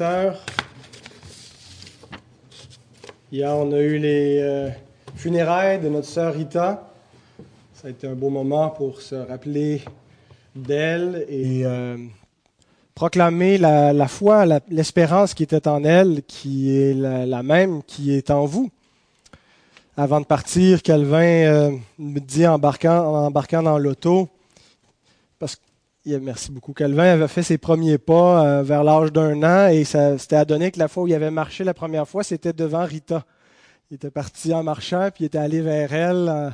Hier 0.00 0.38
on 3.54 3.72
a 3.72 3.78
eu 3.78 3.98
les 3.98 4.38
euh, 4.40 4.70
funérailles 5.16 5.80
de 5.80 5.90
notre 5.90 6.06
sœur 6.06 6.32
Rita. 6.32 6.90
Ça 7.74 7.88
a 7.88 7.90
été 7.90 8.06
un 8.06 8.14
beau 8.14 8.30
moment 8.30 8.70
pour 8.70 9.02
se 9.02 9.14
rappeler 9.14 9.82
d'elle 10.56 11.26
et 11.28 11.66
euh, 11.66 11.98
proclamer 12.94 13.58
la, 13.58 14.08
foi, 14.08 14.46
l'espérance 14.70 15.34
qui 15.34 15.42
était 15.42 15.68
en 15.68 15.84
elle, 15.84 16.22
qui 16.22 16.74
est 16.74 16.94
la, 16.94 17.42
même 17.42 17.82
qui 17.82 18.16
est 18.16 18.30
en 18.30 18.46
vous. 18.46 18.70
Avant 19.98 20.22
de 20.22 20.26
partir, 20.26 20.82
Calvin 20.82 21.18
euh, 21.18 21.70
me 21.98 22.18
dit 22.18 22.46
embarquant, 22.46 22.96
en 22.96 23.26
embarquant 23.26 23.62
dans 23.62 23.76
l'auto, 23.76 24.30
Merci 26.04 26.50
beaucoup. 26.50 26.72
Calvin 26.72 27.04
avait 27.04 27.28
fait 27.28 27.44
ses 27.44 27.58
premiers 27.58 27.98
pas 27.98 28.44
euh, 28.44 28.62
vers 28.62 28.82
l'âge 28.82 29.12
d'un 29.12 29.40
an 29.44 29.68
et 29.68 29.84
ça 29.84 30.18
s'était 30.18 30.36
adonné 30.36 30.72
que 30.72 30.80
la 30.80 30.88
fois 30.88 31.04
où 31.04 31.06
il 31.06 31.14
avait 31.14 31.30
marché 31.30 31.62
la 31.62 31.74
première 31.74 32.08
fois, 32.08 32.24
c'était 32.24 32.52
devant 32.52 32.84
Rita. 32.84 33.24
Il 33.90 33.94
était 33.94 34.10
parti 34.10 34.52
en 34.52 34.64
marchant, 34.64 35.10
puis 35.14 35.24
il 35.24 35.26
était 35.26 35.38
allé 35.38 35.60
vers 35.60 35.92
elle 35.92 36.28
en, 36.28 36.50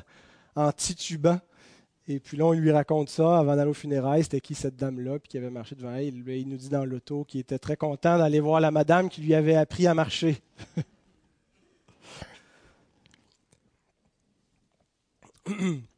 en 0.67 0.73
titubant. 0.73 1.39
Et 2.09 2.21
puis 2.21 2.37
là, 2.37 2.47
on 2.47 2.53
lui 2.53 2.71
raconte 2.71 3.11
ça 3.11 3.39
avant 3.39 3.57
d'aller 3.57 3.71
au 3.71 3.75
funérailles. 3.75 4.23
C'était 4.23 4.41
qui 4.41 4.55
cette 4.55 4.77
dame-là, 4.77 5.19
puis 5.19 5.29
qui 5.29 5.39
avait 5.39 5.51
marché 5.51 5.77
devant 5.77 5.95
elle. 5.95 6.23
Il 6.27 6.49
nous 6.49 6.57
dit 6.57 6.69
dans 6.69 6.85
l'auto 6.85 7.25
qu'il 7.25 7.41
était 7.41 7.59
très 7.59 7.77
content 7.77 8.19
d'aller 8.19 8.41
voir 8.41 8.61
la 8.61 8.71
madame 8.71 9.09
qui 9.09 9.21
lui 9.21 9.35
avait 9.35 9.57
appris 9.57 9.87
à 9.87 9.95
marcher. 9.95 10.39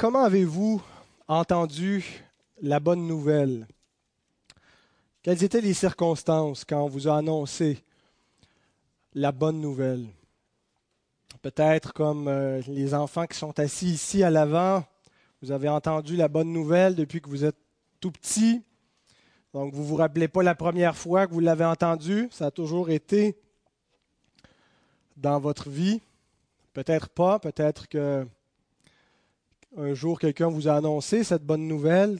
Comment 0.00 0.24
avez-vous 0.24 0.80
entendu 1.28 2.24
la 2.62 2.80
bonne 2.80 3.06
nouvelle? 3.06 3.66
Quelles 5.22 5.44
étaient 5.44 5.60
les 5.60 5.74
circonstances 5.74 6.64
quand 6.64 6.82
on 6.82 6.88
vous 6.88 7.06
a 7.06 7.18
annoncé 7.18 7.84
la 9.12 9.30
bonne 9.30 9.60
nouvelle? 9.60 10.06
Peut-être 11.42 11.92
comme 11.92 12.28
euh, 12.28 12.62
les 12.66 12.94
enfants 12.94 13.26
qui 13.26 13.36
sont 13.36 13.60
assis 13.60 13.90
ici 13.90 14.22
à 14.22 14.30
l'avant, 14.30 14.86
vous 15.42 15.52
avez 15.52 15.68
entendu 15.68 16.16
la 16.16 16.28
bonne 16.28 16.50
nouvelle 16.50 16.94
depuis 16.94 17.20
que 17.20 17.28
vous 17.28 17.44
êtes 17.44 17.58
tout 18.00 18.10
petit. 18.10 18.62
Donc 19.52 19.74
vous 19.74 19.82
ne 19.82 19.86
vous 19.86 19.96
rappelez 19.96 20.28
pas 20.28 20.42
la 20.42 20.54
première 20.54 20.96
fois 20.96 21.26
que 21.26 21.34
vous 21.34 21.40
l'avez 21.40 21.66
entendu, 21.66 22.26
ça 22.30 22.46
a 22.46 22.50
toujours 22.50 22.88
été 22.88 23.36
dans 25.18 25.38
votre 25.38 25.68
vie. 25.68 26.00
Peut-être 26.72 27.10
pas, 27.10 27.38
peut-être 27.38 27.86
que 27.86 28.26
un 29.76 29.94
jour 29.94 30.18
quelqu'un 30.18 30.48
vous 30.48 30.68
a 30.68 30.74
annoncé 30.74 31.24
cette 31.24 31.44
bonne 31.44 31.66
nouvelle. 31.66 32.18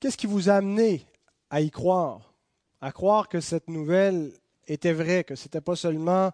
Qu'est-ce 0.00 0.16
qui 0.16 0.26
vous 0.26 0.48
a 0.48 0.54
amené 0.54 1.06
à 1.50 1.60
y 1.60 1.70
croire, 1.70 2.32
à 2.80 2.92
croire 2.92 3.28
que 3.28 3.40
cette 3.40 3.68
nouvelle 3.68 4.32
était 4.66 4.92
vraie, 4.92 5.24
que 5.24 5.34
ce 5.34 5.44
n'était 5.44 5.60
pas 5.60 5.76
seulement 5.76 6.32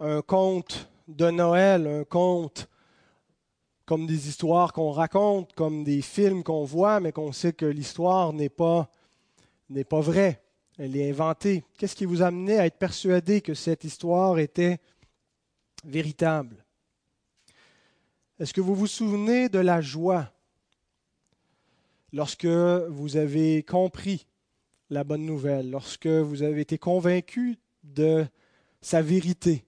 un 0.00 0.22
conte 0.22 0.88
de 1.08 1.30
Noël, 1.30 1.86
un 1.86 2.04
conte 2.04 2.68
comme 3.84 4.06
des 4.06 4.28
histoires 4.28 4.72
qu'on 4.72 4.90
raconte, 4.90 5.52
comme 5.52 5.84
des 5.84 6.02
films 6.02 6.42
qu'on 6.42 6.64
voit, 6.64 6.98
mais 7.00 7.12
qu'on 7.12 7.32
sait 7.32 7.52
que 7.52 7.66
l'histoire 7.66 8.32
n'est 8.32 8.48
pas, 8.48 8.90
n'est 9.70 9.84
pas 9.84 10.00
vraie, 10.00 10.42
elle 10.76 10.96
est 10.96 11.08
inventée. 11.08 11.64
Qu'est-ce 11.78 11.94
qui 11.94 12.04
vous 12.04 12.22
a 12.22 12.26
amené 12.26 12.58
à 12.58 12.66
être 12.66 12.78
persuadé 12.78 13.40
que 13.40 13.54
cette 13.54 13.84
histoire 13.84 14.38
était 14.38 14.78
véritable? 15.84 16.65
Est-ce 18.38 18.52
que 18.52 18.60
vous 18.60 18.74
vous 18.74 18.86
souvenez 18.86 19.48
de 19.48 19.58
la 19.58 19.80
joie 19.80 20.30
lorsque 22.12 22.44
vous 22.44 23.16
avez 23.16 23.62
compris 23.62 24.26
la 24.90 25.04
bonne 25.04 25.24
nouvelle, 25.24 25.70
lorsque 25.70 26.06
vous 26.06 26.42
avez 26.42 26.60
été 26.60 26.76
convaincu 26.76 27.56
de 27.82 28.26
sa 28.82 29.00
vérité, 29.00 29.64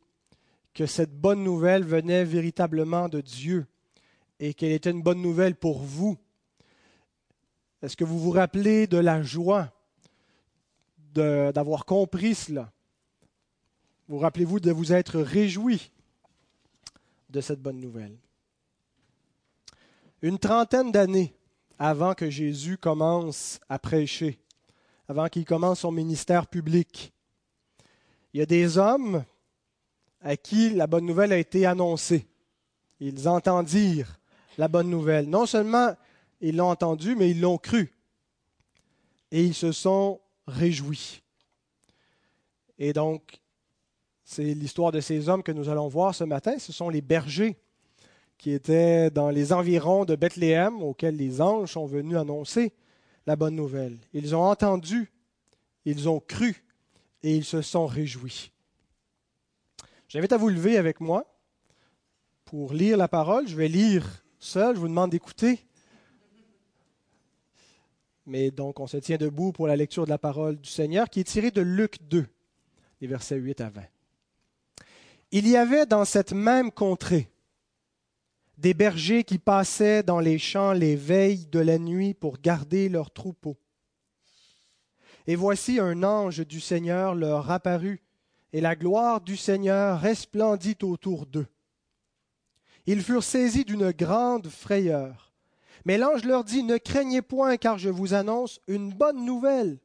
que 0.75 0.85
cette 0.85 1.19
bonne 1.19 1.43
nouvelle 1.43 1.83
venait 1.83 2.25
véritablement 2.25 3.09
de 3.09 3.23
Dieu 3.23 3.67
et 4.39 4.53
qu'elle 4.53 4.73
était 4.73 4.91
une 4.91 5.03
bonne 5.03 5.23
nouvelle 5.23 5.55
pour 5.55 5.83
vous? 5.83 6.19
Est-ce 7.81 7.97
que 7.97 8.05
vous 8.05 8.19
vous 8.19 8.33
rappelez 8.33 8.87
de 8.87 8.99
la 8.99 9.23
joie 9.23 9.73
d'avoir 11.15 11.87
compris 11.87 12.35
cela? 12.35 12.71
Vous 14.09 14.19
rappelez-vous 14.19 14.61
de 14.61 14.73
vous 14.73 14.93
être 14.93 15.21
réjoui 15.21 15.91
de 17.31 17.41
cette 17.41 17.63
bonne 17.63 17.81
nouvelle? 17.81 18.19
Une 20.21 20.39
trentaine 20.39 20.91
d'années 20.91 21.35
avant 21.79 22.15
que 22.15 22.29
Jésus 22.29 22.77
commence 22.77 23.61
à 23.69 23.79
prêcher, 23.79 24.41
avant 25.07 25.29
qu'il 25.29 25.45
commence 25.45 25.81
son 25.81 25.93
ministère 25.93 26.49
public, 26.49 27.13
il 28.33 28.41
y 28.41 28.43
a 28.43 28.47
des 28.47 28.79
hommes 28.79 29.25
à 30.21 30.37
qui 30.37 30.71
la 30.71 30.89
bonne 30.89 31.07
nouvelle 31.07 31.33
a 31.33 31.39
été 31.39 31.67
annoncée. 31.67 32.27
Ils 32.99 33.29
entendirent 33.29 34.19
la 34.59 34.67
bonne 34.67 34.91
nouvelle. 34.91 35.31
Non 35.31 35.47
seulement 35.47 35.95
ils 36.41 36.57
l'ont 36.57 36.71
entendue, 36.71 37.15
mais 37.15 37.31
ils 37.31 37.41
l'ont 37.41 37.59
cru. 37.59 37.95
Et 39.31 39.45
ils 39.45 39.55
se 39.55 39.71
sont 39.71 40.21
réjouis. 40.49 41.23
Et 42.79 42.93
donc, 42.93 43.41
c'est 44.25 44.55
l'histoire 44.55 44.91
de 44.91 45.01
ces 45.01 45.29
hommes 45.29 45.43
que 45.45 45.53
nous 45.53 45.69
allons 45.69 45.89
voir 45.89 46.15
ce 46.15 46.25
matin. 46.25 46.59
Ce 46.59 46.73
sont 46.73 46.89
les 46.89 47.03
bergers 47.03 47.57
qui 48.39 48.53
étaient 48.53 49.11
dans 49.11 49.31
les 49.31 49.53
environs 49.53 50.05
de 50.05 50.15
Bethléem, 50.15 50.83
auxquels 50.83 51.17
les 51.17 51.41
anges 51.41 51.73
sont 51.73 51.87
venus 51.87 52.17
annoncer 52.17 52.73
la 53.27 53.37
bonne 53.37 53.57
nouvelle. 53.57 53.99
Ils 54.15 54.35
ont 54.35 54.45
entendu, 54.45 55.11
ils 55.85 56.09
ont 56.09 56.21
cru 56.21 56.65
et 57.23 57.37
ils 57.37 57.45
se 57.45 57.61
sont 57.61 57.87
réjouis. 57.87 58.53
J'invite 60.09 60.33
à 60.33 60.39
vous 60.39 60.49
lever 60.49 60.79
avec 60.79 61.01
moi 61.01 61.27
pour 62.45 62.73
lire 62.73 62.97
la 62.97 63.09
parole. 63.09 63.47
Je 63.49 63.57
vais 63.57 63.69
lire 63.69 64.25
seul, 64.39 64.77
je 64.77 64.81
vous 64.81 64.89
demande 64.89 65.11
d'écouter. 65.11 65.67
Mais 68.25 68.51
donc, 68.51 68.79
on 68.79 68.87
se 68.87 68.99
tient 68.99 69.17
debout 69.17 69.53
pour 69.53 69.67
la 69.67 69.75
lecture 69.75 70.05
de 70.05 70.11
la 70.11 70.19
parole 70.19 70.57
du 70.57 70.69
Seigneur 70.69 71.11
qui 71.11 71.21
est 71.21 71.25
tirée 71.25 71.51
de 71.51 71.63
Luc 71.63 71.99
2, 72.09 72.27
les 73.01 73.07
versets 73.07 73.37
8 73.37 73.61
à 73.63 73.71
20. 73.71 73.83
Il 75.33 75.49
y 75.49 75.57
avait 75.57 75.87
dans 75.87 76.05
cette 76.05 76.33
même 76.33 76.71
contrée 76.71 77.29
des 78.59 78.75
bergers 78.75 79.23
qui 79.23 79.39
passaient 79.39 80.03
dans 80.03 80.19
les 80.19 80.39
champs 80.39 80.73
les 80.73 80.97
veilles 80.97 81.47
de 81.47 81.61
la 81.61 81.79
nuit 81.79 82.13
pour 82.13 82.39
garder 82.39 82.89
leurs 82.89 83.13
troupeaux. 83.13 83.57
Et 85.29 85.37
voici 85.37 85.79
un 85.79 86.03
ange 86.03 86.45
du 86.45 86.61
Seigneur 86.61 87.15
leur 87.15 87.51
apparut, 87.51 88.03
et 88.53 88.61
la 88.61 88.75
gloire 88.75 89.21
du 89.21 89.37
Seigneur 89.37 90.01
resplendit 90.01 90.79
autour 90.83 91.27
d'eux. 91.27 91.47
Ils 92.87 93.03
furent 93.03 93.23
saisis 93.23 93.65
d'une 93.65 93.93
grande 93.93 94.49
frayeur. 94.49 95.33
Mais 95.85 95.99
l'ange 95.99 96.25
leur 96.25 96.43
dit, 96.43 96.65
Ne 96.65 96.79
craignez 96.79 97.23
point, 97.23 97.59
car 97.59 97.79
je 97.79 97.91
vous 97.91 98.15
annonce 98.15 98.61
une 98.67 98.93
bonne 98.93 99.25
nouvelle, 99.25 99.79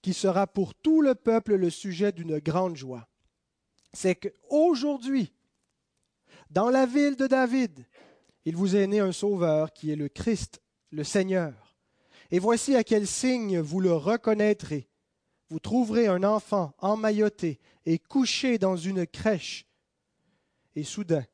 qui 0.00 0.14
sera 0.14 0.46
pour 0.46 0.74
tout 0.74 1.02
le 1.02 1.14
peuple 1.14 1.56
le 1.56 1.68
sujet 1.68 2.12
d'une 2.12 2.38
grande 2.38 2.76
joie. 2.76 3.08
C'est 3.92 4.14
qu'aujourd'hui, 4.14 5.32
dans 6.54 6.70
la 6.70 6.86
ville 6.86 7.16
de 7.16 7.26
David, 7.26 7.84
il 8.44 8.54
vous 8.54 8.76
est 8.76 8.86
né 8.86 9.00
un 9.00 9.10
sauveur 9.10 9.72
qui 9.72 9.90
est 9.90 9.96
le 9.96 10.08
Christ, 10.08 10.62
le 10.92 11.02
Seigneur. 11.02 11.76
Et 12.30 12.38
voici 12.38 12.76
à 12.76 12.84
quel 12.84 13.08
signe 13.08 13.58
vous 13.58 13.80
le 13.80 13.92
reconnaîtrez. 13.92 14.88
Vous 15.50 15.58
trouverez 15.58 16.06
un 16.06 16.22
enfant 16.22 16.72
emmailloté 16.78 17.58
et 17.86 17.98
couché 17.98 18.58
dans 18.58 18.76
une 18.76 19.04
crèche. 19.04 19.66
Et 20.76 20.84
soudain, 20.84 21.24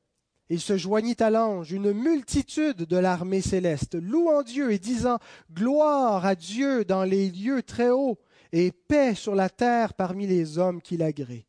il 0.48 0.60
se 0.60 0.78
joignit 0.78 1.20
à 1.20 1.28
l'ange 1.28 1.70
une 1.70 1.92
multitude 1.92 2.78
de 2.78 2.96
l'armée 2.96 3.42
céleste, 3.42 3.96
louant 3.96 4.42
Dieu 4.42 4.72
et 4.72 4.78
disant 4.78 5.18
Gloire 5.52 6.24
à 6.24 6.34
Dieu 6.34 6.86
dans 6.86 7.04
les 7.04 7.30
lieux 7.30 7.62
très 7.62 7.90
hauts 7.90 8.18
et 8.52 8.72
paix 8.72 9.14
sur 9.14 9.34
la 9.34 9.50
terre 9.50 9.92
parmi 9.92 10.26
les 10.26 10.56
hommes 10.56 10.80
qui 10.80 10.96
l'agréent. 10.96 11.44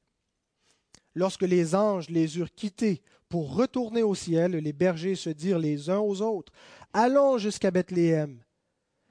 Lorsque 1.16 1.44
les 1.44 1.74
anges 1.74 2.10
les 2.10 2.38
eurent 2.38 2.54
quittés 2.54 3.02
pour 3.32 3.56
retourner 3.56 4.04
au 4.04 4.14
ciel, 4.14 4.52
les 4.52 4.74
bergers 4.74 5.16
se 5.16 5.30
dirent 5.30 5.58
les 5.58 5.90
uns 5.90 6.00
aux 6.00 6.22
autres 6.22 6.52
Allons 6.94 7.38
jusqu'à 7.38 7.72
Bethléem 7.72 8.44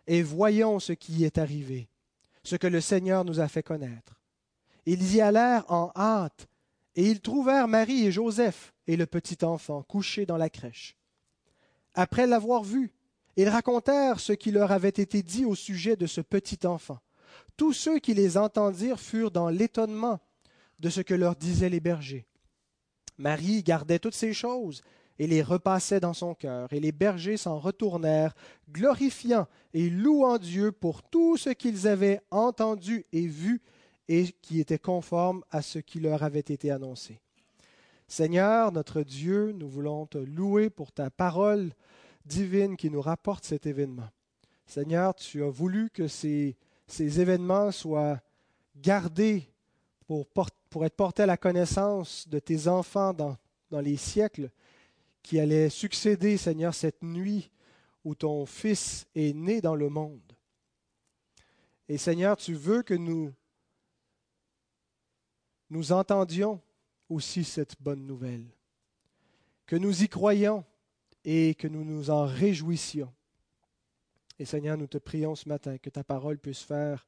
et 0.06 0.22
voyons 0.22 0.78
ce 0.78 0.92
qui 0.92 1.14
y 1.14 1.24
est 1.24 1.38
arrivé, 1.38 1.88
ce 2.44 2.54
que 2.54 2.66
le 2.66 2.82
Seigneur 2.82 3.24
nous 3.24 3.40
a 3.40 3.48
fait 3.48 3.62
connaître. 3.62 4.20
Ils 4.84 5.14
y 5.14 5.22
allèrent 5.22 5.64
en 5.72 5.90
hâte 5.96 6.48
et 6.94 7.10
ils 7.10 7.22
trouvèrent 7.22 7.66
Marie 7.66 8.06
et 8.06 8.12
Joseph 8.12 8.74
et 8.86 8.96
le 8.96 9.06
petit 9.06 9.42
enfant 9.42 9.82
couché 9.82 10.26
dans 10.26 10.36
la 10.36 10.50
crèche. 10.50 10.96
Après 11.94 12.26
l'avoir 12.26 12.62
vu, 12.62 12.92
ils 13.36 13.48
racontèrent 13.48 14.20
ce 14.20 14.34
qui 14.34 14.50
leur 14.50 14.70
avait 14.70 14.88
été 14.90 15.22
dit 15.22 15.46
au 15.46 15.54
sujet 15.54 15.96
de 15.96 16.06
ce 16.06 16.20
petit 16.20 16.66
enfant. 16.66 16.98
Tous 17.56 17.72
ceux 17.72 17.98
qui 17.98 18.12
les 18.12 18.36
entendirent 18.36 19.00
furent 19.00 19.30
dans 19.30 19.48
l'étonnement 19.48 20.20
de 20.78 20.90
ce 20.90 21.00
que 21.00 21.14
leur 21.14 21.36
disaient 21.36 21.70
les 21.70 21.80
bergers. 21.80 22.26
Marie 23.20 23.62
gardait 23.62 23.98
toutes 23.98 24.14
ces 24.14 24.32
choses 24.32 24.82
et 25.18 25.26
les 25.26 25.42
repassait 25.42 26.00
dans 26.00 26.14
son 26.14 26.34
cœur. 26.34 26.72
Et 26.72 26.80
les 26.80 26.92
bergers 26.92 27.36
s'en 27.36 27.58
retournèrent, 27.58 28.34
glorifiant 28.72 29.46
et 29.74 29.90
louant 29.90 30.38
Dieu 30.38 30.72
pour 30.72 31.02
tout 31.02 31.36
ce 31.36 31.50
qu'ils 31.50 31.86
avaient 31.86 32.22
entendu 32.30 33.04
et 33.12 33.26
vu 33.26 33.60
et 34.08 34.34
qui 34.40 34.58
était 34.58 34.78
conforme 34.78 35.44
à 35.50 35.60
ce 35.60 35.78
qui 35.78 36.00
leur 36.00 36.22
avait 36.22 36.40
été 36.40 36.70
annoncé. 36.70 37.20
Seigneur, 38.08 38.72
notre 38.72 39.02
Dieu, 39.02 39.52
nous 39.52 39.68
voulons 39.68 40.06
te 40.06 40.18
louer 40.18 40.70
pour 40.70 40.90
ta 40.90 41.10
parole 41.10 41.70
divine 42.24 42.76
qui 42.76 42.90
nous 42.90 43.02
rapporte 43.02 43.44
cet 43.44 43.66
événement. 43.66 44.08
Seigneur, 44.66 45.14
tu 45.14 45.44
as 45.44 45.50
voulu 45.50 45.90
que 45.90 46.08
ces, 46.08 46.56
événements 46.98 47.70
soient 47.70 48.20
gardés 48.76 49.48
pour, 50.06 50.26
pour, 50.70 50.84
être 50.84 50.96
portés 50.96 51.24
à 51.24 51.26
la 51.26 51.36
connaissance 51.36 52.28
de 52.28 52.38
tes 52.38 52.68
enfants 52.68 53.12
dans, 53.12 53.36
dans 53.70 53.80
les 53.80 53.96
siècles 53.96 54.50
qui 55.22 55.38
allaient 55.38 55.68
succéder, 55.68 56.36
Seigneur, 56.36 56.74
cette 56.74 57.02
nuit 57.02 57.50
où 58.04 58.14
ton 58.14 58.46
Fils 58.46 59.06
est 59.14 59.34
né 59.34 59.60
dans 59.60 59.74
le 59.74 59.88
monde. 59.88 60.20
Et 61.88 61.98
Seigneur, 61.98 62.36
tu 62.36 62.54
veux 62.54 62.82
que 62.82 62.94
nous, 62.94 63.32
nous 65.68 65.92
entendions 65.92 66.60
aussi 67.08 67.44
cette 67.44 67.74
bonne 67.80 68.06
nouvelle, 68.06 68.46
que 69.66 69.76
nous 69.76 70.02
y 70.02 70.08
croyions 70.08 70.64
et 71.24 71.54
que 71.56 71.68
nous 71.68 71.84
nous 71.84 72.10
en 72.10 72.24
réjouissions. 72.24 73.12
Et 74.38 74.44
Seigneur, 74.44 74.78
nous 74.78 74.86
te 74.86 74.98
prions 74.98 75.34
ce 75.34 75.48
matin 75.48 75.76
que 75.76 75.90
ta 75.90 76.02
parole 76.02 76.38
puisse 76.38 76.62
faire 76.62 77.06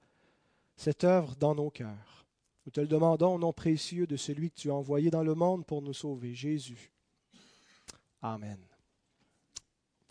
cette 0.76 1.04
œuvre 1.04 1.34
dans 1.36 1.54
nos 1.54 1.70
cœurs. 1.70 2.21
Nous 2.64 2.72
te 2.72 2.80
le 2.80 2.86
demandons 2.86 3.34
au 3.34 3.38
nom 3.38 3.52
précieux 3.52 4.06
de 4.06 4.16
celui 4.16 4.50
que 4.50 4.60
tu 4.60 4.70
as 4.70 4.74
envoyé 4.74 5.10
dans 5.10 5.24
le 5.24 5.34
monde 5.34 5.66
pour 5.66 5.82
nous 5.82 5.94
sauver, 5.94 6.32
Jésus. 6.34 6.92
Amen. 8.20 8.58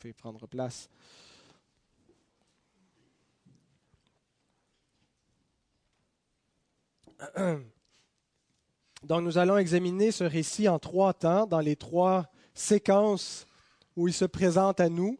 Vous 0.03 0.13
prendre 0.13 0.47
place. 0.47 0.89
Donc 9.03 9.21
nous 9.23 9.37
allons 9.37 9.57
examiner 9.57 10.11
ce 10.11 10.23
récit 10.23 10.67
en 10.67 10.77
trois 10.77 11.13
temps, 11.13 11.47
dans 11.47 11.59
les 11.59 11.75
trois 11.75 12.29
séquences 12.53 13.47
où 13.95 14.07
il 14.07 14.13
se 14.13 14.25
présente 14.25 14.79
à 14.79 14.89
nous, 14.89 15.17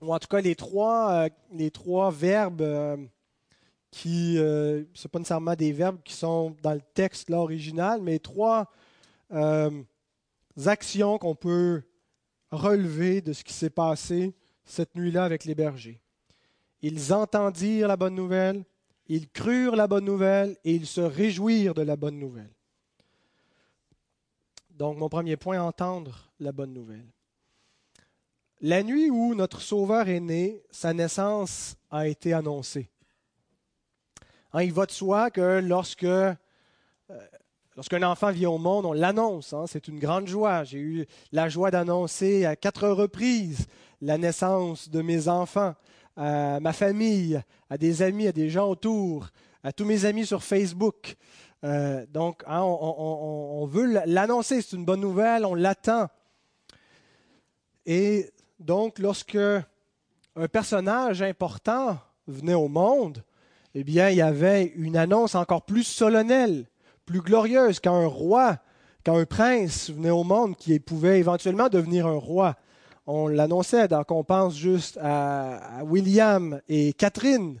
ou 0.00 0.14
en 0.14 0.18
tout 0.18 0.28
cas 0.28 0.40
les 0.40 0.54
trois, 0.54 1.12
euh, 1.12 1.28
les 1.52 1.70
trois 1.70 2.10
verbes 2.10 2.62
euh, 2.62 2.96
qui, 3.98 4.34
ce 4.36 4.40
euh, 4.40 4.78
ne 4.80 4.84
sont 4.94 5.08
pas 5.08 5.18
nécessairement 5.18 5.56
des 5.56 5.72
verbes 5.72 5.98
qui 6.04 6.14
sont 6.14 6.54
dans 6.62 6.74
le 6.74 6.80
texte 6.94 7.30
original, 7.30 8.00
mais 8.00 8.20
trois 8.20 8.70
actions 10.66 11.18
qu'on 11.18 11.34
peut 11.34 11.82
relever 12.50 13.20
de 13.20 13.32
ce 13.32 13.42
qui 13.42 13.52
s'est 13.52 13.70
passé 13.70 14.34
cette 14.64 14.94
nuit-là 14.94 15.24
avec 15.24 15.44
les 15.44 15.54
bergers. 15.54 16.00
Ils 16.80 17.12
entendirent 17.12 17.88
la 17.88 17.96
bonne 17.96 18.14
nouvelle, 18.14 18.64
ils 19.08 19.28
crurent 19.28 19.74
la 19.74 19.88
bonne 19.88 20.04
nouvelle 20.04 20.56
et 20.64 20.74
ils 20.74 20.86
se 20.86 21.00
réjouirent 21.00 21.74
de 21.74 21.82
la 21.82 21.96
bonne 21.96 22.18
nouvelle. 22.18 22.52
Donc 24.70 24.96
mon 24.96 25.08
premier 25.08 25.36
point, 25.36 25.60
entendre 25.60 26.30
la 26.38 26.52
bonne 26.52 26.72
nouvelle. 26.72 27.08
La 28.60 28.84
nuit 28.84 29.10
où 29.10 29.34
notre 29.34 29.60
Sauveur 29.60 30.08
est 30.08 30.20
né, 30.20 30.62
sa 30.70 30.92
naissance 30.92 31.76
a 31.90 32.06
été 32.06 32.32
annoncée. 32.32 32.88
Hein, 34.52 34.62
il 34.62 34.72
va 34.72 34.86
de 34.86 34.90
soi 34.90 35.30
que 35.30 35.60
lorsque 35.60 36.04
euh, 36.04 36.34
Lorsqu'un 37.78 38.02
enfant 38.02 38.32
vient 38.32 38.50
au 38.50 38.58
monde, 38.58 38.86
on 38.86 38.92
l'annonce. 38.92 39.52
Hein, 39.52 39.66
c'est 39.68 39.86
une 39.86 40.00
grande 40.00 40.26
joie. 40.26 40.64
J'ai 40.64 40.80
eu 40.80 41.06
la 41.30 41.48
joie 41.48 41.70
d'annoncer 41.70 42.44
à 42.44 42.56
quatre 42.56 42.88
reprises 42.88 43.68
la 44.00 44.18
naissance 44.18 44.88
de 44.88 45.00
mes 45.00 45.28
enfants, 45.28 45.76
à 46.16 46.58
ma 46.58 46.72
famille, 46.72 47.40
à 47.70 47.78
des 47.78 48.02
amis, 48.02 48.26
à 48.26 48.32
des 48.32 48.50
gens 48.50 48.68
autour, 48.68 49.28
à 49.62 49.72
tous 49.72 49.84
mes 49.84 50.06
amis 50.06 50.26
sur 50.26 50.42
Facebook. 50.42 51.14
Euh, 51.62 52.04
donc, 52.08 52.42
hein, 52.48 52.62
on, 52.62 53.64
veut 53.66 54.02
l'annoncer. 54.06 54.60
C'est 54.60 54.74
une 54.74 54.84
bonne 54.84 55.00
nouvelle. 55.00 55.46
On 55.46 55.54
l'attend. 55.54 56.08
Et 57.86 58.28
donc, 58.58 58.98
lorsque 58.98 59.38
un 59.38 60.48
personnage 60.50 61.22
important 61.22 61.96
venait 62.26 62.54
au 62.54 62.66
monde, 62.66 63.22
eh 63.80 63.84
bien, 63.84 64.10
il 64.10 64.16
y 64.16 64.22
avait 64.22 64.72
une 64.74 64.96
annonce 64.96 65.36
encore 65.36 65.62
plus 65.62 65.84
solennelle 65.84 66.66
plus 67.06 67.20
glorieuse 67.20 67.78
quand 67.78 67.94
un 67.94 68.08
roi, 68.08 68.58
quand 69.06 69.16
un 69.16 69.24
prince 69.24 69.88
venait 69.88 70.10
au 70.10 70.24
monde 70.24 70.56
qui 70.56 70.80
pouvait 70.80 71.20
éventuellement 71.20 71.68
devenir 71.68 72.08
un 72.08 72.18
roi. 72.18 72.56
On 73.06 73.28
l'annonçait, 73.28 73.86
donc 73.86 74.10
on 74.10 74.24
pense 74.24 74.56
juste 74.56 74.98
à, 75.00 75.84
William 75.84 76.60
et 76.68 76.92
Catherine, 76.92 77.60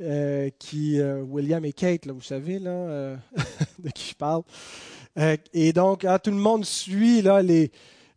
euh, 0.00 0.48
qui, 0.58 0.98
euh, 0.98 1.20
William 1.20 1.62
et 1.66 1.74
Kate, 1.74 2.06
là, 2.06 2.14
vous 2.14 2.22
savez 2.22 2.58
là, 2.58 2.70
euh, 2.70 3.16
de 3.78 3.90
qui 3.90 4.08
je 4.12 4.14
parle. 4.14 4.44
et 5.52 5.74
donc, 5.74 6.06
hein, 6.06 6.18
tout 6.18 6.30
le 6.30 6.38
monde 6.38 6.64
suit 6.64 7.20
là, 7.20 7.42
les, 7.42 7.70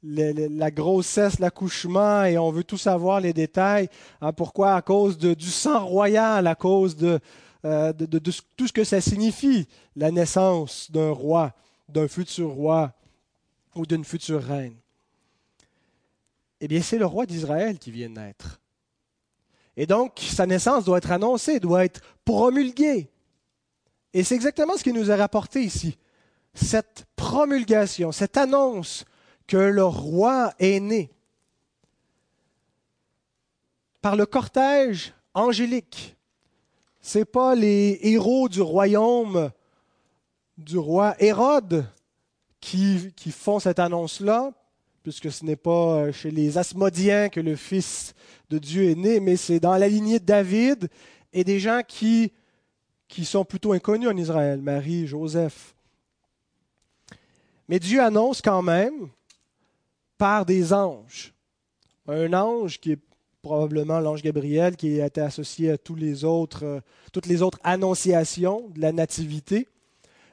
la 0.03 0.71
grossesse, 0.71 1.39
l'accouchement, 1.39 2.25
et 2.25 2.37
on 2.37 2.51
veut 2.51 2.63
tout 2.63 2.77
savoir 2.77 3.21
les 3.21 3.33
détails. 3.33 3.89
Hein, 4.21 4.33
pourquoi? 4.33 4.75
À 4.75 4.81
cause 4.81 5.17
du 5.17 5.49
sang 5.49 5.85
royal, 5.85 6.45
à 6.47 6.55
cause 6.55 6.95
de, 6.95 7.19
euh, 7.65 7.93
tout 8.57 8.67
ce 8.67 8.73
que 8.73 8.83
ça 8.83 8.99
signifie, 8.99 9.67
la 9.95 10.11
naissance 10.11 10.91
d'un 10.91 11.11
roi, 11.11 11.53
d'un 11.87 12.07
futur 12.07 12.49
roi 12.49 12.91
ou 13.75 13.85
d'une 13.85 14.03
future 14.03 14.43
reine. 14.43 14.75
Eh 16.59 16.67
bien, 16.67 16.81
c'est 16.81 16.97
le 16.97 17.05
roi 17.05 17.25
d'Israël 17.25 17.77
qui 17.79 17.91
vient 17.91 18.09
de 18.09 18.15
naître. 18.15 18.59
Et 19.75 19.85
donc, 19.85 20.19
sa 20.19 20.45
naissance 20.45 20.85
doit 20.85 20.99
être 20.99 21.11
annoncée, 21.11 21.59
doit 21.59 21.85
être 21.85 22.01
promulguée. 22.25 23.09
Et 24.13 24.23
c'est 24.23 24.35
exactement 24.35 24.77
ce 24.77 24.83
qui 24.83 24.93
nous 24.93 25.09
est 25.09 25.15
rapporté 25.15 25.61
ici. 25.63 25.97
Cette 26.53 27.05
promulgation, 27.15 28.11
cette 28.11 28.37
annonce 28.37 29.05
que 29.47 29.57
le 29.57 29.83
roi 29.83 30.53
est 30.59 30.79
né 30.79 31.11
par 34.01 34.15
le 34.15 34.25
cortège 34.25 35.13
angélique 35.33 36.15
c'est 37.05 37.25
pas 37.25 37.53
les 37.53 37.99
héros 38.01 38.47
du 38.47 38.61
royaume 38.61 39.51
du 40.57 40.77
roi 40.77 41.15
Hérode 41.19 41.85
qui, 42.61 43.11
qui 43.17 43.29
font 43.29 43.59
cette 43.59 43.79
annonce-là, 43.79 44.51
puisque 45.03 45.29
ce 45.29 45.43
n'est 45.43 45.57
pas 45.57 46.13
chez 46.13 46.31
les 46.31 46.57
Asmodiens 46.57 47.27
que 47.27 47.41
le 47.41 47.57
Fils 47.57 48.13
de 48.49 48.57
Dieu 48.57 48.89
est 48.89 48.95
né, 48.95 49.19
mais 49.19 49.35
c'est 49.35 49.59
dans 49.59 49.75
la 49.75 49.89
lignée 49.89 50.19
de 50.19 50.25
David 50.25 50.87
et 51.33 51.43
des 51.43 51.59
gens 51.59 51.81
qui, 51.85 52.31
qui 53.09 53.25
sont 53.25 53.43
plutôt 53.43 53.73
inconnus 53.73 54.07
en 54.07 54.15
Israël, 54.15 54.61
Marie, 54.61 55.05
Joseph. 55.05 55.75
Mais 57.67 57.79
Dieu 57.79 58.01
annonce 58.01 58.41
quand 58.41 58.61
même 58.61 59.09
par 60.17 60.45
des 60.45 60.73
anges. 60.73 61.33
Un 62.07 62.33
ange 62.33 62.79
qui 62.79 62.93
est 62.93 62.99
probablement 63.41 63.99
l'ange 63.99 64.21
Gabriel 64.21 64.75
qui 64.75 65.01
a 65.01 65.09
associé 65.17 65.71
à 65.71 65.77
tous 65.77 65.95
les 65.95 66.23
autres, 66.23 66.63
euh, 66.63 66.79
toutes 67.11 67.25
les 67.25 67.41
autres 67.41 67.59
annonciations 67.63 68.69
de 68.69 68.81
la 68.81 68.91
nativité. 68.91 69.67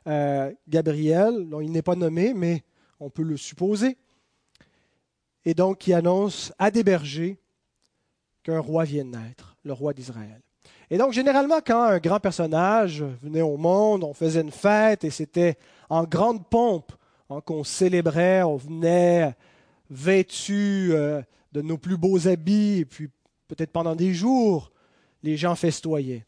Euh, 0.07 0.53
Gabriel, 0.69 1.47
il 1.61 1.73
n'est 1.73 1.83
pas 1.83 1.97
nommé, 1.97 2.33
mais 2.33 2.63
on 3.01 3.11
peut 3.11 3.25
le 3.25 3.37
supposer. 3.37 3.99
Et 5.45 5.55
donc 5.55 5.79
qui 5.79 5.93
annonce 5.93 6.53
à 6.59 6.71
des 6.71 6.85
bergers 6.85 7.39
qu'un 8.43 8.61
roi 8.61 8.85
vient 8.85 9.05
de 9.05 9.11
naître, 9.11 9.57
le 9.65 9.73
roi 9.73 9.93
d'Israël. 9.93 10.41
Et 10.89 10.99
donc 10.99 11.13
généralement 11.13 11.61
quand 11.65 11.83
un 11.83 11.99
grand 11.99 12.21
personnage 12.21 13.03
venait 13.23 13.43
au 13.43 13.57
monde, 13.57 14.05
on 14.05 14.15
faisait 14.15 14.41
une 14.41 14.51
fête 14.51 15.05
et 15.05 15.11
c'était 15.11 15.57
en 15.89 16.05
grande 16.05 16.47
pompe 16.49 16.93
hein, 17.29 17.41
qu'on 17.45 17.65
célébrait, 17.65 18.43
on 18.43 18.57
venait 18.57 19.35
vêtu 19.91 20.91
euh, 20.93 21.21
de 21.53 21.61
nos 21.61 21.77
plus 21.77 21.97
beaux 21.97 22.29
habits, 22.29 22.79
et 22.79 22.85
puis 22.85 23.11
peut-être 23.49 23.73
pendant 23.73 23.97
des 23.97 24.15
jours, 24.15 24.73
les 25.23 25.37
gens 25.37 25.57
festoyaient. 25.57 26.25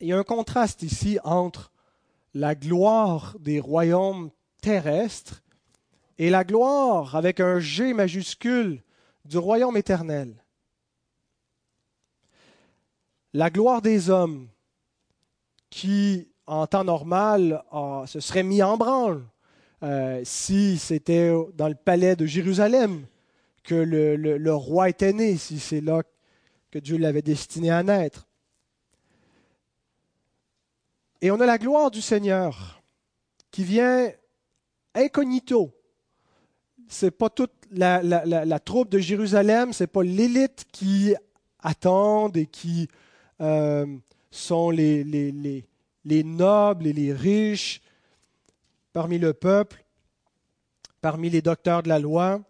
Il 0.00 0.08
y 0.08 0.12
a 0.12 0.18
un 0.18 0.24
contraste 0.24 0.82
ici 0.82 1.18
entre 1.24 1.72
la 2.34 2.54
gloire 2.54 3.36
des 3.40 3.60
royaumes 3.60 4.30
terrestres 4.60 5.42
et 6.18 6.30
la 6.30 6.44
gloire 6.44 7.16
avec 7.16 7.40
un 7.40 7.58
G 7.58 7.94
majuscule 7.94 8.82
du 9.24 9.38
royaume 9.38 9.76
éternel. 9.76 10.44
La 13.32 13.50
gloire 13.50 13.82
des 13.82 14.10
hommes 14.10 14.48
qui, 15.70 16.28
en 16.46 16.66
temps 16.66 16.84
normal, 16.84 17.62
se 18.06 18.20
seraient 18.20 18.42
mis 18.42 18.62
en 18.62 18.76
branle 18.76 19.24
euh, 19.82 20.20
si 20.24 20.78
c'était 20.78 21.32
dans 21.54 21.68
le 21.68 21.74
palais 21.74 22.16
de 22.16 22.26
Jérusalem 22.26 23.04
que 23.62 23.74
le, 23.74 24.54
roi 24.54 24.88
était 24.88 25.12
né, 25.12 25.36
si 25.36 25.60
c'est 25.60 25.80
là 25.80 26.02
que 26.70 26.78
Dieu 26.78 26.96
l'avait 26.96 27.22
destiné 27.22 27.70
à 27.70 27.82
naître. 27.82 28.26
Et 31.20 31.30
on 31.30 31.40
a 31.40 31.46
la 31.46 31.58
gloire 31.58 31.90
du 31.90 32.00
Seigneur 32.00 32.80
qui 33.50 33.64
vient 33.64 34.10
incognito. 34.94 35.72
c'est 36.88 37.10
pas 37.10 37.28
toute 37.28 37.52
la, 37.70 38.60
troupe 38.60 38.88
de 38.88 38.98
Jérusalem, 38.98 39.72
c'est 39.72 39.86
pas 39.86 40.02
l'élite 40.02 40.64
qui 40.72 41.14
attendent 41.60 42.36
et 42.36 42.46
qui 42.46 42.88
euh, 43.40 43.86
sont 44.30 44.70
les, 44.70 45.04
les, 45.04 45.64
les, 46.04 46.24
nobles 46.24 46.86
et 46.86 46.92
les 46.92 47.12
riches 47.12 47.82
parmi 48.92 49.18
le 49.18 49.32
peuple, 49.32 49.84
parmi 51.00 51.30
les 51.30 51.42
docteurs 51.42 51.82
de 51.82 51.88
la 51.88 51.98
loi. 51.98 52.40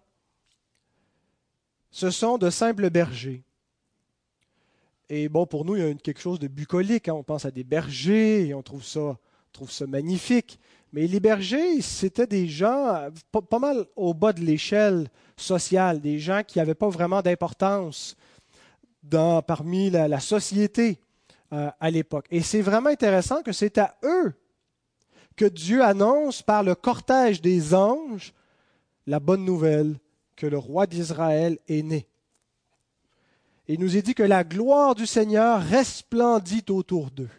Ce 1.91 2.11
sont 2.11 2.39
de 2.39 2.51
simples 2.51 2.91
bergers. 2.91 3.43
Et 5.11 5.29
bon, 5.29 5.47
pour 5.47 5.65
nous, 5.65 5.77
il 5.77 5.83
y 5.83 5.91
a 5.91 5.95
quelque 5.95 6.21
chose 6.21 6.39
de 6.39 6.49
bucolique. 6.49 7.09
Hein. 7.09 7.15
On 7.15 7.23
pense 7.23 7.45
à 7.45 7.51
des 7.51 7.65
bergers 7.65 8.49
et 8.49 8.55
on 8.55 8.63
trouve 8.63 8.85
ça, 8.85 9.17
magnifique. 9.87 10.59
Mais 10.93 11.07
les 11.07 11.21
bergers, 11.21 11.81
c'était 11.81 12.27
des 12.27 12.47
gens 12.47 13.09
pas, 13.33 13.59
mal 13.59 13.87
au 13.97 14.15
bas 14.15 14.33
de 14.33 14.41
l'échelle 14.41 15.09
sociale, 15.37 16.01
des 16.01 16.19
gens 16.19 16.43
qui 16.47 16.59
n'avaient 16.59 16.75
pas 16.75 16.89
vraiment 16.89 17.23
d'importance 17.23 18.17
parmi 19.47 19.91
la, 19.91 20.21
société 20.21 20.99
euh, 21.53 21.71
à 21.81 21.91
l'époque. 21.91 22.27
Et 22.31 22.43
c'est 22.43 22.61
vraiment 22.61 22.91
intéressant 22.91 23.43
que 23.43 23.53
c'est 23.53 23.79
à 23.79 23.97
eux 24.03 24.35
que 25.39 25.45
Dieu 25.45 25.83
annonce 25.83 26.43
par 26.43 26.63
le 26.63 26.75
cortège 26.75 27.41
des 27.41 27.73
anges 27.73 28.35
la 29.07 29.21
bonne 29.21 29.45
nouvelle 29.45 29.97
que 30.37 30.47
le 30.47 30.59
roi 30.59 30.87
d'Israël 30.87 31.59
est 31.69 31.83
né. 31.83 32.07
Il 33.69 33.81
nous 33.81 33.97
est 33.97 34.03
dit 34.03 34.15
que 34.15 34.23
la 34.23 34.45
gloire 34.45 34.95
du 34.95 35.07
Seigneur 35.07 35.63
resplendit 35.63 36.65
autour 36.69 37.11
d'eux. 37.11 37.31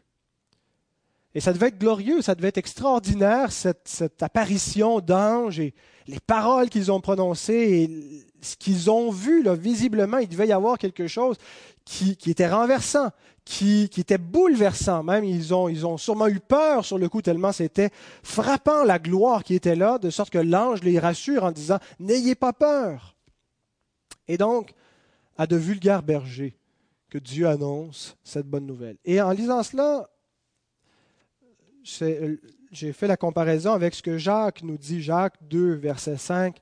Et 1.35 1.41
ça 1.41 1.53
devait 1.53 1.67
être 1.67 1.77
glorieux, 1.77 2.21
ça 2.21 2.35
devait 2.35 2.47
être 2.47 2.57
extraordinaire, 2.57 3.51
cette, 3.51 4.23
apparition 4.23 4.99
d'anges 4.99 5.59
et 5.59 5.73
les 6.07 6.19
paroles 6.19 6.69
qu'ils 6.69 6.91
ont 6.91 7.01
prononcées 7.01 7.53
et 7.53 8.25
ce 8.41 8.55
qu'ils 8.55 8.89
ont 8.89 9.11
vu, 9.11 9.43
là, 9.43 9.53
visiblement, 9.53 10.17
il 10.17 10.29
devait 10.29 10.47
y 10.47 10.53
avoir 10.53 10.77
quelque 10.77 11.07
chose 11.07 11.35
qui, 11.85 12.17
était 12.27 12.47
renversant, 12.47 13.09
qui, 13.49 13.89
était 13.97 14.19
bouleversant. 14.19 15.01
Même, 15.01 15.23
ils 15.23 15.55
ont, 15.55 15.69
ils 15.69 15.87
ont 15.87 15.97
sûrement 15.97 16.27
eu 16.27 16.39
peur 16.39 16.85
sur 16.85 16.99
le 16.99 17.09
coup, 17.09 17.23
tellement 17.23 17.51
c'était 17.51 17.89
frappant 18.21 18.83
la 18.83 18.99
gloire 18.99 19.43
qui 19.43 19.55
était 19.55 19.75
là, 19.75 19.97
de 19.97 20.11
sorte 20.11 20.29
que 20.29 20.37
l'ange 20.37 20.83
les 20.83 20.99
rassure 20.99 21.43
en 21.43 21.51
disant 21.51 21.79
N'ayez 21.99 22.35
pas 22.35 22.53
peur. 22.53 23.15
Et 24.27 24.37
donc, 24.37 24.73
à 25.35 25.47
de 25.47 25.55
vulgaires 25.55 26.03
bergers, 26.03 26.55
que 27.09 27.17
Dieu 27.17 27.47
annonce 27.47 28.15
cette 28.23 28.45
bonne 28.45 28.67
nouvelle. 28.67 28.97
Et 29.03 29.19
en 29.19 29.31
lisant 29.31 29.63
cela, 29.63 30.07
euh, 32.03 32.37
j'ai 32.71 32.93
fait 32.93 33.07
la 33.07 33.17
comparaison 33.17 33.73
avec 33.73 33.95
ce 33.95 34.03
que 34.03 34.19
Jacques 34.19 34.61
nous 34.61 34.77
dit, 34.77 35.01
Jacques 35.01 35.37
2, 35.41 35.73
verset 35.73 36.17
5. 36.17 36.55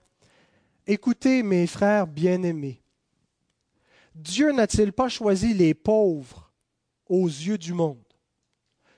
Écoutez, 0.86 1.44
mes 1.44 1.68
frères 1.68 2.08
bien-aimés, 2.08 2.82
Dieu 4.16 4.54
n'a-t-il 4.54 4.94
pas 4.94 5.10
choisi 5.10 5.54
les 5.54 5.74
pauvres 5.74 6.47
aux 7.10 7.28
yeux 7.28 7.58
du 7.58 7.74
monde 7.74 8.04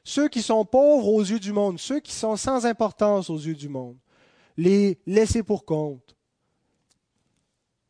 Ceux 0.03 0.29
qui 0.29 0.41
sont 0.41 0.65
pauvres 0.65 1.07
aux 1.07 1.21
yeux 1.21 1.39
du 1.39 1.51
monde, 1.51 1.79
ceux 1.79 1.99
qui 1.99 2.13
sont 2.13 2.35
sans 2.35 2.65
importance 2.65 3.29
aux 3.29 3.37
yeux 3.37 3.55
du 3.55 3.69
monde, 3.69 3.97
les 4.57 4.99
laisser 5.05 5.43
pour 5.43 5.65
compte, 5.65 6.15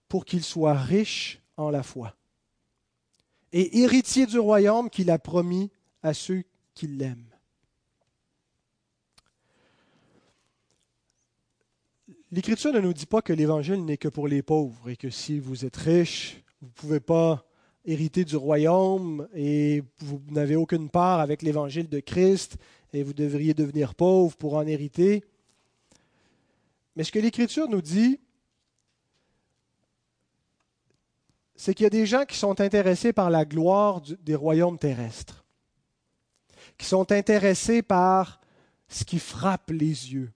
pour 0.07 0.25
qu'ils 0.25 0.43
soient 0.43 0.73
riches 0.73 1.41
en 1.57 1.69
la 1.69 1.83
foi 1.83 2.15
et 3.51 3.79
héritiers 3.81 4.25
du 4.25 4.39
royaume 4.39 4.89
qu'il 4.89 5.09
a 5.09 5.19
promis 5.19 5.71
à 6.03 6.13
ceux 6.13 6.43
qui 6.73 6.87
l'aiment. 6.87 7.25
L'Écriture 12.31 12.71
ne 12.71 12.79
nous 12.79 12.93
dit 12.93 13.07
pas 13.07 13.23
que 13.23 13.33
l'Évangile 13.33 13.83
n'est 13.83 13.97
que 13.97 14.07
pour 14.07 14.27
les 14.27 14.43
pauvres 14.43 14.89
et 14.89 14.95
que 14.95 15.09
si 15.09 15.39
vous 15.39 15.65
êtes 15.65 15.77
riche, 15.77 16.43
vous 16.61 16.67
ne 16.67 16.73
pouvez 16.73 16.99
pas 16.99 17.48
hériter 17.89 18.23
du 18.23 18.35
royaume 18.35 19.27
et 19.33 19.83
vous 19.97 20.21
n'avez 20.29 20.55
aucune 20.55 20.89
part 20.89 21.19
avec 21.19 21.41
l'Évangile 21.41 21.89
de 21.89 21.99
Christ 21.99 22.57
et 22.93 23.01
vous 23.01 23.13
devriez 23.13 23.53
devenir 23.55 23.95
pauvre 23.95 24.37
pour 24.37 24.53
en 24.55 24.65
hériter. 24.67 25.23
Mais 26.95 27.03
ce 27.03 27.11
que 27.11 27.19
l'Écriture 27.19 27.67
nous 27.67 27.81
dit, 27.81 28.19
c'est 31.55 31.73
qu'il 31.73 31.85
y 31.85 31.87
a 31.87 31.89
des 31.89 32.05
gens 32.05 32.25
qui 32.25 32.37
sont 32.37 32.61
intéressés 32.61 33.11
par 33.11 33.29
la 33.29 33.43
gloire 33.43 34.01
des 34.01 34.35
royaumes 34.35 34.77
terrestres, 34.77 35.43
qui 36.77 36.85
sont 36.85 37.11
intéressés 37.11 37.81
par 37.81 38.39
ce 38.87 39.03
qui 39.03 39.19
frappe 39.19 39.71
les 39.71 40.13
yeux, 40.13 40.31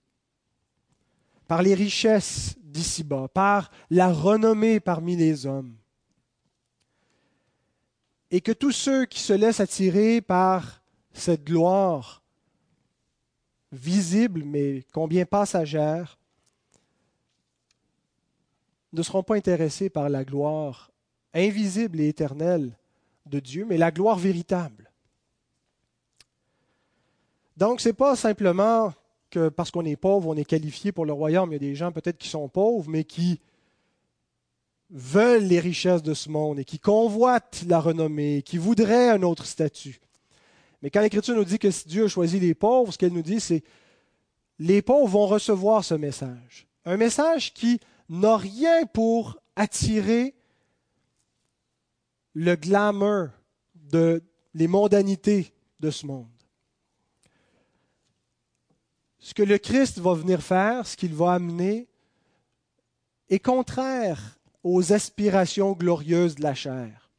par 1.46 1.62
les 1.62 1.74
richesses 1.74 2.56
d'ici-bas, 2.62 3.28
par 3.28 3.70
la 3.90 4.12
renommée 4.12 4.80
parmi 4.80 5.16
les 5.16 5.46
hommes. 5.46 5.76
Et 8.30 8.40
que 8.40 8.52
tous 8.52 8.72
ceux 8.72 9.06
qui 9.06 9.20
se 9.20 9.32
laissent 9.32 9.60
attirer 9.60 10.20
par 10.20 10.82
cette 11.12 11.44
gloire 11.44 12.22
visible, 13.72 14.42
mais 14.44 14.84
combien 14.92 15.24
passagère, 15.24 16.18
ne 18.92 19.02
seront 19.02 19.22
pas 19.22 19.36
intéressés 19.36 19.90
par 19.90 20.08
la 20.08 20.24
gloire 20.24 20.90
invisible 21.34 22.00
et 22.00 22.08
éternelle 22.08 22.72
de 23.26 23.40
Dieu, 23.40 23.66
mais 23.68 23.76
la 23.76 23.90
gloire 23.90 24.18
véritable. 24.18 24.90
Donc, 27.56 27.80
ce 27.80 27.88
n'est 27.88 27.94
pas 27.94 28.16
simplement 28.16 28.92
que 29.30 29.48
parce 29.48 29.70
qu'on 29.70 29.84
est 29.84 29.96
pauvre, 29.96 30.28
on 30.28 30.36
est 30.36 30.44
qualifié 30.44 30.92
pour 30.92 31.06
le 31.06 31.12
royaume. 31.12 31.50
Il 31.50 31.54
y 31.54 31.56
a 31.56 31.58
des 31.58 31.74
gens 31.74 31.92
peut-être 31.92 32.18
qui 32.18 32.28
sont 32.28 32.48
pauvres, 32.48 32.88
mais 32.88 33.04
qui 33.04 33.40
veulent 34.90 35.44
les 35.44 35.60
richesses 35.60 36.02
de 36.02 36.14
ce 36.14 36.28
monde 36.28 36.58
et 36.58 36.64
qui 36.64 36.78
convoitent 36.78 37.64
la 37.66 37.80
renommée, 37.80 38.42
qui 38.42 38.58
voudraient 38.58 39.10
un 39.10 39.22
autre 39.22 39.46
statut. 39.46 40.00
Mais 40.82 40.90
quand 40.90 41.00
l'Écriture 41.00 41.34
nous 41.34 41.44
dit 41.44 41.58
que 41.58 41.68
Dieu 41.86 42.04
a 42.04 42.08
choisi 42.08 42.38
les 42.38 42.54
pauvres, 42.54 42.92
ce 42.92 42.98
qu'elle 42.98 43.12
nous 43.12 43.22
dit, 43.22 43.40
c'est 43.40 43.64
les 44.58 44.82
pauvres 44.82 45.08
vont 45.08 45.26
recevoir 45.26 45.84
ce 45.84 45.94
message. 45.94 46.66
Un 46.84 46.96
message 46.96 47.54
qui 47.54 47.80
n'a 48.08 48.36
rien 48.36 48.84
pour 48.86 49.38
attirer 49.56 50.34
le 52.34 52.54
glamour 52.54 53.28
de 53.74 54.22
les 54.52 54.68
mondanités 54.68 55.52
de 55.80 55.90
ce 55.90 56.06
monde 56.06 56.28
ce 59.24 59.32
que 59.32 59.42
le 59.42 59.56
Christ 59.56 60.00
va 60.00 60.12
venir 60.12 60.42
faire, 60.42 60.86
ce 60.86 60.98
qu'il 60.98 61.14
va 61.14 61.32
amener, 61.32 61.88
est 63.30 63.38
contraire 63.38 64.38
aux 64.64 64.92
aspirations 64.92 65.72
glorieuses 65.72 66.34
de 66.34 66.42
la 66.42 66.54
chair, 66.54 67.10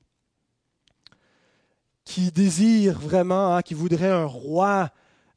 qui 2.03 2.31
désire 2.31 2.99
vraiment, 2.99 3.55
hein, 3.55 3.61
qui 3.61 3.73
voudrait 3.73 4.11
un 4.11 4.25
roi 4.25 4.89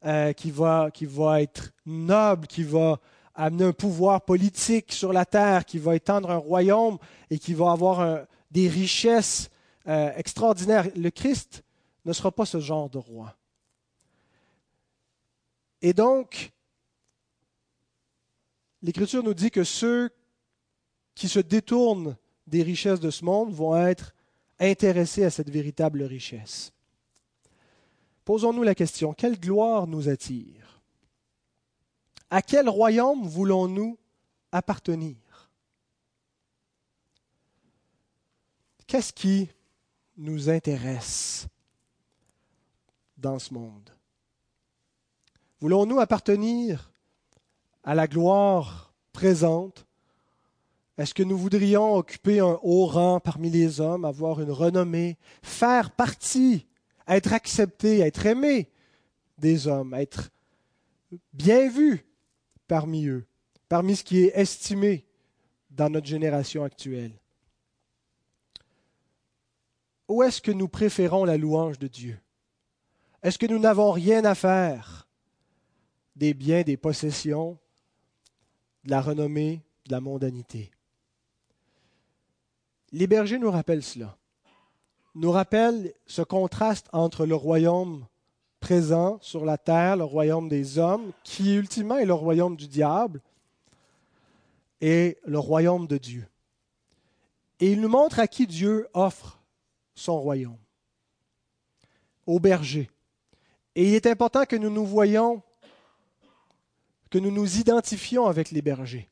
euh, 0.05 0.33
qui, 0.33 0.51
va, 0.51 0.89
qui 0.91 1.05
va 1.05 1.41
être 1.41 1.71
noble, 1.85 2.47
qui 2.47 2.63
va 2.63 2.99
amener 3.35 3.65
un 3.65 3.73
pouvoir 3.73 4.21
politique 4.21 4.91
sur 4.91 5.13
la 5.13 5.23
terre, 5.23 5.63
qui 5.63 5.77
va 5.77 5.95
étendre 5.95 6.29
un 6.31 6.37
royaume 6.37 6.97
et 7.29 7.39
qui 7.39 7.53
va 7.53 7.71
avoir 7.71 8.25
des 8.51 8.67
richesses 8.67 9.49
euh, 9.87 10.11
extraordinaires. 10.17 10.87
Le 10.95 11.09
Christ 11.09 11.63
ne 12.05 12.13
sera 12.13 12.31
pas 12.31 12.45
ce 12.45 12.59
genre 12.59 12.89
de 12.89 12.97
roi. 12.97 13.35
Et 15.81 15.93
donc, 15.93 16.51
l'Écriture 18.81 19.23
nous 19.23 19.33
dit 19.33 19.51
que 19.51 19.63
ceux 19.63 20.09
qui 21.19 21.27
se 21.27 21.39
détournent 21.39 22.15
des 22.47 22.63
richesses 22.63 23.01
de 23.01 23.11
ce 23.11 23.25
monde 23.25 23.51
vont 23.51 23.75
être 23.75 24.15
intéressés 24.57 25.25
à 25.25 25.29
cette 25.29 25.49
véritable 25.49 26.03
richesse. 26.03 26.71
Posons-nous 28.23 28.63
la 28.63 28.73
question, 28.73 29.13
quelle 29.13 29.37
gloire 29.37 29.85
nous 29.85 30.07
attire? 30.07 30.81
À 32.29 32.41
quel 32.41 32.69
royaume 32.69 33.27
voulons-nous 33.27 33.97
appartenir? 34.53 35.17
Qu'est-ce 38.87 39.11
qui 39.11 39.49
nous 40.15 40.49
intéresse 40.49 41.47
dans 43.17 43.39
ce 43.39 43.53
monde? 43.53 43.89
Voulons-nous 45.59 45.99
appartenir 45.99 46.93
à 47.83 47.93
la 47.93 48.07
gloire 48.07 48.93
présente 49.11 49.85
Est-ce 50.99 51.13
que 51.13 51.23
nous 51.23 51.37
voudrions 51.37 51.95
occuper 51.95 52.41
un 52.41 52.59
haut 52.61 52.85
rang 52.85 53.21
parmi 53.21 53.49
les 53.49 53.79
hommes, 53.79 54.03
avoir 54.03 54.41
une 54.41 54.51
renommée, 54.51 55.17
faire 55.41 55.91
partie, 55.91 56.67
être 57.07 57.31
accepté, 57.31 57.99
être 57.99 58.25
aimé 58.25 58.69
des 59.37 59.69
hommes, 59.69 59.93
être 59.93 60.29
bien 61.31 61.69
vu 61.69 62.05
parmi 62.67 63.07
eux, 63.07 63.25
parmi 63.69 63.95
ce 63.95 64.03
qui 64.03 64.25
est 64.25 64.37
estimé 64.37 65.05
dans 65.71 65.89
notre 65.89 66.05
génération 66.05 66.65
actuelle? 66.65 67.13
Ou 70.09 70.21
est-ce 70.23 70.41
que 70.41 70.51
nous 70.51 70.67
préférons 70.67 71.23
la 71.23 71.37
louange 71.37 71.79
de 71.79 71.87
Dieu? 71.87 72.19
Est-ce 73.23 73.39
que 73.39 73.45
nous 73.45 73.59
n'avons 73.59 73.91
rien 73.91 74.25
à 74.25 74.35
faire 74.35 75.07
des 76.17 76.33
biens, 76.33 76.63
des 76.63 76.75
possessions, 76.75 77.57
de 78.83 78.91
la 78.91 78.99
renommée, 78.99 79.61
de 79.85 79.93
la 79.93 80.01
mondanité? 80.01 80.71
Les 82.91 83.07
bergers 83.07 83.37
nous 83.37 83.51
rappellent 83.51 83.83
cela, 83.83 84.17
nous 85.15 85.31
rappellent 85.31 85.93
ce 86.07 86.21
contraste 86.21 86.87
entre 86.91 87.25
le 87.25 87.35
royaume 87.35 88.05
présent 88.59 89.19
sur 89.21 89.45
la 89.45 89.57
terre, 89.57 89.97
le 89.97 90.03
royaume 90.03 90.49
des 90.49 90.77
hommes, 90.77 91.11
qui 91.23 91.55
ultimement 91.55 91.97
est 91.97 92.05
le 92.05 92.13
royaume 92.13 92.55
du 92.55 92.67
diable, 92.67 93.21
et 94.81 95.17
le 95.25 95.39
royaume 95.39 95.87
de 95.87 95.97
Dieu. 95.97 96.27
Et 97.59 97.71
il 97.71 97.81
nous 97.81 97.89
montre 97.89 98.19
à 98.19 98.27
qui 98.27 98.47
Dieu 98.47 98.87
offre 98.93 99.39
son 99.93 100.19
royaume, 100.19 100.57
aux 102.25 102.39
bergers. 102.39 102.89
Et 103.75 103.89
il 103.89 103.93
est 103.93 104.07
important 104.07 104.45
que 104.45 104.55
nous 104.55 104.69
nous 104.69 104.85
voyions, 104.85 105.41
que 107.09 107.19
nous 107.19 107.31
nous 107.31 107.57
identifions 107.57 108.25
avec 108.25 108.51
les 108.51 108.61
bergers, 108.61 109.09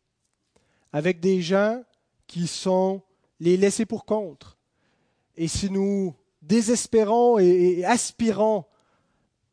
avec 0.93 1.19
des 1.19 1.41
gens 1.41 1.84
qui 2.25 2.48
sont 2.48 3.01
les 3.39 3.58
laissés 3.58 3.86
pour 3.86 4.06
contre. 4.06 4.58
Et 5.36 5.48
si 5.48 5.70
nous 5.70 6.15
désespérons 6.41 7.39
et, 7.39 7.86
aspirons 7.86 8.65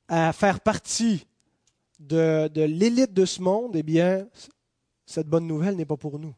à 0.08 0.32
faire 0.32 0.60
partie 0.60 1.26
de, 1.98 2.48
de 2.48 2.62
l'élite 2.62 3.12
de 3.12 3.24
ce 3.24 3.40
monde, 3.42 3.76
eh 3.76 3.82
bien, 3.82 4.26
cette 5.06 5.28
bonne 5.28 5.46
nouvelle 5.46 5.76
n'est 5.76 5.84
pas 5.84 5.96
pour 5.96 6.18
nous. 6.18 6.34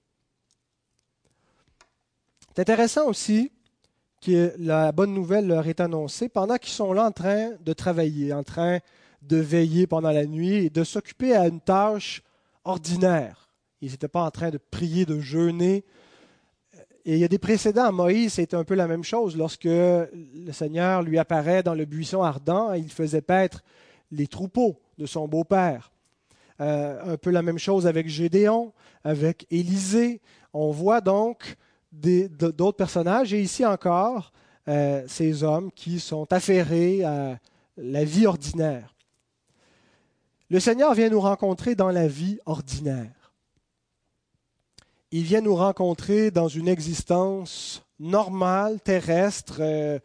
C'est 2.49 2.63
intéressant 2.63 3.07
aussi 3.09 3.53
que 4.23 4.55
la 4.59 4.93
bonne 4.93 5.13
nouvelle 5.13 5.47
leur 5.47 5.67
est 5.67 5.81
annoncée 5.81 6.29
pendant 6.29 6.57
qu'ils 6.57 6.73
sont 6.73 6.93
là 6.93 7.07
en 7.07 7.13
train 7.13 7.51
de 7.61 7.73
travailler, 7.73 8.33
en 8.33 8.43
train 8.43 8.81
de 9.23 9.37
veiller 9.37 9.87
pendant 9.87 10.11
la 10.11 10.27
nuit 10.27 10.67
et 10.67 10.71
de 10.71 10.85
s'occuper 10.85 11.35
à 11.35 11.47
une 11.47 11.61
tâche 11.61 12.23
ordinaire. 12.65 13.51
Ils 13.81 13.91
n'étaient 13.91 14.09
pas 14.09 14.25
en 14.25 14.31
train 14.31 14.51
de 14.51 14.59
prier, 14.59 15.05
de 15.05 15.21
jeûner. 15.21 15.85
Et 17.09 17.13
il 17.13 17.19
y 17.21 17.25
a 17.25 17.29
des 17.29 17.39
précédents 17.39 17.93
Moïse, 17.93 18.33
c'est 18.33 18.53
un 18.53 18.65
peu 18.65 18.75
la 18.75 18.89
même 18.89 19.05
chose. 19.05 19.37
Lorsque 19.37 19.65
le 19.65 20.09
Seigneur 20.51 21.03
lui 21.03 21.19
apparaît 21.19 21.63
dans 21.63 21.75
le 21.75 21.85
buisson 21.85 22.21
ardent, 22.21 22.73
il 22.73 22.91
faisait 22.91 23.21
paître 23.21 23.63
les 24.11 24.27
troupeaux 24.27 24.81
de 24.99 25.07
son 25.07 25.29
beau-père. 25.29 25.93
Euh, 26.61 27.15
un 27.15 27.17
peu 27.17 27.31
la 27.31 27.43
même 27.43 27.61
chose 27.61 27.87
avec 27.87 28.09
Gédéon, 28.09 28.73
avec 29.05 29.47
Élisée. 29.53 30.21
On 30.53 30.73
voit 30.73 31.01
donc 31.01 31.57
d'autres 31.93 32.77
personnages, 32.77 33.33
et 33.33 33.41
ici 33.41 33.65
encore, 33.65 34.33
euh, 34.67 35.05
ces 35.07 35.45
hommes 35.45 35.71
qui 35.71 36.01
sont 36.01 36.33
affairés 36.33 37.05
à 37.05 37.39
la 37.77 38.03
vie 38.05 38.27
ordinaire. 38.27 38.97
Le 40.51 40.59
Seigneur 40.59 40.93
vient 40.95 41.09
nous 41.09 41.21
rencontrer 41.21 41.77
dans 41.77 41.93
la 41.93 42.09
vie 42.09 42.41
ordinaire. 42.47 43.26
Il 45.13 45.23
vient 45.23 45.41
nous 45.41 45.55
rencontrer 45.55 46.31
dans 46.31 46.49
une 46.49 46.69
existence 46.69 47.85
normale, 47.99 48.81
terrestre. 48.81 49.59
Euh, 49.61 49.99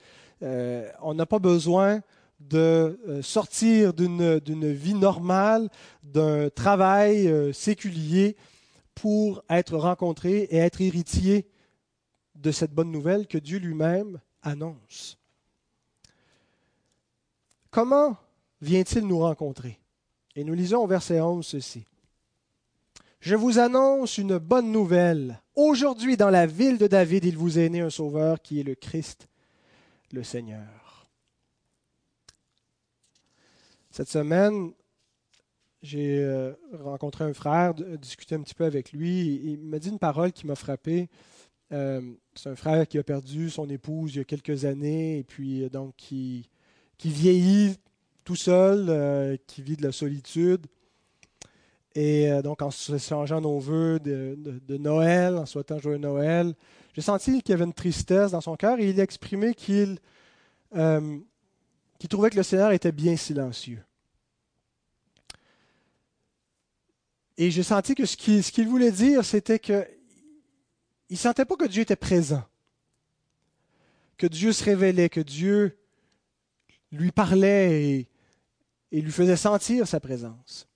euh, 0.43 0.89
on 1.01 1.13
n'a 1.13 1.25
pas 1.25 1.39
besoin 1.39 2.01
de 2.39 2.99
sortir 3.21 3.93
d'une 3.93 4.71
vie 4.71 4.95
normale, 4.95 5.69
d'un 6.01 6.49
travail 6.49 7.53
séculier 7.53 8.35
pour 8.95 9.43
être 9.47 9.77
rencontré 9.77 10.47
et 10.49 10.57
être 10.57 10.81
héritier 10.81 11.47
de 12.35 12.51
cette 12.51 12.73
bonne 12.73 12.91
nouvelle 12.91 13.27
que 13.27 13.37
Dieu 13.37 13.59
lui-même 13.59 14.19
annonce. 14.41 15.17
Comment 17.69 18.17
vient-il 18.61 19.07
nous 19.07 19.19
rencontrer? 19.19 19.79
Et 20.35 20.43
nous 20.43 20.53
lisons 20.53 20.83
au 20.83 20.87
verset 20.87 21.21
11 21.21 21.45
ceci. 21.45 21.85
Je 23.21 23.35
vous 23.35 23.59
annonce 23.59 24.17
une 24.17 24.39
bonne 24.39 24.71
nouvelle. 24.71 25.39
Aujourd'hui, 25.53 26.17
dans 26.17 26.31
la 26.31 26.47
ville 26.47 26.79
de 26.79 26.87
David, 26.87 27.23
il 27.23 27.37
vous 27.37 27.59
est 27.59 27.69
né 27.69 27.79
un 27.79 27.91
sauveur 27.91 28.41
qui 28.41 28.59
est 28.59 28.63
le 28.63 28.73
Christ, 28.73 29.27
le 30.11 30.23
Seigneur. 30.23 31.07
Cette 33.91 34.09
semaine, 34.09 34.71
j'ai 35.83 36.17
euh, 36.17 36.53
rencontré 36.73 37.23
un 37.23 37.33
frère, 37.33 37.75
discuté 37.75 38.33
un 38.33 38.41
petit 38.41 38.55
peu 38.55 38.65
avec 38.65 38.91
lui. 38.91 39.39
Il 39.43 39.59
m'a 39.59 39.77
dit 39.77 39.89
une 39.89 39.99
parole 39.99 40.31
qui 40.31 40.47
m'a 40.47 40.55
frappé. 40.55 41.07
Euh, 41.71 42.01
c'est 42.33 42.49
un 42.49 42.55
frère 42.55 42.87
qui 42.87 42.97
a 42.97 43.03
perdu 43.03 43.51
son 43.51 43.69
épouse 43.69 44.15
il 44.15 44.17
y 44.17 44.21
a 44.21 44.23
quelques 44.23 44.65
années 44.65 45.19
et 45.19 45.23
puis 45.23 45.65
euh, 45.65 45.69
donc 45.69 45.95
qui, 45.95 46.49
vieillit 47.05 47.77
tout 48.23 48.35
seul, 48.35 49.37
qui 49.45 49.61
vit 49.61 49.77
de 49.77 49.83
la 49.83 49.91
solitude. 49.91 50.65
Et 51.93 52.29
donc 52.41 52.61
en 52.61 52.69
changeant 52.71 53.41
nos 53.41 53.59
voeux 53.59 53.99
de, 53.99 54.77
Noël, 54.77 55.35
en 55.35 55.45
souhaitant 55.45 55.79
joyeux 55.79 55.97
Noël, 55.97 56.53
j'ai 56.93 57.01
senti 57.01 57.41
qu'il 57.41 57.51
y 57.51 57.53
avait 57.53 57.65
une 57.65 57.73
tristesse 57.73 58.31
dans 58.31 58.41
son 58.41 58.55
cœur 58.55 58.79
et 58.79 58.89
il 58.89 58.99
a 58.99 59.03
exprimé 59.03 59.53
qu'il 59.53 59.99
qu'il 60.71 62.09
trouvait 62.09 62.29
que 62.29 62.37
le 62.37 62.43
Seigneur 62.43 62.71
était 62.71 62.93
bien 62.93 63.17
silencieux. 63.17 63.83
Et 67.37 67.51
j'ai 67.51 67.63
senti 67.63 67.93
que 67.93 68.05
ce 68.05 68.15
qu'il 68.15 68.41
ce 68.43 68.51
qu'il 68.51 68.67
voulait 68.67 68.91
dire, 68.91 69.25
c'était 69.25 69.59
que 69.59 69.85
il 71.11 71.15
ne 71.15 71.19
sentait 71.19 71.43
pas 71.43 71.57
que 71.57 71.65
Dieu 71.65 71.81
était 71.81 71.97
présent, 71.97 72.43
que 74.17 74.27
Dieu 74.27 74.53
se 74.53 74.63
révélait, 74.63 75.09
que 75.09 75.19
Dieu 75.19 75.77
lui 76.91 77.11
parlait 77.11 78.07
et, 78.91 79.01
lui 79.01 79.11
faisait 79.11 79.35
sentir 79.35 79.85
sa 79.87 79.99
présence. 79.99 80.69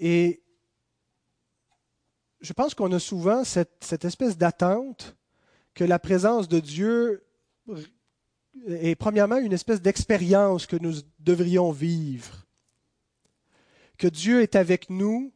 Et 0.00 0.42
je 2.40 2.52
pense 2.54 2.74
qu'on 2.74 2.90
a 2.92 2.98
souvent 2.98 3.44
cette, 3.44 4.04
espèce 4.04 4.38
d'attente 4.38 5.14
que 5.74 5.84
la 5.84 5.98
présence 5.98 6.48
de 6.48 6.58
Dieu 6.58 7.22
est 8.66 8.94
premièrement 8.94 9.36
une 9.36 9.52
espèce 9.52 9.82
d'expérience 9.82 10.66
que 10.66 10.76
nous 10.76 10.94
devrions 11.18 11.70
vivre. 11.70 12.46
Que 13.98 14.08
Dieu 14.08 14.40
est 14.40 14.56
avec 14.56 14.88
nous 14.88 15.32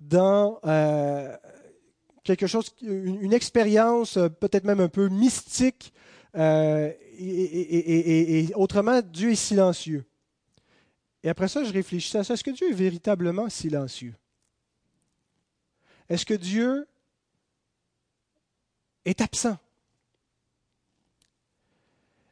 dans, 0.00 0.58
euh, 0.64 1.36
quelque 2.24 2.48
chose, 2.48 2.74
une, 2.82 3.32
expérience 3.32 4.18
peut-être 4.40 4.64
même 4.64 4.80
un 4.80 4.88
peu 4.88 5.08
mystique. 5.08 5.92
Euh, 6.36 6.92
et, 7.16 8.48
autrement, 8.56 9.00
Dieu 9.02 9.30
est 9.30 9.36
silencieux. 9.36 10.04
Et 11.22 11.28
après 11.28 11.48
ça, 11.48 11.64
je 11.64 11.72
réfléchissais 11.72 12.18
à 12.18 12.24
ça. 12.24 12.34
Est-ce 12.34 12.44
que 12.44 12.50
Dieu 12.50 12.70
est 12.70 12.74
véritablement 12.74 13.48
silencieux? 13.48 14.14
Est-ce 16.08 16.24
que 16.24 16.34
Dieu 16.34 16.86
est 19.04 19.20
absent? 19.20 19.58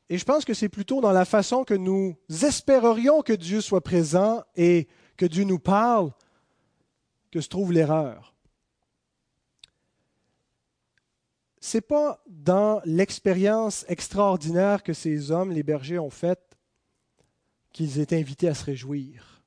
Et 0.08 0.18
je 0.18 0.24
pense 0.24 0.44
que 0.44 0.54
c'est 0.54 0.68
plutôt 0.68 1.00
dans 1.00 1.12
la 1.12 1.24
façon 1.24 1.64
que 1.64 1.74
nous 1.74 2.16
espérerions 2.28 3.22
que 3.22 3.32
Dieu 3.32 3.60
soit 3.60 3.82
présent 3.82 4.44
et 4.54 4.86
que 5.16 5.26
Dieu 5.26 5.42
nous 5.42 5.58
parle 5.58 6.12
que 7.32 7.40
se 7.40 7.48
trouve 7.48 7.72
l'erreur. 7.72 8.36
c'est 11.66 11.80
pas 11.80 12.22
dans 12.28 12.80
l'expérience 12.84 13.84
extraordinaire 13.88 14.84
que 14.84 14.92
ces 14.92 15.32
hommes, 15.32 15.50
les 15.50 15.64
bergers, 15.64 15.98
ont 15.98 16.10
faite 16.10 16.45
qu'ils 17.76 18.00
étaient 18.00 18.16
invités 18.16 18.48
à 18.48 18.54
se 18.54 18.64
réjouir. 18.64 19.42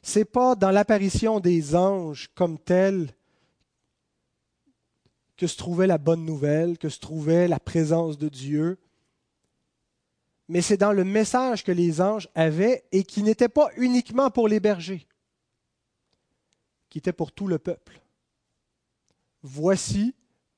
C'est 0.00 0.24
pas 0.24 0.54
dans 0.54 0.70
l'apparition 0.70 1.40
des 1.40 1.76
anges 1.76 2.30
comme 2.34 2.58
tels 2.58 3.14
que 5.36 5.46
se 5.46 5.58
trouvait 5.58 5.86
la 5.86 5.98
bonne 5.98 6.24
nouvelle, 6.24 6.78
que 6.78 6.88
se 6.88 6.98
trouvait 6.98 7.46
la 7.46 7.60
présence 7.60 8.16
de 8.16 8.30
Dieu, 8.30 8.78
mais 10.48 10.62
c'est 10.62 10.78
dans 10.78 10.94
le 10.94 11.04
message 11.04 11.64
que 11.64 11.70
les 11.70 12.00
anges 12.00 12.30
avaient 12.34 12.84
et 12.92 13.04
qui 13.04 13.22
n'était 13.22 13.50
pas 13.50 13.68
uniquement 13.76 14.30
pour 14.30 14.48
les 14.48 14.58
bergers, 14.58 15.06
qui 16.88 16.96
était 16.96 17.12
pour 17.12 17.30
tout 17.32 17.46
le 17.46 17.58
peuple. 17.58 18.00
Voici 19.42 20.14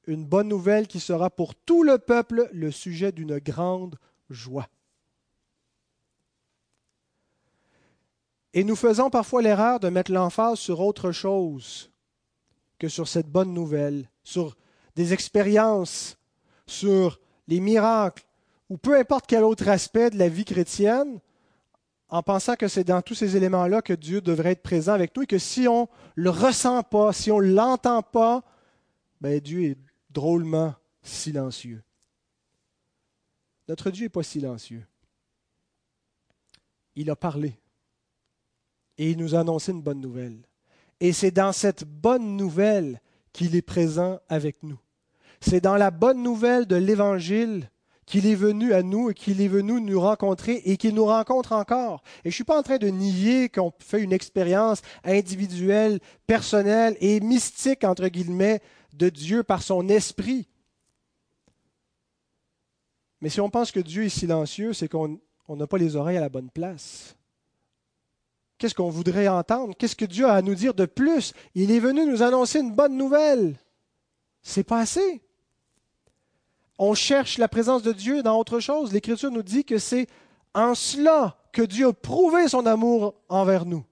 une 0.07 0.25
bonne 0.25 0.49
nouvelle 0.49 0.87
qui 0.87 1.01
sera 1.01 1.31
pour 1.31 1.57
tout 1.57 1.83
le 1.83 1.99
peuple 1.99 2.49
le 2.53 2.71
sujet 2.71 3.11
d'une 3.11 3.41
grande 3.41 3.99
joie. 4.29 4.69
Et 8.53 8.65
nous 8.65 8.77
faisons 8.77 9.11
parfois 9.11 9.43
l'erreur 9.43 9.79
de 9.79 9.89
mettre 9.89 10.11
l'emphase 10.11 10.59
sur 10.59 10.81
autre 10.81 11.13
chose 11.13 11.93
que 12.79 12.89
sur 12.89 13.07
cette 13.07 13.29
bonne 13.29 13.55
nouvelle, 13.55 14.11
sur 14.25 14.57
des 14.97 15.13
expériences, 15.13 16.19
sur 16.67 17.21
les 17.47 17.61
miracles, 17.61 18.25
ou 18.69 18.77
peu 18.77 18.99
importe 18.99 19.27
quel 19.27 19.45
autre 19.45 19.69
aspect 19.69 20.11
de 20.11 20.19
la 20.19 20.29
vie 20.29 20.45
chrétienne, 20.45 21.21
en 22.09 22.23
pensant 22.23 22.57
que 22.57 22.67
c'est 22.67 22.85
dans 22.85 23.03
tous 23.03 23.15
ces 23.15 23.37
éléments-là 23.37 23.83
que 23.83 23.93
Dieu 23.93 24.21
devrait 24.21 24.53
être 24.53 24.63
présent 24.63 24.95
avec 24.95 25.17
nous 25.17 25.23
et 25.23 25.27
que 25.27 25.39
si 25.39 25.69
on 25.69 25.83
ne 25.83 26.23
le 26.25 26.31
ressent 26.31 26.83
pas, 26.83 27.13
si 27.13 27.31
on 27.31 27.41
ne 27.41 27.53
l'entend 27.53 28.03
pas, 28.03 28.43
ben 29.21 29.39
Dieu 29.39 29.63
est 29.63 29.79
drôlement 30.11 30.75
silencieux. 31.03 31.83
Notre 33.69 33.93
Dieu 33.93 34.07
n'est 34.07 34.11
pas 34.11 34.25
silencieux. 34.25 34.85
Il 36.97 37.11
a 37.11 37.17
parlé 37.17 37.60
et 39.01 39.13
il 39.13 39.17
nous 39.17 39.35
a 39.35 39.41
annoncé 39.41 39.73
une 39.73 39.81
bonne 39.81 40.03
nouvelle. 40.03 40.37
Et 41.01 41.15
c'est 41.15 41.31
dans 41.31 41.53
cette 41.53 41.85
bonne 41.85 42.37
nouvelle 42.37 43.01
qu'il 43.33 43.57
est 43.57 43.63
présent 43.63 44.21
avec 44.29 44.63
nous. 44.63 44.79
C'est 45.41 45.63
dans 45.63 45.79
la 45.79 45.91
bonne 45.91 46.23
nouvelle 46.23 46.67
de 46.67 46.77
l'Évangile 46.77 47.71
qu'il 48.05 48.27
est 48.27 48.35
venu 48.35 48.75
à 48.75 48.83
nous 48.83 49.09
et 49.09 49.15
qu'il 49.15 49.41
est 49.41 49.49
venu 49.49 49.81
nous 49.81 49.99
rencontrer 49.99 50.61
et 50.67 50.77
qu'il 50.77 50.95
nous 50.95 51.07
rencontre 51.07 51.53
encore. 51.53 52.03
Et 52.19 52.25
je 52.25 52.29
ne 52.29 52.35
suis 52.35 52.45
pas 52.45 52.59
en 52.59 52.63
train 52.63 52.77
de 52.77 52.89
nier 52.89 53.49
qu'on 53.49 53.73
fait 53.79 54.03
une 54.03 54.13
expérience 54.13 54.83
individuelle, 55.03 55.99
personnelle 56.27 56.95
et 57.01 57.21
mystique, 57.21 57.85
entre 57.85 58.09
guillemets, 58.09 58.61
de 58.93 59.09
Dieu 59.09 59.43
par 59.43 59.63
son 59.63 59.89
esprit. 59.89 60.47
Mais 63.23 63.31
si 63.31 63.41
on 63.41 63.49
pense 63.49 63.73
que 63.73 63.81
Dieu 63.81 64.05
est 64.05 64.11
silencieux, 64.11 64.75
c'est 64.75 64.89
qu'on 64.89 65.19
n'a 65.49 65.67
pas 65.67 65.79
les 65.79 65.97
oreilles 65.97 66.19
à 66.19 66.21
la 66.21 66.29
bonne 66.29 66.51
place. 66.51 67.17
Qu'est-ce 68.61 68.75
qu'on 68.75 68.91
voudrait 68.91 69.27
entendre? 69.27 69.75
Qu'est-ce 69.75 69.97
que 69.97 70.05
Dieu 70.05 70.27
a 70.27 70.35
à 70.35 70.43
nous 70.43 70.55
dire 70.55 70.75
de 70.75 70.85
plus? 70.85 71.33
Il 71.55 71.73
est 71.73 71.79
venu 71.79 72.05
nous 72.05 72.23
annoncer 72.23 72.61
une 72.61 72.75
bonne 72.75 72.95
nouvelle. 72.95 73.59
C'est 74.43 74.65
pas 74.65 74.81
assez. 74.81 75.23
On 76.79 76.93
cherche 76.93 77.39
la 77.39 77.49
présence 77.49 77.83
de 77.83 77.93
Dieu 77.93 78.23
dans 78.23 78.39
autre 78.39 78.61
chose. 78.61 78.93
L'Écriture 78.93 79.31
nous 79.31 79.43
dit 79.43 79.65
que 79.65 79.79
c'est 79.79 80.09
en 80.53 80.75
cela 80.75 81.39
que 81.55 81.63
Dieu 81.63 81.89
a 81.89 81.93
prouvé 81.95 82.49
son 82.49 82.67
amour 82.67 83.15
envers 83.31 83.65
nous. 83.65 83.83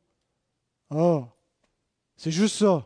Ah, 0.91 1.23
c'est 2.19 2.31
juste 2.31 2.57
ça. 2.59 2.85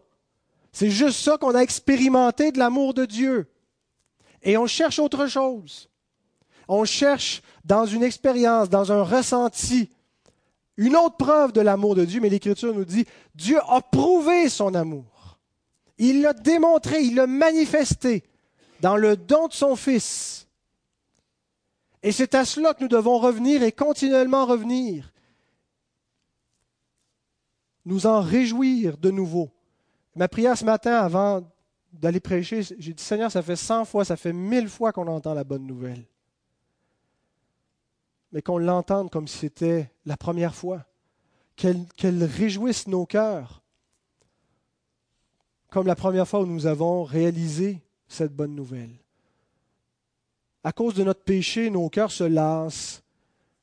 C'est 0.71 0.91
juste 0.91 1.19
ça 1.19 1.37
qu'on 1.37 1.57
a 1.57 1.63
expérimenté 1.63 2.53
de 2.53 2.61
l'amour 2.61 2.95
de 2.95 3.07
Dieu. 3.07 3.51
Et 4.45 4.57
on 4.57 4.69
cherche 4.69 5.01
autre 5.01 5.27
chose. 5.27 5.89
On 6.69 6.85
cherche 6.85 7.43
dans 7.65 7.87
une 7.87 8.05
expérience, 8.05 8.71
dans 8.71 8.93
un 8.93 9.03
ressenti, 9.03 9.91
une 10.77 10.97
autre 10.97 11.17
preuve 11.17 11.53
de 11.53 11.61
l'amour 11.61 11.95
de 11.95 12.05
Dieu, 12.05 12.21
mais 12.21 12.29
l'Écriture 12.29 12.75
nous 12.75 12.85
dit, 12.85 13.05
Dieu 13.35 13.59
a 13.69 13.81
prouvé 13.81 14.49
son 14.49 14.75
amour. 14.75 15.39
Il 15.99 16.23
l'a 16.23 16.33
démontré, 16.33 17.03
il 17.03 17.15
l'a 17.15 17.27
manifesté 17.27 18.25
dans 18.81 18.97
le 18.97 19.17
don 19.17 19.49
de 19.49 19.53
son 19.53 19.77
Fils. 19.77 20.49
Et 22.03 22.11
c'est 22.11 22.35
à 22.35 22.45
cela 22.45 22.75
que 22.75 22.83
nous 22.83 22.89
devons 22.89 23.19
revenir 23.19 23.63
et 23.63 23.71
continuellement 23.71 24.47
revenir. 24.47 25.13
Nous 27.85 28.07
en 28.07 28.21
réjouir 28.21 28.97
de 28.97 29.11
nouveau. 29.11 29.51
Ma 30.17 30.29
prière 30.29 30.57
ce 30.57 30.65
matin, 30.65 30.97
avant 30.97 31.43
d'aller 31.93 32.21
prêcher, 32.21 32.63
j'ai 32.63 32.95
dit 32.95 33.03
Seigneur, 33.03 33.31
ça 33.31 33.43
fait 33.43 33.57
cent 33.57 33.85
fois, 33.85 34.05
ça 34.05 34.17
fait 34.17 34.33
mille 34.33 34.69
fois 34.69 34.93
qu'on 34.93 35.07
entend 35.07 35.35
la 35.35 35.45
bonne 35.45 35.67
nouvelle 35.67 36.05
mais 38.33 38.43
qu'on 38.43 38.59
l'entende 38.59 39.11
comme 39.11 39.29
si 39.29 39.39
c'était 39.39 39.91
la 40.07 40.17
première 40.17 40.55
fois, 40.55 40.85
qu'elle 41.57 42.25
réjouisse 42.25 42.87
nos 42.87 43.07
cœurs, 43.07 43.63
comme 45.71 45.87
la 45.87 45.97
première 45.97 46.27
fois 46.27 46.41
où 46.41 46.47
nous 46.47 46.67
avons 46.67 47.05
réalisé 47.05 47.81
cette 48.09 48.35
bonne 48.35 48.55
nouvelle. 48.55 48.95
À 50.65 50.73
cause 50.73 50.95
de 50.95 51.05
notre 51.05 51.23
péché, 51.23 51.71
nos 51.71 51.89
cœurs 51.89 52.13
se 52.13 52.25
lassent. 52.25 53.03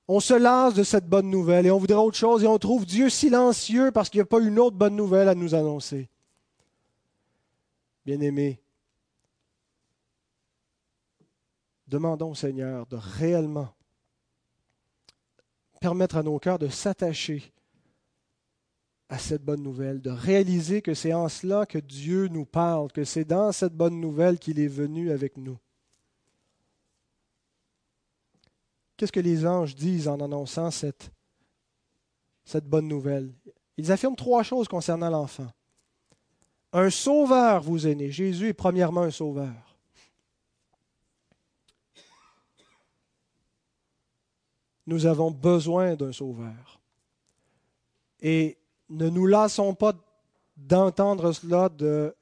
On 0.07 0.19
se 0.19 0.33
lasse 0.33 0.73
de 0.73 0.83
cette 0.83 1.07
bonne 1.07 1.29
nouvelle 1.29 1.67
et 1.67 1.71
on 1.71 1.77
voudrait 1.77 1.97
autre 1.97 2.17
chose 2.17 2.43
et 2.43 2.47
on 2.47 2.57
trouve 2.57 2.85
Dieu 2.85 3.09
silencieux 3.09 3.91
parce 3.91 4.09
qu'il 4.09 4.17
n'y 4.17 4.23
a 4.23 4.25
pas 4.25 4.41
une 4.41 4.59
autre 4.59 4.75
bonne 4.75 4.95
nouvelle 4.95 5.29
à 5.29 5.35
nous 5.35 5.53
annoncer. 5.53 6.09
Bien-aimés, 8.05 8.59
demandons 11.87 12.31
au 12.31 12.35
Seigneur 12.35 12.87
de 12.87 12.97
réellement 12.97 13.69
permettre 15.79 16.17
à 16.17 16.23
nos 16.23 16.39
cœurs 16.39 16.59
de 16.59 16.67
s'attacher 16.67 17.51
à 19.09 19.17
cette 19.17 19.43
bonne 19.43 19.63
nouvelle, 19.63 20.01
de 20.01 20.11
réaliser 20.11 20.83
que 20.83 20.93
c'est 20.93 21.13
en 21.13 21.29
cela 21.29 21.65
que 21.65 21.79
Dieu 21.79 22.27
nous 22.27 22.45
parle, 22.45 22.91
que 22.91 23.03
c'est 23.03 23.25
dans 23.25 23.51
cette 23.51 23.73
bonne 23.73 23.99
nouvelle 23.99 24.37
qu'il 24.37 24.59
est 24.59 24.67
venu 24.67 25.11
avec 25.11 25.35
nous. 25.35 25.57
Qu'est-ce 28.95 29.11
que 29.11 29.19
les 29.19 29.47
anges 29.47 29.75
disent 29.75 30.07
en 30.07 30.19
annonçant 30.19 30.69
cette, 30.69 31.09
bonne 32.65 32.87
nouvelle? 32.87 33.33
Ils 33.77 33.91
affirment 33.91 34.15
trois 34.15 34.43
choses 34.43 34.67
concernant 34.67 35.09
l'enfant. 35.09 35.47
Un 36.73 36.89
sauveur 36.89 37.63
vous 37.63 37.87
est. 37.87 38.11
Jésus 38.11 38.49
est 38.49 38.53
premièrement 38.53 39.03
un 39.03 39.11
sauveur. 39.11 39.68
Nous 44.89 45.05
avons 45.05 45.31
besoin 45.31 45.95
d'un 45.95 46.11
sauveur. 46.11 46.81
Et 48.21 48.57
ne 48.89 49.07
nous 49.07 49.27
lassons 49.27 49.75
pas 49.75 49.93
d'entendre 50.57 51.31
cela, 51.31 51.69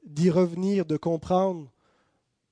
d'y 0.06 0.30
revenir, 0.30 0.86
de 0.86 0.98
comprendre. 0.98 1.72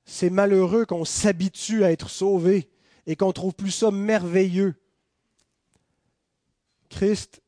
C'est 0.05 0.29
malheureux 0.29 0.85
qu'on 0.85 1.05
s'habitue 1.05 1.83
à 1.83 1.91
être 1.91 2.09
sauvé 2.09 2.69
et 3.05 3.15
qu'on 3.15 3.33
trouve 3.33 3.53
plus 3.53 3.71
ça 3.71 3.91
merveilleux. 3.91 4.75
Christ 6.89 7.41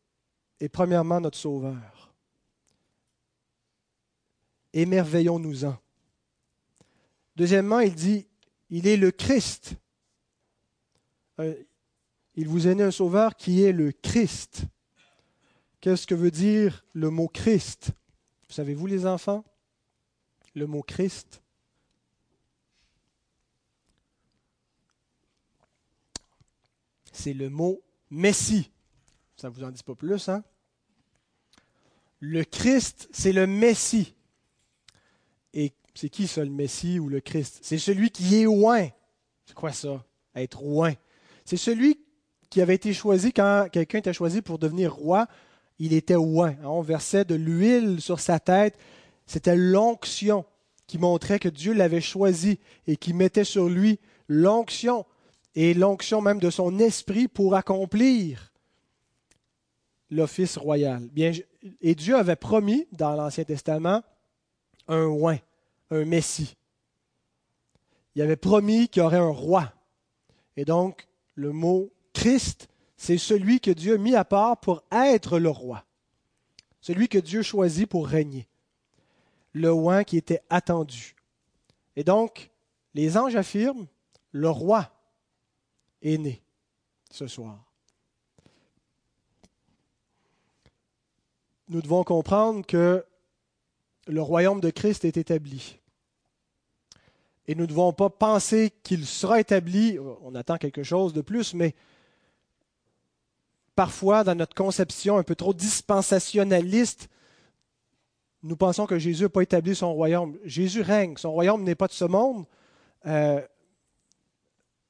est 0.59 0.69
premièrement 0.69 1.21
notre 1.21 1.37
sauveur. 1.37 2.11
Émerveillons-nous-en. 4.73 5.77
Deuxièmement, 7.35 7.79
il 7.79 7.95
dit, 7.95 8.27
il 8.69 8.87
est 8.87 8.97
le 8.97 9.11
Christ. 9.11 9.75
Il 12.37 12.47
vous 12.47 12.67
est 12.67 12.75
né 12.75 12.83
un 12.83 12.91
sauveur 12.91 13.35
qui 13.35 13.63
est 13.63 13.71
le 13.71 13.91
Christ. 13.91 14.65
Qu'est-ce 15.81 16.05
que 16.05 16.13
veut 16.13 16.29
dire 16.29 16.85
le 16.93 17.09
mot 17.09 17.27
Christ? 17.27 17.89
Savez-vous 18.47 18.85
les 18.85 19.07
enfants? 19.07 19.43
Le 20.53 20.67
mot 20.67 20.83
Christ 20.83 21.41
C'est 27.11 27.33
le 27.33 27.49
mot 27.49 27.81
Messie. 28.11 28.69
Ça 29.35 29.49
ne 29.49 29.53
vous 29.55 29.63
en 29.63 29.71
dit 29.71 29.81
pas 29.81 29.95
plus, 29.95 30.29
hein? 30.29 30.43
Le 32.19 32.43
Christ, 32.43 33.09
c'est 33.11 33.31
le 33.31 33.47
Messie. 33.47 34.13
Et 35.53 35.73
c'est 35.95 36.09
qui 36.09 36.27
ça, 36.27 36.43
le 36.43 36.51
Messie 36.51 36.99
ou 36.99 37.09
le 37.09 37.19
Christ? 37.19 37.59
C'est 37.63 37.79
celui 37.79 38.11
qui 38.11 38.35
est 38.35 38.43
loin. 38.43 38.87
C'est 39.45 39.55
quoi 39.55 39.73
ça? 39.73 40.05
Être 40.35 40.61
loin. 40.61 40.93
C'est 41.43 41.57
celui 41.57 42.06
qui 42.49 42.61
avait 42.61 42.75
été 42.75 42.93
choisi 42.93 43.33
quand 43.33 43.67
quelqu'un 43.71 43.99
était 43.99 44.13
choisi 44.13 44.41
pour 44.41 44.59
devenir 44.59 44.93
roi, 44.93 45.27
il 45.79 45.93
était 45.93 46.15
oint. 46.15 46.55
On 46.63 46.81
versait 46.81 47.25
de 47.25 47.35
l'huile 47.35 48.01
sur 48.01 48.19
sa 48.19 48.39
tête. 48.39 48.77
C'était 49.25 49.55
l'onction 49.55 50.45
qui 50.87 50.97
montrait 50.97 51.39
que 51.39 51.49
Dieu 51.49 51.73
l'avait 51.73 52.01
choisi 52.01 52.59
et 52.87 52.95
qui 52.95 53.13
mettait 53.13 53.43
sur 53.43 53.67
lui 53.67 53.99
l'onction 54.27 55.05
et 55.55 55.73
l'onction 55.73 56.21
même 56.21 56.39
de 56.39 56.49
son 56.49 56.79
esprit 56.79 57.27
pour 57.27 57.55
accomplir 57.55 58.51
l'office 60.09 60.57
royal. 60.57 61.09
Et 61.81 61.95
Dieu 61.95 62.15
avait 62.15 62.35
promis 62.35 62.87
dans 62.91 63.15
l'Ancien 63.15 63.43
Testament 63.43 64.03
un 64.87 65.03
oint, 65.05 65.39
un 65.91 66.05
Messie. 66.05 66.55
Il 68.15 68.21
avait 68.21 68.35
promis 68.35 68.87
qu'il 68.87 69.03
y 69.03 69.05
aurait 69.05 69.17
un 69.17 69.29
roi. 69.29 69.71
Et 70.55 70.65
donc, 70.65 71.07
le 71.35 71.51
mot 71.51 71.91
Christ, 72.17 72.67
c'est 72.95 73.19
celui 73.19 73.59
que 73.59 73.69
Dieu 73.69 73.93
a 73.93 73.97
mis 73.99 74.15
à 74.15 74.25
part 74.25 74.59
pour 74.59 74.83
être 74.91 75.37
le 75.37 75.51
roi, 75.51 75.85
celui 76.81 77.07
que 77.07 77.19
Dieu 77.19 77.43
choisit 77.43 77.87
pour 77.87 78.07
régner, 78.07 78.47
le 79.53 79.71
roi 79.71 80.03
qui 80.03 80.17
était 80.17 80.41
attendu. 80.49 81.15
Et 81.95 82.03
donc, 82.03 82.49
les 82.95 83.17
anges 83.17 83.35
affirment, 83.35 83.85
le 84.31 84.49
roi 84.49 84.89
est 86.01 86.17
né 86.17 86.41
ce 87.11 87.27
soir. 87.27 87.63
Nous 91.69 91.83
devons 91.83 92.03
comprendre 92.03 92.65
que 92.65 93.05
le 94.07 94.21
royaume 94.23 94.59
de 94.59 94.71
Christ 94.71 95.05
est 95.05 95.17
établi. 95.17 95.77
Et 97.45 97.53
nous 97.53 97.61
ne 97.61 97.67
devons 97.67 97.93
pas 97.93 98.09
penser 98.09 98.73
qu'il 98.81 99.05
sera 99.05 99.39
établi, 99.39 99.99
on 100.23 100.33
attend 100.33 100.57
quelque 100.57 100.81
chose 100.81 101.13
de 101.13 101.21
plus, 101.21 101.53
mais 101.53 101.75
parfois, 103.77 104.23
dans 104.23 104.33
notre 104.33 104.55
conception 104.55 105.19
un 105.19 105.23
peu 105.23 105.35
trop 105.35 105.53
dispensationaliste, 105.53 107.09
nous 108.41 108.55
pensons 108.55 108.87
que 108.87 108.97
Jésus 108.97 109.23
n'a 109.23 109.29
pas 109.29 109.43
établi 109.43 109.75
son 109.75 109.93
royaume. 109.93 110.35
Jésus 110.43 110.81
règne. 110.81 111.15
Son 111.15 111.31
royaume 111.31 111.63
n'est 111.63 111.75
pas 111.75 111.85
de 111.85 111.93
ce 111.93 112.05
monde. 112.05 112.45
Euh, 113.05 113.39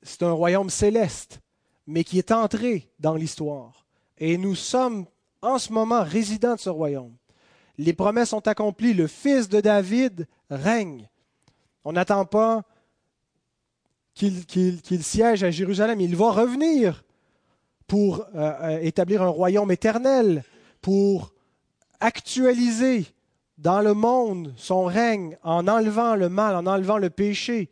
c'est 0.01 0.23
un 0.23 0.31
royaume 0.31 0.69
céleste, 0.69 1.41
mais 1.85 2.05
qui 2.05 2.17
est 2.17 2.31
entré 2.31 2.89
dans 2.97 3.15
l'histoire. 3.15 3.85
Et 4.19 4.37
nous 4.37 4.55
sommes 4.55 5.05
en 5.41 5.57
ce 5.57 5.73
moment 5.73 6.03
résidents 6.03 6.55
de 6.55 6.61
ce 6.61 6.69
royaume. 6.69 7.13
Les 7.77 7.93
promesses 7.93 8.29
sont 8.29 8.47
accomplies. 8.47 8.93
Le 8.93 9.07
fils 9.07 9.49
de 9.49 9.59
David 9.59 10.27
règne. 10.49 11.09
On 11.83 11.91
n'attend 11.91 12.23
pas 12.23 12.63
qu'il 14.13 15.03
siège 15.03 15.43
à 15.43 15.51
Jérusalem. 15.51 15.99
Il 15.99 16.15
va 16.15 16.31
revenir 16.31 17.03
pour 17.87 18.21
euh, 18.21 18.25
euh, 18.35 18.79
établir 18.81 19.21
un 19.21 19.29
royaume 19.29 19.71
éternel, 19.71 20.43
pour 20.81 21.33
actualiser 21.99 23.05
dans 23.57 23.81
le 23.81 23.93
monde 23.93 24.53
son 24.57 24.85
règne 24.85 25.37
en 25.41 25.67
enlevant 25.67 26.15
le 26.15 26.29
mal, 26.29 26.55
en 26.55 26.67
enlevant 26.67 26.97
le 26.97 27.09
péché 27.09 27.69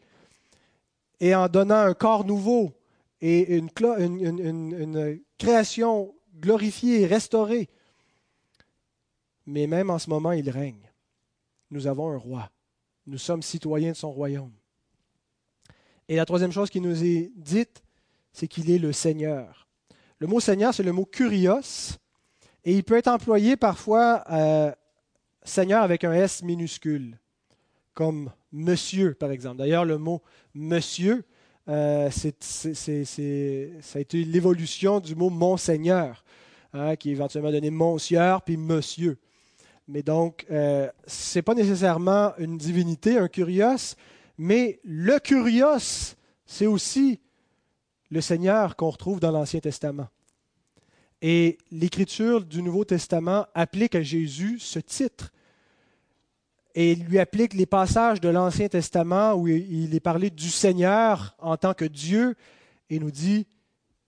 et 1.19 1.35
en 1.35 1.47
donnant 1.47 1.75
un 1.75 1.93
corps 1.93 2.25
nouveau 2.25 2.73
et 3.21 3.55
une, 3.55 3.69
une 3.79 5.19
création 5.37 6.13
glorifiée 6.39 7.01
et 7.01 7.05
restaurée. 7.05 7.69
Mais 9.45 9.67
même 9.67 9.89
en 9.89 9.99
ce 9.99 10.09
moment, 10.09 10.31
il 10.31 10.49
règne. 10.49 10.91
Nous 11.71 11.87
avons 11.87 12.09
un 12.09 12.17
roi. 12.17 12.49
Nous 13.07 13.17
sommes 13.17 13.43
citoyens 13.43 13.91
de 13.91 13.97
son 13.97 14.11
royaume. 14.11 14.53
Et 16.07 16.15
la 16.15 16.25
troisième 16.25 16.51
chose 16.51 16.69
qui 16.69 16.81
nous 16.81 17.03
est 17.03 17.31
dite, 17.35 17.83
c'est 18.31 18.47
qu'il 18.47 18.69
est 18.69 18.79
le 18.79 18.91
Seigneur. 18.91 19.64
Le 20.19 20.27
mot 20.27 20.39
Seigneur, 20.39 20.73
c'est 20.73 20.83
le 20.83 20.93
mot 20.93 21.05
kurios, 21.05 21.97
et 22.63 22.73
il 22.73 22.83
peut 22.85 22.95
être 22.95 23.09
employé 23.09 23.57
parfois 23.57 24.23
euh, 24.31 24.71
Seigneur 25.43 25.83
avec 25.83 26.05
un 26.05 26.13
S 26.13 26.41
minuscule, 26.41 27.19
comme 27.93 28.31
Monsieur, 28.53 29.13
par 29.13 29.31
exemple. 29.31 29.57
D'ailleurs, 29.57 29.83
le 29.83 29.97
mot 29.97 30.21
Monsieur, 30.53 31.25
euh, 31.67 32.09
ça 32.09 32.29
a 32.29 33.99
été 33.99 34.23
l'évolution 34.23 35.01
du 35.01 35.15
mot 35.15 35.29
Monseigneur, 35.29 36.23
hein, 36.71 36.95
qui 36.95 37.09
est 37.09 37.13
éventuellement 37.13 37.51
donné 37.51 37.69
Monsieur 37.69 38.19
puis 38.45 38.55
Monsieur. 38.55 39.17
Mais 39.89 40.01
donc, 40.01 40.45
euh, 40.49 40.89
ce 41.05 41.37
n'est 41.37 41.43
pas 41.43 41.55
nécessairement 41.55 42.31
une 42.37 42.57
divinité, 42.57 43.17
un 43.17 43.27
kurios, 43.27 43.95
mais 44.37 44.79
le 44.85 45.19
kurios, 45.19 46.15
c'est 46.45 46.67
aussi 46.67 47.19
le 48.15 48.21
Seigneur 48.21 48.77
qu'on 48.77 48.89
retrouve 48.89 49.19
dans 49.19 49.31
l'Ancien 49.31 49.59
Testament. 49.59 50.07
Et 51.21 51.57
l'écriture 51.69 52.45
du 52.45 52.61
Nouveau 52.61 52.85
Testament 52.85 53.45
applique 53.53 53.93
à 53.93 54.01
Jésus 54.01 54.57
ce 54.59 54.79
titre. 54.79 55.33
Et 56.75 56.93
il 56.93 57.03
lui 57.03 57.19
applique 57.19 57.53
les 57.53 57.65
passages 57.65 58.21
de 58.21 58.29
l'Ancien 58.29 58.69
Testament 58.69 59.33
où 59.33 59.49
il 59.49 59.93
est 59.93 59.99
parlé 59.99 60.29
du 60.29 60.49
Seigneur 60.49 61.35
en 61.39 61.57
tant 61.57 61.73
que 61.73 61.83
Dieu 61.83 62.35
et 62.89 62.99
nous 62.99 63.11
dit, 63.11 63.47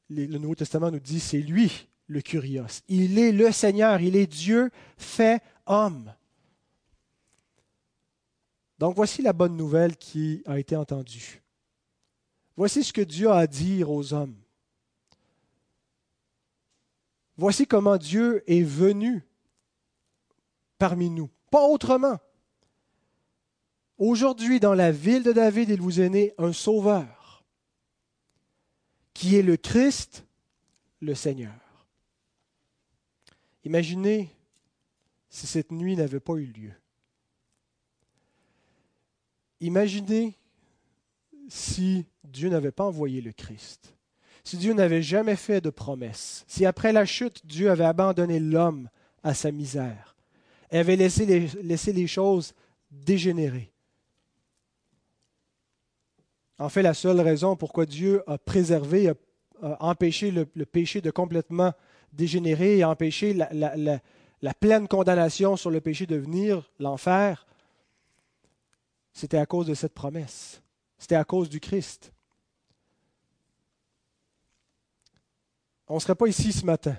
le 0.09 0.37
Nouveau 0.37 0.55
Testament 0.55 0.89
nous 0.89 0.99
dit, 0.99 1.19
c'est 1.19 1.41
lui 1.41 1.87
le 2.07 2.21
Kurios. 2.21 2.81
Il 2.87 3.19
est 3.19 3.33
le 3.33 3.51
Seigneur, 3.51 3.99
il 3.99 4.15
est 4.15 4.27
Dieu 4.27 4.71
fait 4.97 5.41
homme. 5.65 6.13
Donc 8.79 8.95
voici 8.95 9.21
la 9.21 9.33
bonne 9.33 9.57
nouvelle 9.57 9.97
qui 9.97 10.43
a 10.45 10.59
été 10.59 10.77
entendue. 10.77 11.41
Voici 12.57 12.83
ce 12.83 12.91
que 12.91 13.01
Dieu 13.01 13.29
a 13.29 13.37
à 13.37 13.47
dire 13.47 13.91
aux 13.91 14.13
hommes. 14.13 14.35
Voici 17.37 17.67
comment 17.67 17.97
Dieu 17.97 18.43
est 18.51 18.63
venu 18.63 19.23
parmi 20.79 21.11
nous, 21.11 21.29
pas 21.51 21.63
autrement. 21.63 22.19
Aujourd'hui, 23.99 24.59
dans 24.59 24.73
la 24.73 24.91
ville 24.91 25.23
de 25.23 25.31
David, 25.31 25.69
il 25.69 25.81
vous 25.81 26.01
est 26.01 26.09
né 26.09 26.33
un 26.39 26.51
sauveur, 26.51 27.43
qui 29.13 29.35
est 29.35 29.43
le 29.43 29.57
Christ, 29.57 30.25
le 30.99 31.13
Seigneur. 31.13 31.53
Imaginez 33.63 34.35
si 35.29 35.45
cette 35.45 35.71
nuit 35.71 35.95
n'avait 35.95 36.19
pas 36.19 36.35
eu 36.35 36.45
lieu. 36.45 36.73
Imaginez 39.59 40.37
si 41.47 42.05
Dieu 42.23 42.49
n'avait 42.49 42.71
pas 42.71 42.85
envoyé 42.85 43.21
le 43.21 43.31
Christ, 43.31 43.95
si 44.43 44.57
Dieu 44.57 44.73
n'avait 44.73 45.01
jamais 45.01 45.35
fait 45.35 45.61
de 45.61 45.69
promesse, 45.69 46.45
si 46.47 46.65
après 46.65 46.93
la 46.93 47.05
chute, 47.05 47.45
Dieu 47.45 47.69
avait 47.69 47.85
abandonné 47.85 48.39
l'homme 48.39 48.89
à 49.23 49.33
sa 49.33 49.51
misère, 49.51 50.15
et 50.71 50.77
avait 50.77 50.95
laissé 50.95 51.25
les, 51.25 52.07
choses 52.07 52.53
dégénérer. 52.91 53.71
En 56.59 56.69
fait, 56.69 56.81
la 56.81 56.93
seule 56.93 57.21
raison 57.21 57.55
pourquoi 57.55 57.85
Dieu 57.85 58.23
a 58.27 58.37
préservé, 58.37 59.09
a, 59.09 59.15
empêché 59.79 60.31
le, 60.31 60.45
péché 60.45 61.01
de 61.01 61.11
complètement 61.11 61.73
dégénérer 62.13 62.77
et 62.77 62.83
empêché 62.83 63.33
la, 63.33 63.49
la 64.41 64.53
pleine 64.53 64.87
condamnation 64.87 65.55
sur 65.55 65.71
le 65.71 65.81
péché 65.81 66.05
de 66.05 66.15
venir, 66.15 66.69
l'enfer, 66.79 67.45
c'était 69.13 69.37
à 69.37 69.45
cause 69.45 69.65
de 69.65 69.73
cette 69.73 69.93
promesse. 69.93 70.61
C'était 70.97 71.15
à 71.15 71.23
cause 71.23 71.49
du 71.49 71.59
Christ. 71.59 72.11
On 75.87 75.95
ne 75.95 75.99
serait 75.99 76.15
pas 76.15 76.27
ici 76.27 76.51
ce 76.51 76.65
matin. 76.65 76.97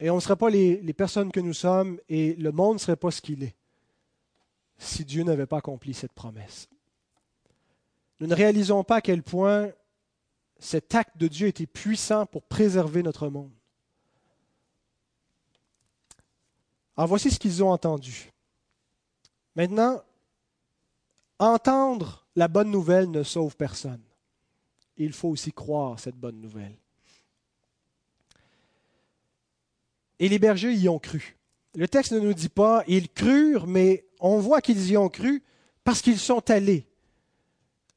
Et 0.00 0.10
on 0.10 0.16
ne 0.16 0.20
serait 0.20 0.36
pas 0.36 0.50
les, 0.50 0.92
personnes 0.92 1.32
que 1.32 1.40
nous 1.40 1.54
sommes 1.54 2.00
et 2.08 2.34
le 2.34 2.52
monde 2.52 2.74
ne 2.74 2.78
serait 2.78 2.96
pas 2.96 3.10
ce 3.10 3.20
qu'il 3.20 3.42
est 3.42 3.54
si 4.80 5.04
Dieu 5.04 5.24
n'avait 5.24 5.46
pas 5.46 5.58
accompli 5.58 5.92
cette 5.92 6.12
promesse. 6.12 6.68
Nous 8.20 8.28
ne 8.28 8.34
réalisons 8.34 8.84
pas 8.84 8.96
à 8.96 9.00
quel 9.00 9.24
point 9.24 9.72
cet 10.60 10.94
acte 10.94 11.16
de 11.16 11.26
Dieu 11.26 11.48
était 11.48 11.66
puissant 11.66 12.26
pour 12.26 12.44
préserver 12.44 13.02
notre 13.02 13.28
monde. 13.28 13.50
Alors 16.96 17.08
voici 17.08 17.30
ce 17.30 17.40
qu'ils 17.40 17.62
ont 17.62 17.70
entendu. 17.70 18.32
Maintenant, 19.56 20.02
entendre 21.40 22.26
la 22.38 22.46
bonne 22.46 22.70
nouvelle 22.70 23.10
ne 23.10 23.24
sauve 23.24 23.56
personne. 23.56 24.00
Il 24.96 25.12
faut 25.12 25.28
aussi 25.28 25.52
croire 25.52 25.98
cette 25.98 26.14
bonne 26.14 26.40
nouvelle. 26.40 26.76
Et 30.20 30.28
les 30.28 30.38
bergers 30.38 30.72
y 30.72 30.88
ont 30.88 31.00
cru. 31.00 31.36
Le 31.74 31.88
texte 31.88 32.12
ne 32.12 32.20
nous 32.20 32.34
dit 32.34 32.48
pas 32.48 32.84
ils 32.86 33.08
crurent, 33.08 33.66
mais 33.66 34.06
on 34.20 34.38
voit 34.38 34.60
qu'ils 34.60 34.88
y 34.88 34.96
ont 34.96 35.08
cru 35.08 35.42
parce 35.82 36.00
qu'ils 36.00 36.20
sont 36.20 36.48
allés. 36.48 36.86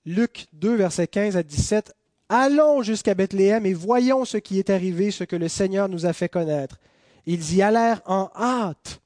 Luc 0.08 0.48
2, 0.54 0.74
versets 0.74 1.08
15 1.08 1.38
à 1.38 1.44
17. 1.44 1.94
Allons 2.28 2.82
jusqu'à 2.82 3.14
Bethléem 3.14 3.68
et 3.68 3.74
voyons 3.74 4.26
ce 4.26 4.38
qui 4.38 4.58
est 4.58 4.72
arrivé, 4.72 5.12
ce 5.12 5.24
que 5.24 5.36
le 5.36 5.50
Seigneur 5.50 5.88
nous 5.88 6.08
a 6.08 6.14
fait 6.14 6.30
connaître. 6.30 6.80
Ils 7.28 7.54
y 7.54 7.62
allèrent 7.62 8.02
en 8.06 8.32
hâte. 8.36 9.02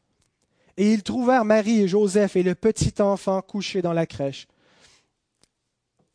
Et 0.77 0.93
ils 0.93 1.03
trouvèrent 1.03 1.43
Marie 1.43 1.81
et 1.81 1.87
Joseph 1.89 2.37
et 2.37 2.43
le 2.43 2.55
petit 2.55 3.01
enfant 3.01 3.41
couché 3.41 3.81
dans 3.81 3.93
la 3.93 4.05
crèche. 4.05 4.47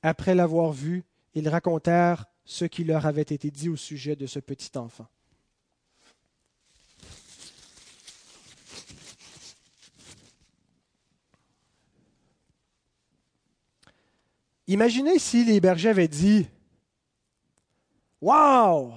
Après 0.03 0.35
l'avoir 0.35 0.73
vu, 0.73 1.05
ils 1.35 1.49
racontèrent 1.49 2.27
ce 2.45 2.65
qui 2.65 2.85
leur 2.85 3.07
avait 3.07 3.23
été 3.23 3.51
dit 3.51 3.69
au 3.69 3.77
sujet 3.77 4.17
de 4.17 4.27
ce 4.27 4.39
petit 4.39 4.77
enfant. 4.77 5.07
Imaginez 14.67 15.19
si 15.19 15.45
les 15.45 15.61
bergers 15.61 15.89
avaient 15.89 16.07
dit 16.07 16.47
Waouh 18.21 18.93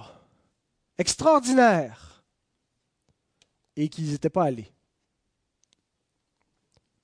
Extraordinaire 0.98 2.22
et 3.74 3.88
qu'ils 3.88 4.12
n'étaient 4.12 4.30
pas 4.30 4.44
allés. 4.44 4.70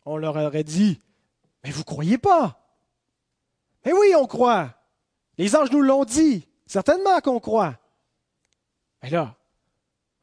On 0.05 0.17
leur 0.17 0.37
aurait 0.37 0.63
dit 0.63 1.01
Mais 1.65 1.73
vous 1.73 1.83
croyez 1.83 2.17
pas? 2.17 2.60
Mais 3.85 3.93
oui, 3.93 4.15
on 4.17 4.27
croit. 4.27 4.75
Les 5.39 5.57
anges 5.57 5.71
nous 5.71 5.81
l'ont 5.81 6.05
dit. 6.05 6.47
Certainement 6.67 7.21
qu'on 7.21 7.41
croit. 7.41 7.77
Mais 9.03 9.11
là, 9.11 9.35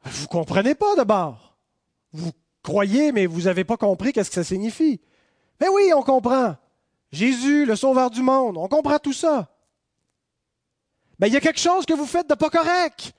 vous 0.04 0.22
ne 0.22 0.28
comprenez 0.28 0.74
pas 0.74 0.94
d'abord. 0.94 1.56
Vous 2.12 2.30
croyez, 2.62 3.12
mais 3.12 3.26
vous 3.26 3.42
n'avez 3.42 3.64
pas 3.64 3.76
compris 3.76 4.12
qu'est-ce 4.12 4.30
que 4.30 4.34
ça 4.34 4.44
signifie. 4.44 5.00
Mais 5.60 5.68
oui, 5.68 5.92
on 5.94 6.02
comprend. 6.02 6.56
Jésus, 7.10 7.64
le 7.64 7.76
sauveur 7.76 8.10
du 8.10 8.22
monde, 8.22 8.56
on 8.56 8.68
comprend 8.68 8.98
tout 8.98 9.12
ça. 9.12 9.48
Mais 11.18 11.28
il 11.28 11.34
y 11.34 11.36
a 11.36 11.40
quelque 11.40 11.60
chose 11.60 11.84
que 11.84 11.94
vous 11.94 12.06
faites 12.06 12.28
de 12.28 12.34
pas 12.34 12.50
correct. 12.50 13.12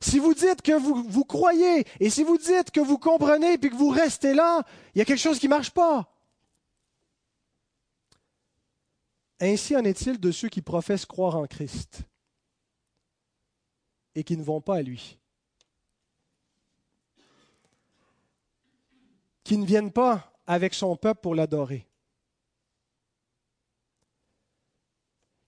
Si 0.00 0.18
vous 0.18 0.34
dites 0.34 0.60
que 0.60 0.72
vous, 0.72 1.04
vous 1.08 1.24
croyez 1.24 1.86
et 2.00 2.10
si 2.10 2.22
vous 2.22 2.36
dites 2.36 2.70
que 2.70 2.80
vous 2.80 2.98
comprenez 2.98 3.56
puis 3.56 3.70
que 3.70 3.76
vous 3.76 3.88
restez 3.88 4.34
là, 4.34 4.62
il 4.94 4.98
y 4.98 5.02
a 5.02 5.04
quelque 5.04 5.20
chose 5.20 5.38
qui 5.38 5.46
ne 5.46 5.54
marche 5.54 5.70
pas. 5.70 6.12
Ainsi 9.40 9.76
en 9.76 9.84
est-il 9.84 10.18
de 10.18 10.30
ceux 10.30 10.48
qui 10.48 10.62
professent 10.62 11.06
croire 11.06 11.36
en 11.36 11.46
Christ 11.46 12.02
et 14.14 14.24
qui 14.24 14.36
ne 14.36 14.42
vont 14.42 14.60
pas 14.60 14.76
à 14.76 14.82
lui. 14.82 15.18
Qui 19.44 19.58
ne 19.58 19.66
viennent 19.66 19.92
pas 19.92 20.32
avec 20.46 20.74
son 20.74 20.96
peuple 20.96 21.20
pour 21.20 21.34
l'adorer. 21.34 21.86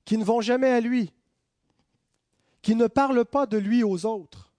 Qui 0.04 0.18
ne 0.18 0.24
vont 0.24 0.40
jamais 0.40 0.70
à 0.70 0.80
lui 0.80 1.12
qui 2.62 2.74
ne 2.74 2.86
parle 2.86 3.24
pas 3.24 3.46
de 3.46 3.56
lui 3.56 3.82
aux 3.82 4.04
autres. 4.04 4.52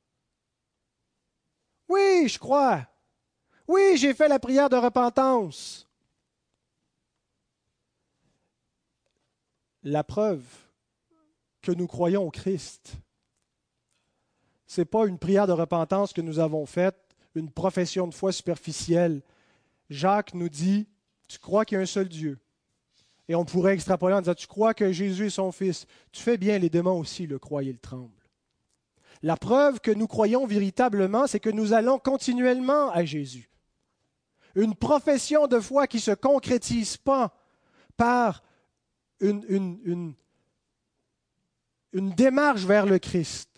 Oui, 1.88 2.28
je 2.28 2.40
crois. 2.40 2.88
Oui, 3.68 3.98
j'ai 3.98 4.14
fait 4.14 4.28
la 4.28 4.40
prière 4.40 4.70
de 4.70 4.78
repentance. 4.78 5.89
La 9.84 10.04
preuve 10.04 10.44
que 11.62 11.72
nous 11.72 11.88
croyons 11.88 12.24
au 12.24 12.32
Christ, 12.32 12.94
ce 14.68 14.82
n'est 14.82 14.86
pas 14.86 15.08
une 15.08 15.18
prière 15.18 15.48
de 15.48 15.54
repentance 15.54 16.14
que 16.14 16.22
nous 16.22 16.40
avons 16.40 16.66
faite, 16.66 16.98
une 17.36 17.52
profession 17.52 18.08
de 18.08 18.14
foi 18.14 18.32
superficielle, 18.32 19.22
Jacques 19.90 20.34
nous 20.34 20.50
dit, 20.50 20.88
tu 21.28 21.40
crois 21.40 21.66
qu'il 21.66 21.76
y 21.76 21.80
a 21.80 21.82
un 21.82 21.88
seul 21.88 22.10
Dieu? 22.10 22.40
Et 23.28 23.36
on 23.36 23.46
pourrait 23.46 23.74
extrapoler 23.74 24.16
en 24.16 24.22
disant, 24.22 24.34
tu 24.34 24.48
crois 24.48 24.74
que 24.74 24.92
Jésus 24.92 25.28
est 25.28 25.32
son 25.32 25.52
Fils? 25.52 25.86
Tu 26.12 26.22
fais 26.22 26.38
bien, 26.38 26.58
les 26.58 26.70
démons 26.70 27.00
aussi 27.00 27.28
le 27.28 27.40
croient 27.40 27.64
et 27.64 27.72
le 27.72 27.78
tremblent. 27.78 28.12
La 29.22 29.38
preuve 29.38 29.80
que 29.80 29.92
nous 29.92 30.08
croyons 30.08 30.46
véritablement, 30.46 31.28
c'est 31.28 31.40
que 31.40 31.50
nous 31.50 31.74
allons 31.74 32.00
continuellement 32.00 32.90
à 32.92 33.06
Jésus. 33.06 33.50
Une 34.56 34.76
profession 34.76 35.48
de 35.48 35.60
foi 35.60 35.88
qui 35.88 35.98
ne 35.98 36.02
se 36.02 36.12
concrétise 36.12 36.98
pas 36.98 37.36
par 37.98 38.44
une, 39.20 40.16
démarche 41.94 42.62
vers 42.62 42.86
le 42.86 43.00
Christ, 43.00 43.50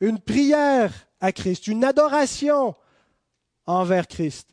une 0.00 0.18
prière 0.18 0.92
à 1.20 1.32
Christ, 1.32 1.66
une 1.66 1.84
adoration 1.84 2.74
envers 3.66 4.08
Christ 4.08 4.48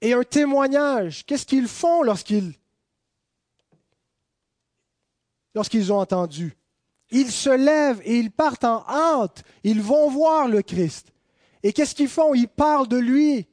et 0.00 0.12
un 0.12 0.22
témoignage. 0.22 1.24
Qu'est-ce 1.26 1.46
qu'ils 1.46 1.68
font 1.68 2.02
lorsqu'ils 2.02 2.54
lorsqu'ils 5.54 5.92
ont 5.92 5.98
entendu? 5.98 6.56
Ils 7.10 7.30
se 7.30 7.50
lèvent 7.50 8.02
et 8.04 8.18
ils 8.18 8.30
partent 8.30 8.64
en 8.64 8.84
hâte. 8.88 9.44
Ils 9.62 9.80
vont 9.80 10.10
voir 10.10 10.48
le 10.48 10.62
Christ. 10.62 11.12
Et 11.62 11.72
qu'est-ce 11.72 11.94
qu'ils 11.94 12.08
font? 12.08 12.34
Ils 12.34 12.48
parlent 12.48 12.88
de 12.88 12.98
lui 12.98 13.46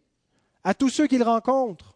à 0.63 0.73
tous 0.73 0.89
ceux 0.89 1.07
qu'ils 1.07 1.23
rencontrent. 1.23 1.92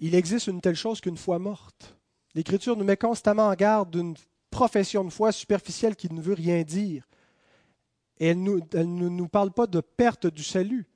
Il 0.00 0.14
existe 0.14 0.46
une 0.46 0.60
telle 0.60 0.76
chose 0.76 1.00
qu'une 1.00 1.16
foi 1.16 1.38
morte. 1.38 1.96
L'Écriture 2.34 2.76
nous 2.76 2.84
met 2.84 2.96
constamment 2.96 3.48
en 3.48 3.54
garde 3.54 3.90
d'une 3.90 4.14
profession 4.50 5.04
de 5.04 5.10
foi 5.10 5.32
superficielle 5.32 5.96
qui 5.96 6.12
ne 6.12 6.20
veut 6.20 6.34
rien 6.34 6.62
dire. 6.62 7.08
Et 8.18 8.28
elle, 8.28 8.42
ne 8.42 9.08
nous 9.08 9.28
parle 9.28 9.52
pas 9.52 9.66
de 9.66 9.80
perte 9.80 10.26
du 10.26 10.42
salut. 10.42 10.86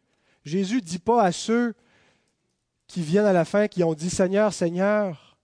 Jésus 0.45 0.77
ne 0.77 0.81
dit 0.81 0.99
pas 0.99 1.23
à 1.23 1.33
ceux 1.33 1.75
qui 2.87 3.03
viennent 3.03 3.27
à 3.27 3.33
la 3.33 3.45
fin, 3.45 3.69
qui 3.69 3.85
ont 3.85 3.95
dit 3.95 4.11
Seigneur, 4.11 4.53
Seigneur, 4.53 5.39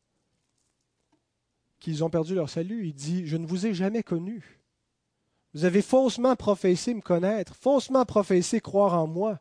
qu'ils 1.80 2.04
ont 2.04 2.10
perdu 2.10 2.34
leur 2.34 2.50
salut. 2.50 2.86
Il 2.86 2.94
dit, 2.94 3.26
je 3.26 3.36
ne 3.36 3.46
vous 3.46 3.66
ai 3.66 3.74
jamais 3.74 4.02
connu. 4.02 4.60
Vous 5.54 5.64
avez 5.64 5.82
faussement 5.82 6.36
professé 6.36 6.92
me 6.94 7.00
connaître, 7.00 7.54
faussement 7.54 8.04
professé 8.04 8.60
croire 8.60 8.94
en 8.94 9.06
moi. 9.06 9.38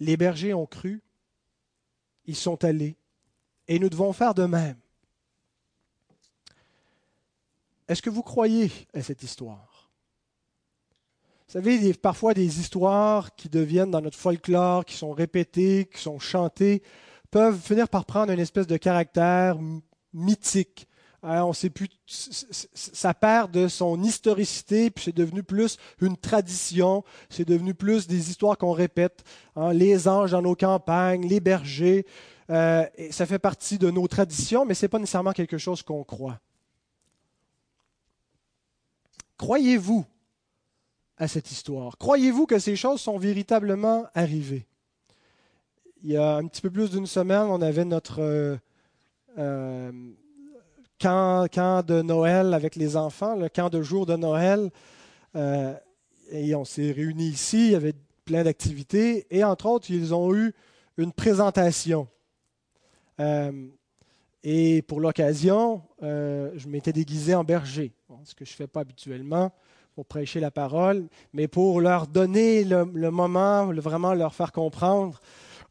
Les 0.00 0.16
bergers 0.16 0.54
ont 0.54 0.66
cru, 0.66 1.02
ils 2.26 2.36
sont 2.36 2.64
allés, 2.64 2.96
et 3.68 3.78
nous 3.78 3.88
devons 3.88 4.12
faire 4.12 4.34
de 4.34 4.44
même. 4.44 4.76
Est-ce 7.86 8.02
que 8.02 8.10
vous 8.10 8.22
croyez 8.22 8.70
à 8.94 9.02
cette 9.02 9.22
histoire? 9.22 9.90
Vous 11.46 11.52
savez, 11.52 11.94
parfois 11.94 12.34
des 12.34 12.58
histoires 12.58 13.34
qui 13.36 13.48
deviennent 13.48 13.90
dans 13.90 14.00
notre 14.00 14.18
folklore, 14.18 14.84
qui 14.84 14.96
sont 14.96 15.12
répétées, 15.12 15.88
qui 15.92 16.00
sont 16.00 16.18
chantées, 16.18 16.82
peuvent 17.30 17.60
finir 17.60 17.88
par 17.88 18.06
prendre 18.06 18.32
une 18.32 18.40
espèce 18.40 18.66
de 18.66 18.76
caractère 18.76 19.58
mythique. 20.12 20.88
Hein, 21.26 21.42
on 21.44 21.54
sait 21.54 21.70
plus, 21.70 21.88
ça 22.06 23.14
perd 23.14 23.50
de 23.50 23.66
son 23.66 24.02
historicité, 24.02 24.90
puis 24.90 25.04
c'est 25.04 25.16
devenu 25.16 25.42
plus 25.42 25.78
une 26.02 26.18
tradition, 26.18 27.02
c'est 27.30 27.48
devenu 27.48 27.72
plus 27.72 28.06
des 28.06 28.28
histoires 28.28 28.58
qu'on 28.58 28.72
répète. 28.72 29.24
Hein, 29.56 29.72
les 29.72 30.06
anges 30.06 30.32
dans 30.32 30.42
nos 30.42 30.54
campagnes, 30.54 31.26
les 31.26 31.40
bergers, 31.40 32.04
euh, 32.50 32.84
ça 33.10 33.24
fait 33.24 33.38
partie 33.38 33.78
de 33.78 33.90
nos 33.90 34.06
traditions, 34.06 34.66
mais 34.66 34.74
ce 34.74 34.84
n'est 34.84 34.90
pas 34.90 34.98
nécessairement 34.98 35.32
quelque 35.32 35.56
chose 35.56 35.82
qu'on 35.82 36.04
croit. 36.04 36.38
Croyez-vous 39.38 40.04
à 41.16 41.26
cette 41.26 41.50
histoire? 41.50 41.96
Croyez-vous 41.96 42.44
que 42.44 42.58
ces 42.58 42.76
choses 42.76 43.00
sont 43.00 43.16
véritablement 43.16 44.04
arrivées? 44.14 44.66
Il 46.02 46.10
y 46.10 46.18
a 46.18 46.36
un 46.36 46.46
petit 46.48 46.60
peu 46.60 46.70
plus 46.70 46.90
d'une 46.90 47.06
semaine, 47.06 47.46
on 47.48 47.62
avait 47.62 47.86
notre 47.86 48.20
euh, 48.20 48.58
euh, 49.38 49.90
camp, 51.48 51.82
de 51.82 52.02
Noël 52.02 52.54
avec 52.54 52.76
les 52.76 52.96
enfants, 52.96 53.36
le 53.36 53.48
camp 53.48 53.68
de 53.70 53.82
jour 53.82 54.06
de 54.06 54.16
Noël. 54.16 54.70
Euh, 55.36 55.74
et 56.30 56.54
on 56.54 56.64
s'est 56.64 56.92
réunis 56.92 57.28
ici, 57.28 57.66
il 57.66 57.72
y 57.72 57.76
avait 57.76 57.94
plein 58.24 58.44
d'activités. 58.44 59.26
Et 59.30 59.44
entre 59.44 59.66
autres, 59.66 59.90
ils 59.90 60.14
ont 60.14 60.34
eu 60.34 60.52
une 60.96 61.12
présentation. 61.12 62.08
Et 64.46 64.82
pour 64.82 65.00
l'occasion, 65.00 65.80
euh, 66.02 66.50
je 66.54 66.68
m'étais 66.68 66.92
déguisé 66.92 67.34
en 67.34 67.44
berger, 67.44 67.94
ce 68.24 68.34
que 68.34 68.44
je 68.44 68.52
ne 68.52 68.56
fais 68.56 68.66
pas 68.66 68.80
habituellement 68.80 69.50
pour 69.94 70.04
prêcher 70.04 70.38
la 70.38 70.50
parole, 70.50 71.08
mais 71.32 71.48
pour 71.48 71.80
leur 71.80 72.06
donner 72.06 72.62
le, 72.62 72.84
moment, 72.84 73.72
vraiment 73.72 74.12
leur 74.12 74.34
faire 74.34 74.52
comprendre 74.52 75.18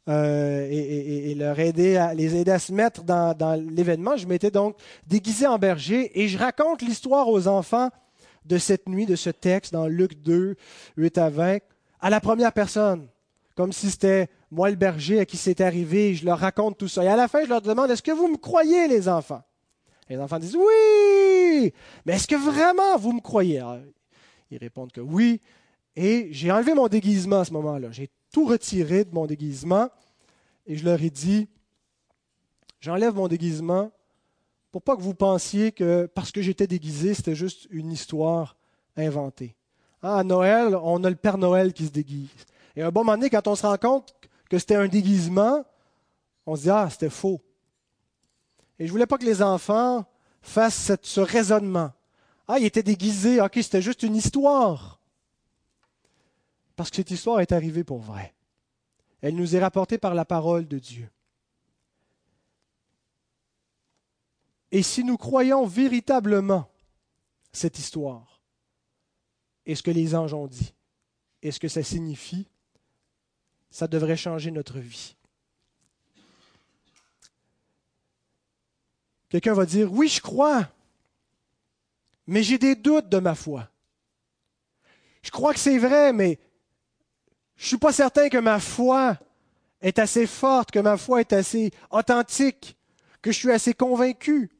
euh, 0.08 0.66
et, 0.70 1.34
leur 1.34 1.58
aider 1.58 2.06
les 2.14 2.36
aider 2.36 2.50
à 2.50 2.58
se 2.58 2.72
mettre 2.72 3.02
dans, 3.02 3.34
dans 3.34 3.54
l'événement. 3.54 4.16
Je 4.16 4.26
m'étais 4.26 4.50
donc 4.50 4.76
déguisé 5.06 5.46
en 5.46 5.58
berger 5.58 6.10
et 6.20 6.28
je 6.28 6.38
raconte 6.38 6.82
l'histoire 6.82 7.28
aux 7.28 7.48
enfants 7.48 7.90
de 8.44 8.58
cette 8.58 8.88
nuit, 8.88 9.06
de 9.06 9.16
ce 9.16 9.30
texte 9.30 9.72
dans 9.72 9.86
Luc 9.86 10.20
2, 10.20 10.56
8 10.96 11.18
à 11.18 11.30
20, 11.30 11.58
à 12.00 12.10
la 12.10 12.20
première 12.20 12.52
personne, 12.52 13.08
comme 13.54 13.72
si 13.72 13.90
c'était 13.90 14.28
moi 14.50 14.70
le 14.70 14.76
berger 14.76 15.20
à 15.20 15.24
qui 15.24 15.36
c'est 15.36 15.60
arrivé, 15.60 16.14
je 16.14 16.26
leur 16.26 16.38
raconte 16.38 16.78
tout 16.78 16.88
ça. 16.88 17.02
Et 17.04 17.08
à 17.08 17.16
la 17.16 17.28
fin, 17.28 17.42
je 17.44 17.48
leur 17.48 17.62
demande, 17.62 17.90
est-ce 17.90 18.02
que 18.02 18.12
vous 18.12 18.28
me 18.28 18.36
croyez, 18.36 18.88
les 18.88 19.08
enfants? 19.08 19.42
les 20.08 20.18
enfants 20.18 20.38
disent, 20.38 20.56
oui, 20.56 21.72
mais 22.04 22.14
est-ce 22.14 22.28
que 22.28 22.36
vraiment 22.36 22.96
vous 22.98 23.12
me 23.12 23.20
croyez? 23.20 23.62
ils 24.50 24.58
répondent 24.58 24.92
que 24.92 25.00
oui. 25.00 25.40
Et 25.96 26.28
j'ai 26.32 26.50
enlevé 26.50 26.74
mon 26.74 26.88
déguisement 26.88 27.40
à 27.40 27.44
ce 27.44 27.52
moment-là. 27.52 27.88
J'ai 27.90 28.10
tout 28.34 28.46
retiré 28.46 29.04
de 29.04 29.14
mon 29.14 29.26
déguisement 29.26 29.90
et 30.66 30.74
je 30.76 30.84
leur 30.84 31.00
ai 31.00 31.10
dit, 31.10 31.46
j'enlève 32.80 33.14
mon 33.14 33.28
déguisement 33.28 33.92
pour 34.72 34.82
pas 34.82 34.96
que 34.96 35.02
vous 35.02 35.14
pensiez 35.14 35.70
que 35.70 36.06
parce 36.06 36.32
que 36.32 36.42
j'étais 36.42 36.66
déguisé, 36.66 37.14
c'était 37.14 37.36
juste 37.36 37.68
une 37.70 37.92
histoire 37.92 38.56
inventée. 38.96 39.54
Hein, 40.02 40.16
à 40.16 40.24
Noël, 40.24 40.76
on 40.82 41.04
a 41.04 41.10
le 41.10 41.14
Père 41.14 41.38
Noël 41.38 41.72
qui 41.72 41.86
se 41.86 41.92
déguise. 41.92 42.28
Et 42.74 42.82
à 42.82 42.88
un 42.88 42.90
bon 42.90 43.04
moment 43.04 43.16
donné, 43.16 43.30
quand 43.30 43.46
on 43.46 43.54
se 43.54 43.64
rend 43.64 43.76
compte 43.76 44.12
que 44.50 44.58
c'était 44.58 44.74
un 44.74 44.88
déguisement, 44.88 45.64
on 46.44 46.56
se 46.56 46.62
dit 46.62 46.70
Ah, 46.70 46.88
c'était 46.90 47.10
faux. 47.10 47.40
Et 48.80 48.88
je 48.88 48.90
voulais 48.90 49.06
pas 49.06 49.16
que 49.16 49.24
les 49.24 49.42
enfants 49.42 50.06
fassent 50.42 50.90
ce 51.02 51.20
raisonnement. 51.20 51.92
Ah, 52.48 52.58
il 52.58 52.66
était 52.66 52.82
déguisé, 52.82 53.40
ok, 53.40 53.52
c'était 53.62 53.80
juste 53.80 54.02
une 54.02 54.16
histoire. 54.16 54.98
Parce 56.76 56.90
que 56.90 56.96
cette 56.96 57.10
histoire 57.10 57.40
est 57.40 57.52
arrivée 57.52 57.84
pour 57.84 57.98
vrai. 57.98 58.34
Elle 59.20 59.36
nous 59.36 59.56
est 59.56 59.60
rapportée 59.60 59.98
par 59.98 60.14
la 60.14 60.24
parole 60.24 60.66
de 60.66 60.78
Dieu. 60.78 61.08
Et 64.70 64.82
si 64.82 65.04
nous 65.04 65.16
croyons 65.16 65.66
véritablement 65.66 66.68
cette 67.52 67.78
histoire, 67.78 68.40
et 69.66 69.74
ce 69.74 69.82
que 69.82 69.92
les 69.92 70.14
anges 70.14 70.34
ont 70.34 70.48
dit, 70.48 70.74
et 71.42 71.52
ce 71.52 71.60
que 71.60 71.68
ça 71.68 71.82
signifie, 71.82 72.48
ça 73.70 73.86
devrait 73.86 74.16
changer 74.16 74.50
notre 74.50 74.78
vie? 74.80 75.16
Quelqu'un 79.28 79.54
va 79.54 79.64
dire, 79.64 79.92
oui, 79.92 80.08
je 80.08 80.20
crois, 80.20 80.68
mais 82.26 82.42
j'ai 82.42 82.58
des 82.58 82.74
doutes 82.74 83.08
de 83.08 83.18
ma 83.18 83.34
foi. 83.34 83.68
Je 85.22 85.30
crois 85.30 85.54
que 85.54 85.60
c'est 85.60 85.78
vrai, 85.78 86.12
mais 86.12 86.38
je 87.56 87.64
ne 87.64 87.68
suis 87.68 87.78
pas 87.78 87.92
certain 87.92 88.28
que 88.28 88.38
ma 88.38 88.60
foi 88.60 89.18
est 89.80 89.98
assez 89.98 90.26
forte, 90.26 90.70
que 90.70 90.78
ma 90.78 90.96
foi 90.96 91.20
est 91.20 91.32
assez 91.32 91.70
authentique, 91.90 92.76
que 93.22 93.30
je 93.32 93.38
suis 93.38 93.52
assez 93.52 93.74
convaincu. 93.74 94.50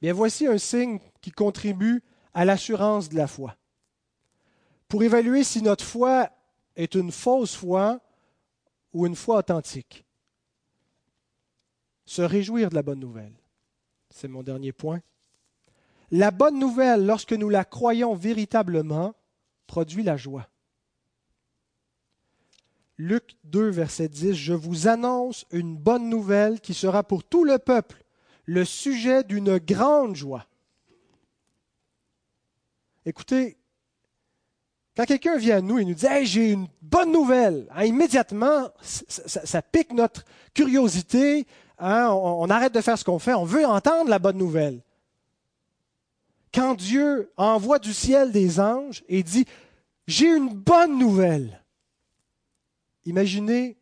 Bien, 0.00 0.12
voici 0.12 0.46
un 0.46 0.58
signe 0.58 0.98
qui 1.20 1.30
contribue 1.30 2.02
à 2.34 2.44
l'assurance 2.44 3.08
de 3.08 3.16
la 3.16 3.26
foi. 3.26 3.56
Pour 4.88 5.02
évaluer 5.02 5.44
si 5.44 5.62
notre 5.62 5.84
foi 5.84 6.30
est 6.76 6.94
une 6.94 7.12
fausse 7.12 7.54
foi 7.54 8.00
ou 8.92 9.06
une 9.06 9.16
foi 9.16 9.38
authentique. 9.38 10.04
Se 12.06 12.22
réjouir 12.22 12.70
de 12.70 12.74
la 12.74 12.82
bonne 12.82 12.98
nouvelle. 12.98 13.34
C'est 14.10 14.26
mon 14.26 14.42
dernier 14.42 14.72
point. 14.72 15.00
La 16.10 16.32
bonne 16.32 16.58
nouvelle, 16.58 17.06
lorsque 17.06 17.32
nous 17.32 17.48
la 17.48 17.64
croyons 17.64 18.14
véritablement, 18.14 19.14
produit 19.68 20.02
la 20.02 20.16
joie. 20.16 20.49
Luc 23.00 23.38
2, 23.44 23.70
verset 23.70 24.08
10, 24.08 24.34
Je 24.34 24.52
vous 24.52 24.86
annonce 24.86 25.46
une 25.52 25.74
bonne 25.74 26.10
nouvelle 26.10 26.60
qui 26.60 26.74
sera 26.74 27.02
pour 27.02 27.24
tout 27.24 27.44
le 27.44 27.58
peuple 27.58 28.04
le 28.44 28.62
sujet 28.66 29.24
d'une 29.24 29.56
grande 29.56 30.16
joie. 30.16 30.44
Écoutez, 33.06 33.56
quand 34.94 35.06
quelqu'un 35.06 35.38
vient 35.38 35.56
à 35.56 35.60
nous 35.62 35.78
et 35.78 35.86
nous 35.86 35.94
dit 35.94 36.04
hey, 36.04 36.26
j'ai 36.26 36.50
une 36.50 36.68
bonne 36.82 37.10
nouvelle, 37.10 37.68
hein, 37.70 37.84
immédiatement, 37.84 38.68
ça, 38.82 39.62
pique 39.62 39.94
notre 39.94 40.26
curiosité, 40.52 41.46
hein, 41.78 42.10
on, 42.10 42.50
arrête 42.50 42.74
de 42.74 42.82
faire 42.82 42.98
ce 42.98 43.04
qu'on 43.04 43.18
fait, 43.18 43.32
on 43.32 43.46
veut 43.46 43.64
entendre 43.64 44.10
la 44.10 44.18
bonne 44.18 44.36
nouvelle. 44.36 44.82
quand 46.52 46.74
Dieu 46.74 47.32
envoie 47.38 47.78
du 47.78 47.94
ciel 47.94 48.30
des 48.30 48.60
anges 48.60 49.02
et 49.08 49.22
dit, 49.22 49.46
j'ai 50.06 50.26
une 50.26 50.52
bonne 50.52 50.98
nouvelle. 50.98 51.59
Imaginez 53.10 53.76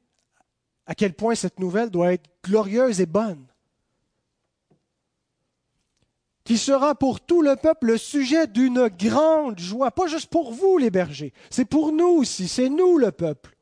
à 0.86 0.94
quel 0.94 1.12
point 1.12 1.34
cette 1.34 1.60
nouvelle 1.60 1.90
doit 1.90 2.14
être 2.14 2.30
glorieuse 2.42 3.02
et 3.02 3.06
bonne. 3.06 3.46
Qui 6.44 6.56
sera 6.56 6.94
pour 6.94 7.20
tout 7.20 7.42
le 7.42 7.54
peuple 7.56 7.88
le 7.88 7.98
sujet 7.98 8.46
d'une 8.46 8.88
grande 8.88 9.58
joie, 9.58 9.90
pas 9.90 10.06
juste 10.06 10.30
pour 10.30 10.54
vous 10.54 10.78
les 10.78 10.88
bergers, 10.88 11.34
c'est 11.50 11.66
pour 11.66 11.92
nous 11.92 12.06
aussi, 12.06 12.48
c'est 12.48 12.70
nous 12.70 12.96
le 12.96 13.12
peuple. 13.12 13.54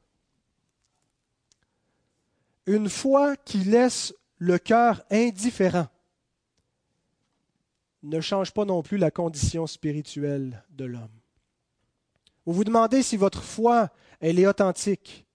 Une 2.67 2.89
foi 2.89 3.35
qui 3.35 3.59
laisse 3.59 4.14
le 4.39 4.59
cœur 4.59 5.03
indifférent 5.11 5.89
ne 8.05 8.21
change 8.21 8.53
pas 8.53 8.64
non 8.64 8.85
plus 8.85 8.99
la 8.99 9.11
condition 9.11 9.67
spirituelle 9.67 10.64
de 10.71 10.85
l'homme. 10.85 11.21
Vous 12.45 12.53
vous 12.53 12.62
demandez 12.62 13.03
si 13.03 13.17
votre 13.17 13.43
foi, 13.43 13.91
elle 14.21 14.39
est 14.39 14.47
authentique. 14.47 15.26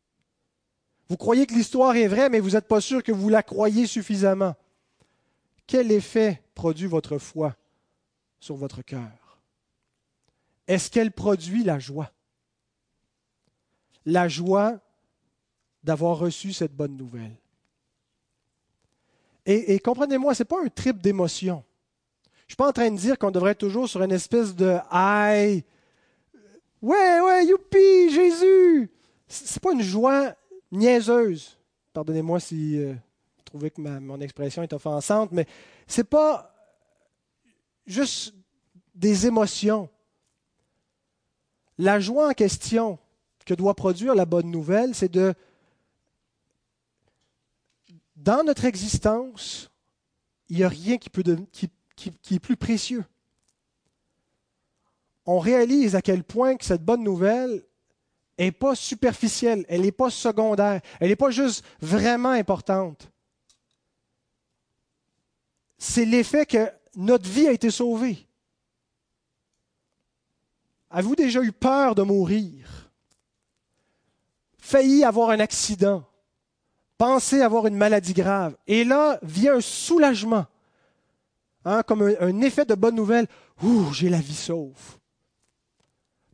Vous 1.12 1.18
croyez 1.18 1.46
que 1.46 1.54
l'histoire 1.54 1.94
est 1.98 2.08
vraie, 2.08 2.30
mais 2.30 2.40
vous 2.40 2.52
n'êtes 2.52 2.70
pas 2.70 2.80
sûr 2.80 3.04
que 3.04 3.12
vous 3.12 3.28
la 3.28 3.44
croyez 3.44 3.86
suffisamment. 3.86 4.56
Quel 5.68 5.92
effet 5.92 6.42
produit 6.56 6.88
votre 6.88 7.18
foi 7.18 7.54
sur 8.40 8.56
votre 8.56 8.82
cœur? 8.82 9.42
Est-ce 10.70 10.90
qu'elle 10.90 11.12
produit 11.12 11.66
la 11.66 11.80
joie? 11.80 12.14
La 14.06 14.30
joie 14.30 14.80
d'avoir 15.84 16.18
reçu 16.18 16.54
cette 16.54 16.74
bonne 16.74 16.96
nouvelle. 16.96 17.36
Et, 19.46 19.80
comprenez-moi, 19.80 20.34
ce 20.34 20.44
n'est 20.44 20.48
pas 20.48 20.64
un 20.64 20.70
trip 20.70 21.02
d'émotion. 21.02 21.62
Je 22.24 22.30
ne 22.30 22.50
suis 22.52 22.56
pas 22.56 22.70
en 22.70 22.72
train 22.72 22.90
de 22.90 22.98
dire 22.98 23.20
qu'on 23.20 23.32
devrait 23.32 23.52
être 23.52 23.58
toujours 23.58 23.90
sur 23.90 24.02
une 24.02 24.14
espèce 24.14 24.56
de 24.56 24.78
aïe. 24.90 25.66
Ouais, 26.82 27.20
ouais, 27.20 27.48
youpi, 27.48 28.10
Jésus. 28.12 28.90
Ce 29.28 29.56
n'est 29.56 29.60
pas 29.62 29.74
une 29.74 29.82
joie 29.82 30.38
niaiseuse. 30.72 31.58
Pardonnez-moi 31.94 32.40
si 32.40 32.78
euh, 32.78 32.94
vous 32.94 33.44
trouvez 33.46 33.72
que 33.72 33.82
mon 33.82 34.22
expression 34.22 34.64
est 34.64 34.74
offensante, 34.74 35.32
mais 35.32 35.46
ce 35.88 36.02
n'est 36.02 36.06
pas 36.06 36.54
juste 37.86 38.34
des 38.96 39.28
émotions. 39.28 39.90
La 41.78 42.00
joie 42.00 42.30
en 42.30 42.34
question 42.34 43.00
que 43.46 43.54
doit 43.54 43.74
produire 43.74 44.16
la 44.16 44.26
bonne 44.26 44.52
nouvelle, 44.52 44.94
c'est 44.96 45.12
de 45.12 45.34
dans 48.16 48.44
notre 48.44 48.66
existence, 48.66 49.72
il 50.50 50.58
n'y 50.58 50.64
a 50.64 50.70
rien 50.70 50.98
qui, 50.98 51.10
peut 51.10 51.24
qui, 51.52 52.36
est 52.36 52.40
plus 52.40 52.56
précieux. 52.56 53.04
On 55.26 55.40
réalise 55.40 55.96
à 55.96 56.02
quel 56.02 56.24
point 56.24 56.56
que 56.56 56.66
cette 56.66 56.84
bonne 56.84 57.04
nouvelle 57.04 57.64
n'est 58.46 58.52
pas 58.52 58.76
superficielle, 58.76 59.66
elle 59.68 59.82
n'est 59.82 59.92
pas 59.92 60.10
secondaire, 60.10 60.82
elle 61.00 61.10
n'est 61.10 61.16
pas 61.16 61.32
juste 61.32 61.64
vraiment 61.82 62.32
importante. 62.32 63.10
C'est 65.78 66.06
l'effet 66.06 66.46
que 66.46 66.70
notre 66.96 67.28
vie 67.28 67.48
a 67.48 67.52
été 67.52 67.72
sauvée. 67.72 68.28
Avez-vous 70.90 71.16
déjà 71.16 71.42
eu 71.42 71.52
peur 71.52 71.96
de 71.96 72.04
mourir? 72.04 72.92
Failli 74.58 75.04
avoir 75.04 75.30
un 75.30 75.40
accident? 75.40 76.04
Pensez 76.98 77.42
avoir 77.42 77.66
une 77.66 77.78
maladie 77.78 78.14
grave? 78.14 78.56
Et 78.68 78.84
là 78.84 79.18
vient 79.24 79.56
un 79.56 79.62
soulagement, 79.62 80.46
hein, 81.66 81.82
comme 81.84 82.04
un, 82.04 82.42
effet 82.42 82.66
de 82.66 82.76
bonne 82.76 82.96
nouvelle. 82.96 83.28
Ouh, 83.64 83.92
j'ai 83.94 84.10
la 84.10 84.20
vie 84.20 84.36
sauve. 84.36 85.01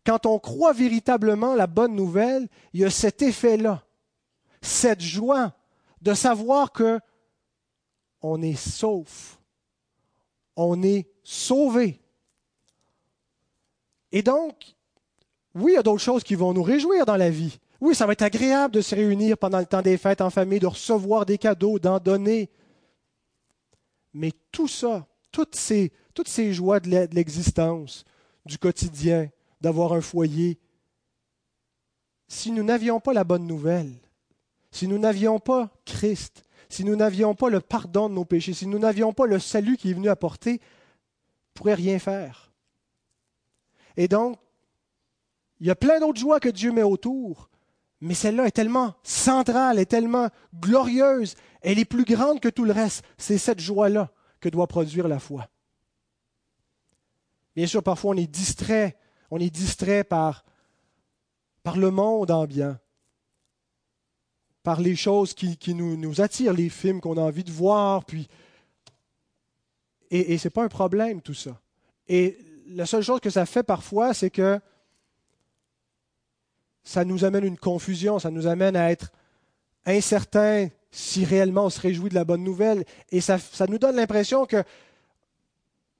Quand 0.08 0.26
on 0.26 0.39
croit 0.39 0.72
véritablement 0.72 1.53
la 1.53 1.68
bonne 1.68 1.93
nouvelle, 1.93 2.47
il 2.72 2.80
y 2.80 2.86
a 2.86 2.89
cet 2.89 3.22
effet-là, 3.22 3.84
cette 4.62 5.01
joie 5.01 5.53
de 6.01 6.14
savoir 6.14 6.72
que 6.72 6.97
on 8.22 8.41
est 8.41 8.55
sauf, 8.55 9.38
on 10.55 10.82
est 10.82 11.10
sauvé. 11.24 11.99
Et 14.14 14.22
donc, 14.22 14.78
oui, 15.53 15.74
il 15.74 15.76
y 15.76 15.78
a 15.78 15.84
d'autres 15.84 16.01
choses 16.01 16.24
qui 16.24 16.36
vont 16.36 16.53
nous 16.53 16.64
réjouir 16.64 17.05
dans 17.05 17.18
la 17.18 17.30
vie. 17.30 17.60
Oui, 17.82 17.93
ça 17.93 18.05
va 18.05 18.14
être 18.14 18.22
agréable 18.22 18.76
de 18.76 18.82
se 18.82 18.95
réunir 18.95 19.38
pendant 19.38 19.60
le 19.60 19.66
temps 19.66 19.82
des 19.82 19.97
fêtes 19.97 20.22
en 20.22 20.30
famille, 20.30 20.60
de 20.60 20.68
recevoir 20.68 21.26
des 21.26 21.38
cadeaux, 21.38 21.80
d'en 21.80 21.99
donner. 21.99 22.49
Mais 24.14 24.32
tout 24.53 24.70
ça, 24.70 25.05
toutes 25.34 25.58
ces, 25.58 25.91
toutes 26.14 26.30
ces 26.30 26.53
joies 26.53 26.80
de 26.80 27.10
l'existence, 27.12 28.05
du 28.45 28.58
quotidien, 28.58 29.30
d'avoir 29.62 29.93
un 29.93 30.01
foyer, 30.01 30.60
si 32.28 32.51
nous 32.51 32.64
n'avions 32.64 32.99
pas 32.99 33.14
la 33.14 33.24
bonne 33.24 33.47
nouvelle, 33.47 33.93
si 34.72 34.88
nous 34.88 34.97
n'avions 34.97 35.39
pas 35.39 35.72
Christ, 35.86 36.43
si 36.70 36.84
nous 36.84 36.95
n'avions 36.95 37.36
pas 37.36 37.49
le 37.49 37.62
pardon 37.62 38.10
de 38.10 38.16
nos 38.16 38.26
péchés, 38.26 38.53
si 38.53 38.68
nous 38.68 38.80
n'avions 38.80 39.14
pas 39.14 39.26
le 39.26 39.39
salut 39.39 39.78
qui 39.78 39.91
est 39.91 39.93
venu 39.93 40.10
apporter, 40.10 40.51
on 40.51 40.53
ne 40.53 41.53
pourrait 41.53 41.74
rien 41.74 41.99
faire. 41.99 42.51
Et 43.95 44.08
donc, 44.08 44.38
il 45.60 45.68
y 45.68 45.72
a 45.72 45.76
plein 45.76 45.99
d'autres 45.99 46.20
joies 46.20 46.39
que 46.39 46.49
Dieu 46.49 46.72
met 46.72 46.84
autour, 46.84 47.49
mais 48.01 48.14
celle-là 48.14 48.45
est 48.45 48.51
tellement 48.51 48.93
centrale, 49.01 49.80
est 49.80 49.86
tellement 49.86 50.30
glorieuse, 50.53 51.36
elle 51.62 51.80
est 51.80 51.86
plus 51.86 52.05
grande 52.05 52.39
que 52.39 52.49
tout 52.49 52.66
le 52.66 52.74
reste. 52.74 53.03
C'est 53.18 53.39
cette 53.39 53.60
joie-là 53.60 54.12
que 54.39 54.49
doit 54.49 54.68
produire 54.68 55.08
la 55.08 55.20
foi. 55.20 55.49
Bien 57.55 57.66
sûr, 57.66 57.82
parfois 57.82 58.12
on 58.12 58.18
est 58.18 58.28
distrait, 58.28 58.97
on 59.32 59.40
est 59.40 59.50
distrait 59.50 60.04
par, 60.04 60.44
par 61.64 61.78
le 61.78 61.92
monde 61.92 62.32
ambiant, 62.32 62.78
par 64.64 64.82
les 64.82 64.96
choses 64.96 65.34
qui, 65.34 65.74
nous, 65.74 66.22
attirent, 66.22 66.54
les 66.54 66.70
films 66.70 67.02
qu'on 67.02 67.18
a 67.18 67.22
envie 67.22 67.44
de 67.44 67.52
voir, 67.52 68.06
puis 68.06 68.28
et, 70.10 70.38
ce 70.38 70.48
n'est 70.48 70.52
pas 70.52 70.64
un 70.64 70.70
problème 70.70 71.22
tout 71.22 71.34
ça. 71.34 71.60
Et 72.08 72.38
la 72.68 72.86
seule 72.86 73.04
chose 73.04 73.20
que 73.20 73.30
ça 73.30 73.46
fait 73.46 73.64
parfois, 73.64 74.14
c'est 74.14 74.30
que 74.30 74.60
ça 76.84 77.04
nous 77.04 77.26
amène 77.26 77.44
une 77.44 77.58
confusion, 77.58 78.20
ça 78.20 78.32
nous 78.32 78.48
amène 78.48 78.78
à 78.78 78.92
être 78.92 79.12
incertains 79.86 80.70
si 80.92 81.26
réellement 81.26 81.66
on 81.66 81.70
se 81.70 81.82
réjouit 81.82 82.10
de 82.10 82.16
la 82.16 82.24
bonne 82.24 82.44
nouvelle. 82.44 82.86
Et 83.12 83.22
ça, 83.22 83.38
nous 83.68 83.78
donne 83.78 83.98
l'impression 83.98 84.46
que 84.46 84.64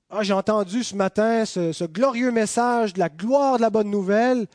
ah, 0.10 0.24
j'ai 0.24 0.34
entendu 0.34 0.84
ce 0.84 0.96
matin 0.96 1.46
ce, 1.46 1.86
glorieux 1.86 2.32
message 2.32 2.94
de 2.94 3.00
la 3.00 3.10
gloire 3.10 3.58
de 3.58 3.62
la 3.62 3.70
bonne 3.70 3.90
nouvelle, 3.90 4.48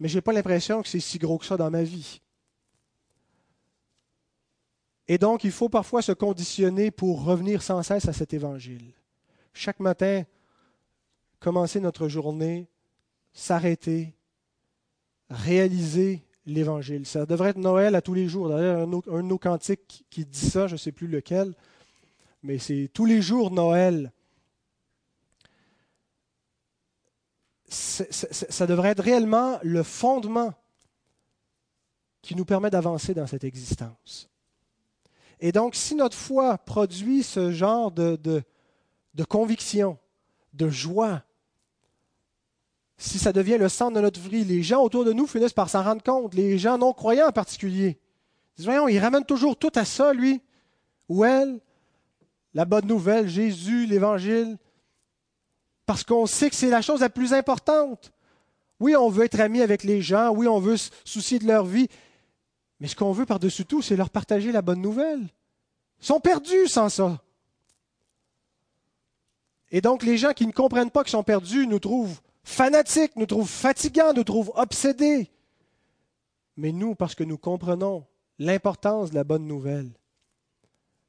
mais 0.00 0.08
je 0.08 0.16
n'ai 0.16 0.20
pas 0.20 0.32
l'impression 0.32 0.82
que 0.82 0.88
c'est 0.88 1.00
si 1.00 1.18
gros 1.18 1.38
que 1.38 1.46
ça 1.46 1.56
dans 1.56 1.70
ma 1.70 1.84
vie. 1.84 2.20
Et 5.08 5.18
donc, 5.18 5.44
il 5.44 5.52
faut 5.52 5.68
parfois 5.68 6.02
se 6.02 6.10
conditionner 6.10 6.90
pour 6.90 7.24
revenir 7.24 7.62
sans 7.62 7.82
cesse 7.84 8.08
à 8.08 8.12
cet 8.12 8.34
évangile. 8.34 8.92
Chaque 9.54 9.78
matin, 9.78 10.24
commencer 11.38 11.78
notre 11.78 12.08
journée, 12.08 12.66
s'arrêter, 13.32 14.14
réaliser 15.30 16.24
l'Évangile. 16.46 17.06
Ça 17.06 17.26
devrait 17.26 17.50
être 17.50 17.58
Noël 17.58 17.94
à 17.94 18.02
tous 18.02 18.14
les 18.14 18.28
jours. 18.28 18.48
D'ailleurs, 18.48 18.80
un, 18.82 18.86
de 18.86 19.22
nos 19.22 19.38
cantiques 19.38 20.04
qui 20.10 20.24
dit 20.24 20.50
ça, 20.50 20.66
je 20.66 20.72
ne 20.72 20.78
sais 20.78 20.92
plus 20.92 21.06
lequel, 21.06 21.54
mais 22.42 22.58
c'est 22.58 22.90
tous 22.92 23.04
les 23.04 23.22
jours 23.22 23.52
Noël. 23.52 24.12
Ça 27.68 28.66
devrait 28.66 28.90
être 28.90 29.02
réellement 29.02 29.58
le 29.62 29.82
fondement 29.82 30.54
qui 32.22 32.34
nous 32.34 32.44
permet 32.44 32.70
d'avancer 32.70 33.14
dans 33.14 33.26
cette 33.26 33.44
existence. 33.44 34.28
Et 35.40 35.52
donc, 35.52 35.74
si 35.74 35.94
notre 35.94 36.16
foi 36.16 36.58
produit 36.58 37.22
ce 37.22 37.50
genre 37.50 37.90
de, 37.90 38.16
de 38.16 39.24
conviction, 39.24 39.98
de 40.54 40.68
joie, 40.68 41.22
si 42.98 43.18
ça 43.18 43.32
devient 43.32 43.58
le 43.58 43.68
centre 43.68 43.96
de 43.96 44.00
notre 44.00 44.20
vie, 44.20 44.44
les 44.44 44.62
gens 44.62 44.82
autour 44.82 45.04
de 45.04 45.12
nous 45.12 45.26
finissent 45.26 45.52
par 45.52 45.68
s'en 45.68 45.82
rendre 45.82 46.02
compte, 46.02 46.34
les 46.34 46.58
gens 46.58 46.78
non 46.78 46.92
croyants 46.92 47.28
en 47.28 47.32
particulier. 47.32 47.98
Ils 47.98 48.56
disent, 48.58 48.66
voyons, 48.66 48.88
il 48.88 48.98
ramène 48.98 49.24
toujours 49.24 49.56
tout 49.56 49.72
à 49.74 49.84
ça, 49.84 50.14
lui, 50.14 50.40
ou 51.08 51.24
elle, 51.24 51.60
la 52.54 52.64
bonne 52.64 52.86
nouvelle, 52.86 53.28
Jésus, 53.28 53.86
l'Évangile, 53.86 54.56
parce 55.86 56.02
qu'on 56.04 56.26
sait 56.26 56.50
que 56.50 56.56
c'est 56.56 56.68
la 56.68 56.82
chose 56.82 57.00
la 57.00 57.08
plus 57.08 57.32
importante. 57.32 58.12
Oui, 58.80 58.94
on 58.94 59.08
veut 59.08 59.24
être 59.24 59.40
amis 59.40 59.62
avec 59.62 59.84
les 59.84 60.02
gens, 60.02 60.30
oui, 60.30 60.46
on 60.46 60.60
veut 60.60 60.76
se 60.76 60.90
soucier 61.04 61.38
de 61.38 61.46
leur 61.46 61.64
vie, 61.64 61.88
mais 62.80 62.88
ce 62.88 62.96
qu'on 62.96 63.12
veut 63.12 63.24
par-dessus 63.24 63.64
tout, 63.64 63.80
c'est 63.80 63.96
leur 63.96 64.10
partager 64.10 64.52
la 64.52 64.62
bonne 64.62 64.82
nouvelle. 64.82 65.22
Ils 66.00 66.06
sont 66.06 66.20
perdus 66.20 66.68
sans 66.68 66.90
ça. 66.90 67.22
Et 69.70 69.80
donc, 69.80 70.02
les 70.02 70.18
gens 70.18 70.32
qui 70.32 70.46
ne 70.46 70.52
comprennent 70.52 70.90
pas 70.90 71.02
qu'ils 71.02 71.12
sont 71.12 71.22
perdus 71.22 71.66
nous 71.66 71.78
trouvent 71.78 72.20
fanatiques, 72.44 73.16
nous 73.16 73.26
trouvent 73.26 73.48
fatigants, 73.48 74.12
nous 74.12 74.24
trouvent 74.24 74.52
obsédés. 74.54 75.30
Mais 76.56 76.72
nous, 76.72 76.94
parce 76.94 77.14
que 77.14 77.24
nous 77.24 77.38
comprenons 77.38 78.04
l'importance 78.38 79.10
de 79.10 79.14
la 79.14 79.24
bonne 79.24 79.46
nouvelle, 79.46 79.90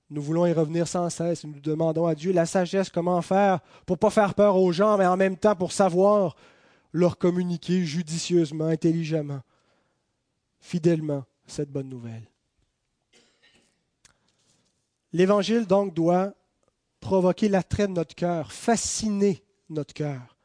Nous 0.10 0.22
voulons 0.22 0.46
y 0.46 0.54
revenir 0.54 0.88
sans 0.88 1.10
cesse. 1.10 1.44
Nous 1.44 1.60
demandons 1.60 2.06
à 2.06 2.16
Dieu 2.16 2.32
la 2.32 2.46
sagesse, 2.46 2.90
comment 2.90 3.22
faire 3.22 3.60
pour 3.86 3.96
ne 3.96 4.00
pas 4.00 4.10
faire 4.10 4.34
peur 4.34 4.56
aux 4.56 4.72
gens, 4.72 4.98
mais 4.98 5.06
en 5.06 5.18
même 5.18 5.38
temps 5.38 5.56
pour 5.56 5.72
savoir 5.72 6.36
leur 6.94 7.18
communiquer 7.18 7.84
judicieusement, 7.84 8.66
intelligemment, 8.66 9.42
fidèlement 10.60 11.26
cette 11.46 11.72
bonne 11.72 11.90
nouvelle. 11.90 12.24
L'Évangile 15.14 15.66
donc 15.66 15.94
doit 15.94 16.34
provoquer 17.00 17.50
l'attrait 17.50 17.88
de 17.88 17.94
notre 17.94 18.16
cœur, 18.16 18.52
fasciner 18.52 19.44
notre 19.70 19.94
cœur. 19.94 20.38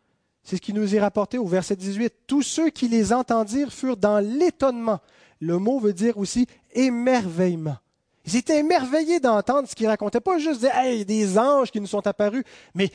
C'est 0.42 0.56
ce 0.56 0.60
qui 0.60 0.72
nous 0.72 0.94
est 0.94 1.00
rapporté 1.00 1.38
au 1.38 1.46
verset 1.46 1.76
18. 1.76 2.12
Tous 2.26 2.42
ceux 2.42 2.70
qui 2.70 2.88
les 2.88 3.12
entendirent 3.12 3.72
furent 3.72 3.96
dans 3.96 4.18
l'étonnement. 4.18 5.00
Le 5.40 5.58
mot 5.58 5.78
veut 5.78 5.92
dire 5.92 6.18
aussi 6.18 6.46
émerveillement. 6.72 7.76
Ils 8.24 8.36
étaient 8.36 8.58
émerveillés 8.58 9.20
d'entendre 9.20 9.68
ce 9.68 9.74
qu'ils 9.74 9.88
racontaient, 9.88 10.20
pas 10.20 10.38
juste 10.38 10.60
dire 10.60 10.74
hey, 10.76 11.04
des 11.04 11.38
anges 11.38 11.70
qui 11.70 11.80
nous 11.80 11.86
sont 11.86 12.06
apparus, 12.06 12.44
mais 12.74 12.90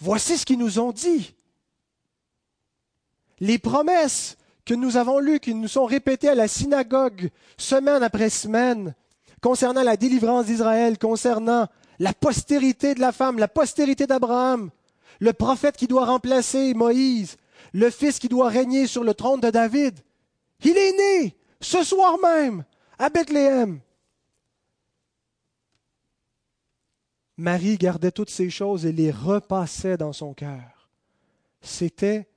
voici 0.00 0.36
ce 0.36 0.44
qu'ils 0.44 0.58
nous 0.58 0.78
ont 0.78 0.92
dit. 0.92 1.34
Les 3.40 3.58
promesses 3.58 4.36
que 4.64 4.74
nous 4.74 4.96
avons 4.96 5.18
lues, 5.18 5.40
qui 5.40 5.54
nous 5.54 5.68
sont 5.68 5.84
répétées 5.84 6.28
à 6.28 6.34
la 6.34 6.48
synagogue 6.48 7.30
semaine 7.56 8.02
après 8.02 8.30
semaine, 8.30 8.94
concernant 9.40 9.82
la 9.82 9.96
délivrance 9.96 10.46
d'Israël, 10.46 10.98
concernant 10.98 11.66
la 11.98 12.12
postérité 12.12 12.94
de 12.94 13.00
la 13.00 13.12
femme, 13.12 13.38
la 13.38 13.48
postérité 13.48 14.06
d'Abraham, 14.06 14.70
le 15.20 15.32
prophète 15.32 15.76
qui 15.76 15.86
doit 15.86 16.06
remplacer 16.06 16.74
Moïse, 16.74 17.36
le 17.72 17.90
fils 17.90 18.18
qui 18.18 18.28
doit 18.28 18.48
régner 18.48 18.86
sur 18.86 19.04
le 19.04 19.14
trône 19.14 19.40
de 19.40 19.50
David. 19.50 19.98
Il 20.64 20.76
est 20.76 20.92
né 20.92 21.36
ce 21.60 21.82
soir 21.82 22.16
même 22.22 22.64
à 22.98 23.08
Bethléem. 23.08 23.80
Marie 27.42 27.76
gardait 27.76 28.12
toutes 28.12 28.30
ces 28.30 28.50
choses 28.50 28.86
et 28.86 28.92
les 28.92 29.10
repassait 29.10 29.96
dans 29.96 30.12
son 30.12 30.32
cœur. 30.32 30.88
C'était 31.60 32.28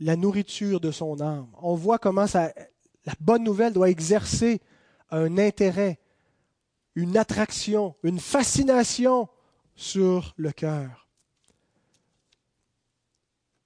la 0.00 0.16
nourriture 0.16 0.80
de 0.80 0.90
son 0.90 1.20
âme. 1.20 1.48
On 1.62 1.76
voit 1.76 1.98
comment 1.98 2.26
la 2.34 3.14
bonne 3.20 3.44
nouvelle 3.44 3.72
doit 3.72 3.88
exercer 3.88 4.60
un 5.10 5.38
intérêt, 5.38 6.00
une 6.96 7.16
attraction, 7.16 7.94
une 8.02 8.18
fascination 8.18 9.28
sur 9.76 10.34
le 10.36 10.50
cœur. 10.50 11.08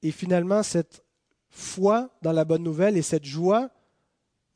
Et 0.03 0.11
finalement, 0.11 0.62
cette 0.62 1.03
foi 1.49 2.11
dans 2.20 2.33
la 2.33 2.45
bonne 2.45 2.62
nouvelle 2.62 2.99
et 2.99 3.03
cette 3.03 3.24
joie 3.24 3.70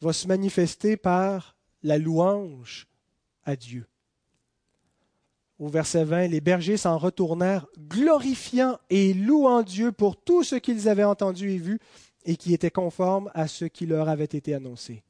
va 0.03 0.13
se 0.13 0.29
manifester 0.29 0.99
par 0.99 1.57
la 1.83 1.97
louange 1.97 2.89
à 3.45 3.57
Dieu. 3.57 3.90
Au 5.61 5.69
verset 5.69 6.05
20, 6.05 6.29
les 6.29 6.41
bergers 6.41 6.79
s'en 6.79 6.97
retournèrent, 6.97 7.67
glorifiant 7.79 8.79
et 8.89 9.13
louant 9.13 9.63
Dieu 9.63 9.93
pour 9.93 10.17
tout 10.17 10.43
ce 10.43 10.57
qu'ils 10.57 10.89
avaient 10.89 11.05
entendu 11.05 11.51
et 11.51 11.59
vu 11.59 11.79
et 12.25 12.37
qui 12.37 12.55
était 12.55 12.71
conforme 12.71 13.31
à 13.35 13.47
ce 13.47 13.67
qui 13.67 13.85
leur 13.85 14.09
avait 14.09 14.25
été 14.25 14.55
annoncé. 14.55 15.03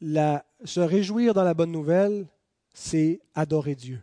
se 0.00 0.80
réjouir 0.80 1.34
dans 1.34 1.42
la 1.42 1.54
bonne 1.54 1.72
nouvelle, 1.72 2.28
c'est 2.72 3.20
adorer 3.34 3.74
Dieu. 3.74 4.00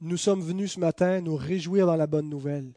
Nous 0.00 0.16
sommes 0.16 0.42
venus 0.42 0.72
ce 0.72 0.80
matin 0.80 1.20
nous 1.20 1.36
réjouir 1.36 1.86
dans 1.86 1.96
la 1.96 2.08
bonne 2.08 2.28
nouvelle, 2.28 2.72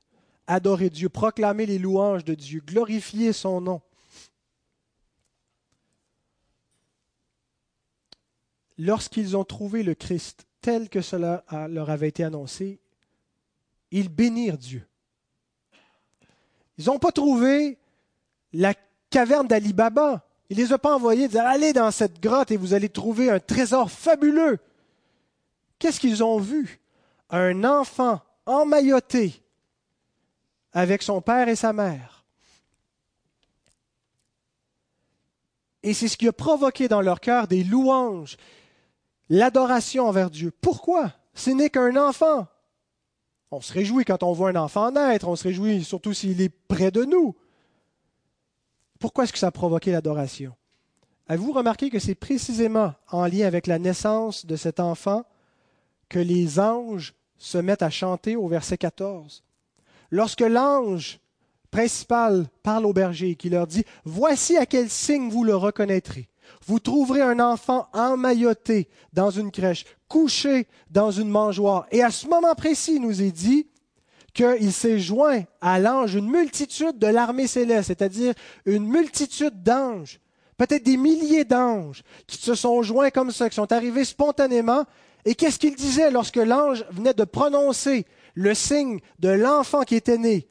adorer 0.46 0.92
Dieu, 0.92 1.10
proclamer 1.10 1.66
les 1.66 1.80
louanges 1.80 2.24
de 2.24 2.36
Dieu, 2.36 2.62
glorifier 2.64 3.34
son 3.34 3.62
nom. 3.62 3.82
Lorsqu'ils 8.84 9.38
ont 9.38 9.44
trouvé 9.44 9.84
le 9.84 9.94
Christ 9.94 10.48
tel 10.60 10.90
que 10.90 11.02
cela 11.02 11.44
leur 11.70 11.92
avait 11.92 12.08
été 12.08 12.24
annoncé, 12.24 12.80
ils 13.92 14.10
bénirent 14.10 14.58
Dieu. 14.58 14.88
Ils 16.80 16.86
n'ont 16.86 16.98
pas 16.98 17.12
trouvé 17.12 17.78
la 18.54 18.74
caverne 19.12 19.48
d'Ali 19.48 19.74
Baba. 19.74 20.26
Il 20.50 20.58
ne 20.58 20.64
les 20.64 20.74
a 20.74 20.80
pas 20.80 20.96
envoyés 20.96 21.28
dire 21.28 21.46
allez 21.46 21.74
dans 21.74 21.92
cette 21.92 22.20
grotte 22.20 22.50
et 22.50 22.58
vous 22.58 22.74
allez 22.74 22.90
trouver 22.90 23.30
un 23.30 23.40
trésor 23.40 23.92
fabuleux. 23.92 24.58
Qu'est-ce 25.78 26.00
qu'ils 26.00 26.24
ont 26.24 26.40
vu? 26.40 26.80
Un 27.30 27.64
enfant 27.64 28.20
emmailloté 28.48 29.44
avec 30.74 31.04
son 31.04 31.22
père 31.22 31.50
et 31.50 31.56
sa 31.56 31.72
mère. 31.72 32.26
Et 35.84 35.94
c'est 35.94 36.08
ce 36.08 36.18
qui 36.18 36.28
a 36.28 36.34
provoqué 36.34 36.88
dans 36.88 37.02
leur 37.02 37.20
cœur 37.20 37.48
des 37.48 37.64
louanges, 37.64 38.38
l'adoration 39.32 40.08
envers 40.08 40.30
Dieu. 40.30 40.52
Pourquoi? 40.62 41.14
Ce 41.34 41.50
n'est 41.50 41.70
qu'un 41.70 41.96
enfant. 41.96 42.48
On 43.50 43.62
se 43.62 43.74
réjouit 43.74 44.06
quand 44.06 44.24
on 44.24 44.34
voit 44.34 44.50
un 44.50 44.56
enfant 44.56 44.92
naître, 44.92 45.28
on 45.28 45.36
se 45.36 45.46
réjouit 45.46 45.84
surtout 45.84 46.14
s'il 46.14 46.42
est 46.42 46.54
près 46.68 46.92
de 46.92 47.06
nous. 47.06 47.36
Pourquoi 49.00 49.24
est-ce 49.24 49.34
que 49.34 49.40
ça 49.40 49.48
a 49.48 49.52
provoqué 49.52 49.92
l'adoration? 49.92 50.54
Avez-vous 51.28 51.54
remarqué 51.54 51.90
que 51.90 51.98
c'est 51.98 52.14
précisément 52.14 52.94
en 53.10 53.26
lien 53.26 53.48
avec 53.48 53.68
la 53.68 53.80
naissance 53.80 54.46
de 54.46 54.58
cet 54.58 54.80
enfant 54.82 55.24
que 56.10 56.20
les 56.20 56.60
anges 56.60 57.14
se 57.38 57.58
mettent 57.58 57.84
à 57.84 57.90
chanter 57.90 58.36
au 58.36 58.48
verset 58.48 58.78
14 58.78 59.44
Lorsque 60.12 60.42
l'ange 60.42 61.20
principal 61.72 62.50
parle 62.64 62.86
au 62.86 62.92
berger 62.92 63.30
et 63.30 63.36
qui 63.36 63.50
leur 63.50 63.66
dit 63.66 63.86
Voici 64.04 64.58
à 64.58 64.66
quel 64.66 64.90
signe 64.90 65.30
vous 65.30 65.46
le 65.46 65.56
reconnaîtrez. 65.56 66.28
Vous 66.66 66.80
trouverez 66.80 67.22
un 67.22 67.40
enfant 67.40 67.88
emmailloté 67.94 68.90
dans 69.14 69.30
une 69.30 69.52
crèche, 69.52 69.86
couché 70.08 70.68
dans 70.90 71.12
une 71.12 71.30
mangeoire. 71.30 71.86
Et 71.92 72.04
à 72.04 72.12
ce 72.12 72.28
moment 72.28 72.56
précis, 72.56 72.96
il 72.96 73.02
nous 73.02 73.22
est 73.22 73.32
dit 73.32 73.68
qu'il 74.34 74.72
s'est 74.72 75.00
joint 75.00 75.44
à 75.60 75.80
l'ange 75.80 76.16
une 76.16 76.30
multitude 76.30 76.98
de 76.98 77.08
l'armée 77.08 77.48
céleste, 77.48 77.88
c'est-à-dire 77.88 78.34
une 78.66 78.88
multitude 78.88 79.62
d'anges, 79.64 80.20
peut-être 80.58 80.84
des 80.84 80.98
milliers 80.98 81.46
d'anges, 81.46 82.04
qui 82.28 82.38
se 82.38 82.56
sont 82.56 82.82
joints 82.82 83.10
comme 83.10 83.32
ça, 83.32 83.50
qui 83.50 83.56
sont 83.56 83.72
arrivés 83.72 84.06
spontanément. 84.06 84.86
Et 85.26 85.36
qu'est-ce 85.36 85.60
qu'il 85.60 85.76
disait 85.76 86.12
lorsque 86.12 86.38
l'ange 86.38 86.86
venait 86.92 87.14
de 87.14 87.24
prononcer 87.26 88.06
le 88.34 88.54
signe 88.54 89.00
de 89.20 89.30
l'enfant 89.30 89.84
qui 89.84 89.96
était 89.96 90.18
né? 90.18 90.48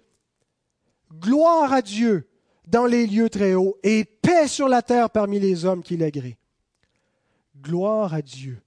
Gloire 1.13 1.73
à 1.73 1.83
Dieu 1.83 2.30
dans 2.67 2.87
les 2.87 3.07
lieux 3.07 3.31
très 3.31 3.55
hauts 3.55 3.77
et 3.83 4.05
paix 4.05 4.49
sur 4.49 4.69
la 4.69 4.83
terre 4.83 5.11
parmi 5.11 5.41
les 5.41 5.65
hommes 5.65 5.83
qui 5.83 5.97
l'agréent. 5.97 6.37
Gloire 7.61 8.15
à 8.15 8.23
Dieu 8.23 8.61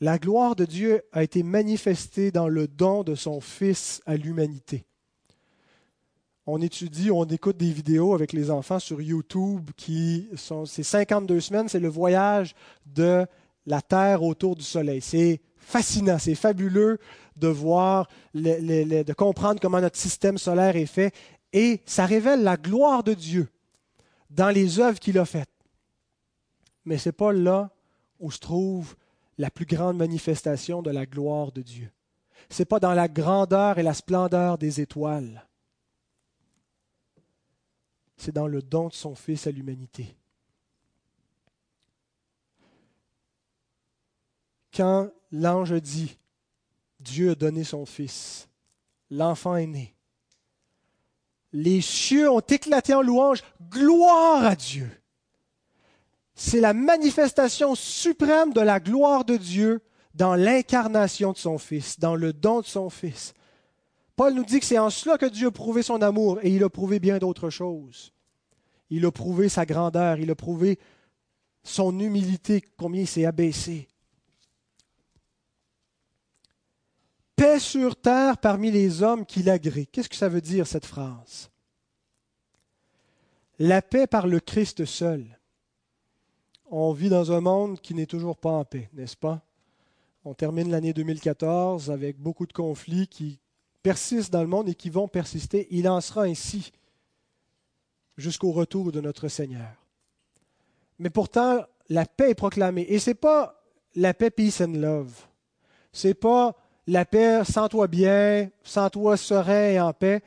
la 0.00 0.18
gloire 0.18 0.54
de 0.54 0.64
Dieu 0.64 1.02
a 1.12 1.22
été 1.22 1.42
manifestée 1.42 2.30
dans 2.30 2.48
le 2.48 2.68
don 2.68 3.02
de 3.02 3.14
son 3.14 3.40
Fils 3.40 4.00
à 4.06 4.16
l'humanité. 4.16 4.84
On 6.46 6.62
étudie, 6.62 7.10
on 7.10 7.24
écoute 7.24 7.56
des 7.56 7.72
vidéos 7.72 8.14
avec 8.14 8.32
les 8.32 8.50
enfants 8.50 8.78
sur 8.78 9.02
YouTube 9.02 9.70
qui 9.76 10.28
sont, 10.36 10.64
c'est 10.64 10.82
52 10.82 11.40
semaines, 11.40 11.68
c'est 11.68 11.80
le 11.80 11.88
voyage 11.88 12.54
de 12.86 13.26
la 13.66 13.82
Terre 13.82 14.22
autour 14.22 14.56
du 14.56 14.64
Soleil. 14.64 15.02
C'est 15.02 15.42
fascinant, 15.56 16.18
c'est 16.18 16.34
fabuleux 16.34 16.98
de 17.36 17.48
voir, 17.48 18.08
de 18.34 19.12
comprendre 19.12 19.60
comment 19.60 19.80
notre 19.80 19.98
système 19.98 20.38
solaire 20.38 20.76
est 20.76 20.86
fait 20.86 21.12
et 21.52 21.80
ça 21.86 22.06
révèle 22.06 22.42
la 22.42 22.56
gloire 22.56 23.02
de 23.02 23.14
Dieu 23.14 23.48
dans 24.30 24.50
les 24.50 24.80
œuvres 24.80 24.98
qu'il 24.98 25.18
a 25.18 25.24
faites. 25.24 25.50
Mais 26.84 26.98
ce 26.98 27.08
n'est 27.08 27.14
pas 27.14 27.32
là 27.32 27.70
où 28.20 28.30
se 28.30 28.38
trouve 28.38 28.96
la 29.38 29.50
plus 29.50 29.66
grande 29.66 29.96
manifestation 29.96 30.82
de 30.82 30.90
la 30.90 31.06
gloire 31.06 31.52
de 31.52 31.62
Dieu. 31.62 31.90
Ce 32.50 32.62
n'est 32.62 32.66
pas 32.66 32.80
dans 32.80 32.94
la 32.94 33.08
grandeur 33.08 33.78
et 33.78 33.82
la 33.82 33.94
splendeur 33.94 34.58
des 34.58 34.80
étoiles. 34.80 35.46
C'est 38.16 38.32
dans 38.32 38.48
le 38.48 38.62
don 38.62 38.88
de 38.88 38.94
son 38.94 39.14
Fils 39.14 39.46
à 39.46 39.50
l'humanité. 39.50 40.16
Quand 44.74 45.10
l'ange 45.30 45.80
dit, 45.80 46.18
Dieu 47.00 47.30
a 47.30 47.34
donné 47.34 47.64
son 47.64 47.86
Fils, 47.86 48.48
l'enfant 49.10 49.56
est 49.56 49.66
né, 49.66 49.94
les 51.52 51.80
cieux 51.80 52.30
ont 52.30 52.40
éclaté 52.40 52.94
en 52.94 53.02
louange, 53.02 53.42
gloire 53.70 54.44
à 54.44 54.56
Dieu 54.56 54.90
c'est 56.38 56.60
la 56.60 56.72
manifestation 56.72 57.74
suprême 57.74 58.52
de 58.52 58.60
la 58.60 58.78
gloire 58.78 59.24
de 59.24 59.36
Dieu 59.36 59.80
dans 60.14 60.36
l'incarnation 60.36 61.32
de 61.32 61.36
son 61.36 61.58
Fils, 61.58 61.98
dans 61.98 62.14
le 62.14 62.32
don 62.32 62.60
de 62.60 62.66
son 62.66 62.90
Fils. 62.90 63.34
Paul 64.14 64.34
nous 64.34 64.44
dit 64.44 64.60
que 64.60 64.66
c'est 64.66 64.78
en 64.78 64.88
cela 64.88 65.18
que 65.18 65.26
Dieu 65.26 65.48
a 65.48 65.50
prouvé 65.50 65.82
son 65.82 66.00
amour, 66.00 66.38
et 66.42 66.50
il 66.50 66.62
a 66.62 66.70
prouvé 66.70 67.00
bien 67.00 67.18
d'autres 67.18 67.50
choses. 67.50 68.12
Il 68.88 69.04
a 69.04 69.10
prouvé 69.10 69.48
sa 69.48 69.66
grandeur, 69.66 70.20
il 70.20 70.30
a 70.30 70.36
prouvé 70.36 70.78
son 71.64 71.98
humilité, 71.98 72.62
combien 72.76 73.02
il 73.02 73.08
s'est 73.08 73.26
abaissé. 73.26 73.88
Paix 77.38 77.60
sur 77.60 77.94
terre 77.94 78.36
parmi 78.38 78.72
les 78.72 79.04
hommes 79.04 79.24
qui 79.24 79.44
l'agréent. 79.44 79.86
Qu'est-ce 79.92 80.08
que 80.08 80.16
ça 80.16 80.28
veut 80.28 80.40
dire 80.40 80.66
cette 80.66 80.84
phrase? 80.84 81.48
La 83.60 83.80
paix 83.80 84.08
par 84.08 84.26
le 84.26 84.40
Christ 84.40 84.84
seul. 84.84 85.24
on 86.68 86.92
vit 86.92 87.08
dans 87.08 87.30
un 87.30 87.40
monde 87.40 87.80
qui 87.80 87.94
n'est 87.94 88.06
toujours 88.06 88.36
pas 88.36 88.50
en 88.50 88.64
paix, 88.64 88.90
n'est-ce 88.92 89.16
pas? 89.16 89.40
On 90.24 90.34
termine 90.34 90.68
l'année 90.68 90.92
2014 90.92 91.92
avec 91.92 92.18
beaucoup 92.18 92.44
de 92.44 92.52
conflits 92.52 93.06
qui 93.06 93.38
persistent 93.84 94.32
dans 94.32 94.42
le 94.42 94.48
monde 94.48 94.68
et 94.68 94.74
qui 94.74 94.90
vont 94.90 95.06
persister. 95.06 95.68
Il 95.70 95.88
en 95.88 96.00
sera 96.00 96.22
ainsi 96.22 96.72
jusqu'au 98.16 98.50
retour 98.50 98.90
de 98.90 99.00
notre 99.00 99.28
Seigneur. 99.28 99.70
Mais 100.98 101.10
pourtant, 101.10 101.60
la 101.88 102.04
paix 102.04 102.30
est 102.30 102.34
proclamée. 102.34 102.86
Et 102.88 102.98
ce 102.98 103.10
n'est 103.10 103.14
pas 103.14 103.62
la 103.94 104.12
paix 104.12 104.30
peace 104.30 104.60
and 104.60 104.72
love. 104.74 105.14
Ce 105.92 106.08
n'est 106.08 106.14
pas 106.14 106.56
la 106.88 107.04
paix 107.04 107.44
sans 107.44 107.68
toi 107.68 107.86
bien, 107.86 108.50
sans 108.64 108.88
toi 108.88 109.18
serein 109.18 109.68
et 109.68 109.78
en 109.78 109.92
paix. 109.92 110.22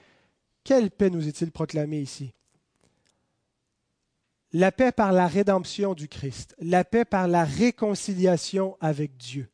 Quelle 0.64 0.92
paix 0.92 1.10
nous 1.10 1.28
est-il 1.28 1.52
proclamé 1.52 2.00
ici? 2.00 2.34
La 4.54 4.72
paix 4.72 4.92
par 4.92 5.12
la 5.12 5.28
rédemption 5.28 5.96
du 5.96 6.08
Christ, 6.08 6.56
la 6.60 6.84
paix 6.84 7.04
par 7.04 7.28
la 7.28 7.46
réconciliation 7.46 8.78
avec 8.80 9.18
Dieu. 9.18 9.50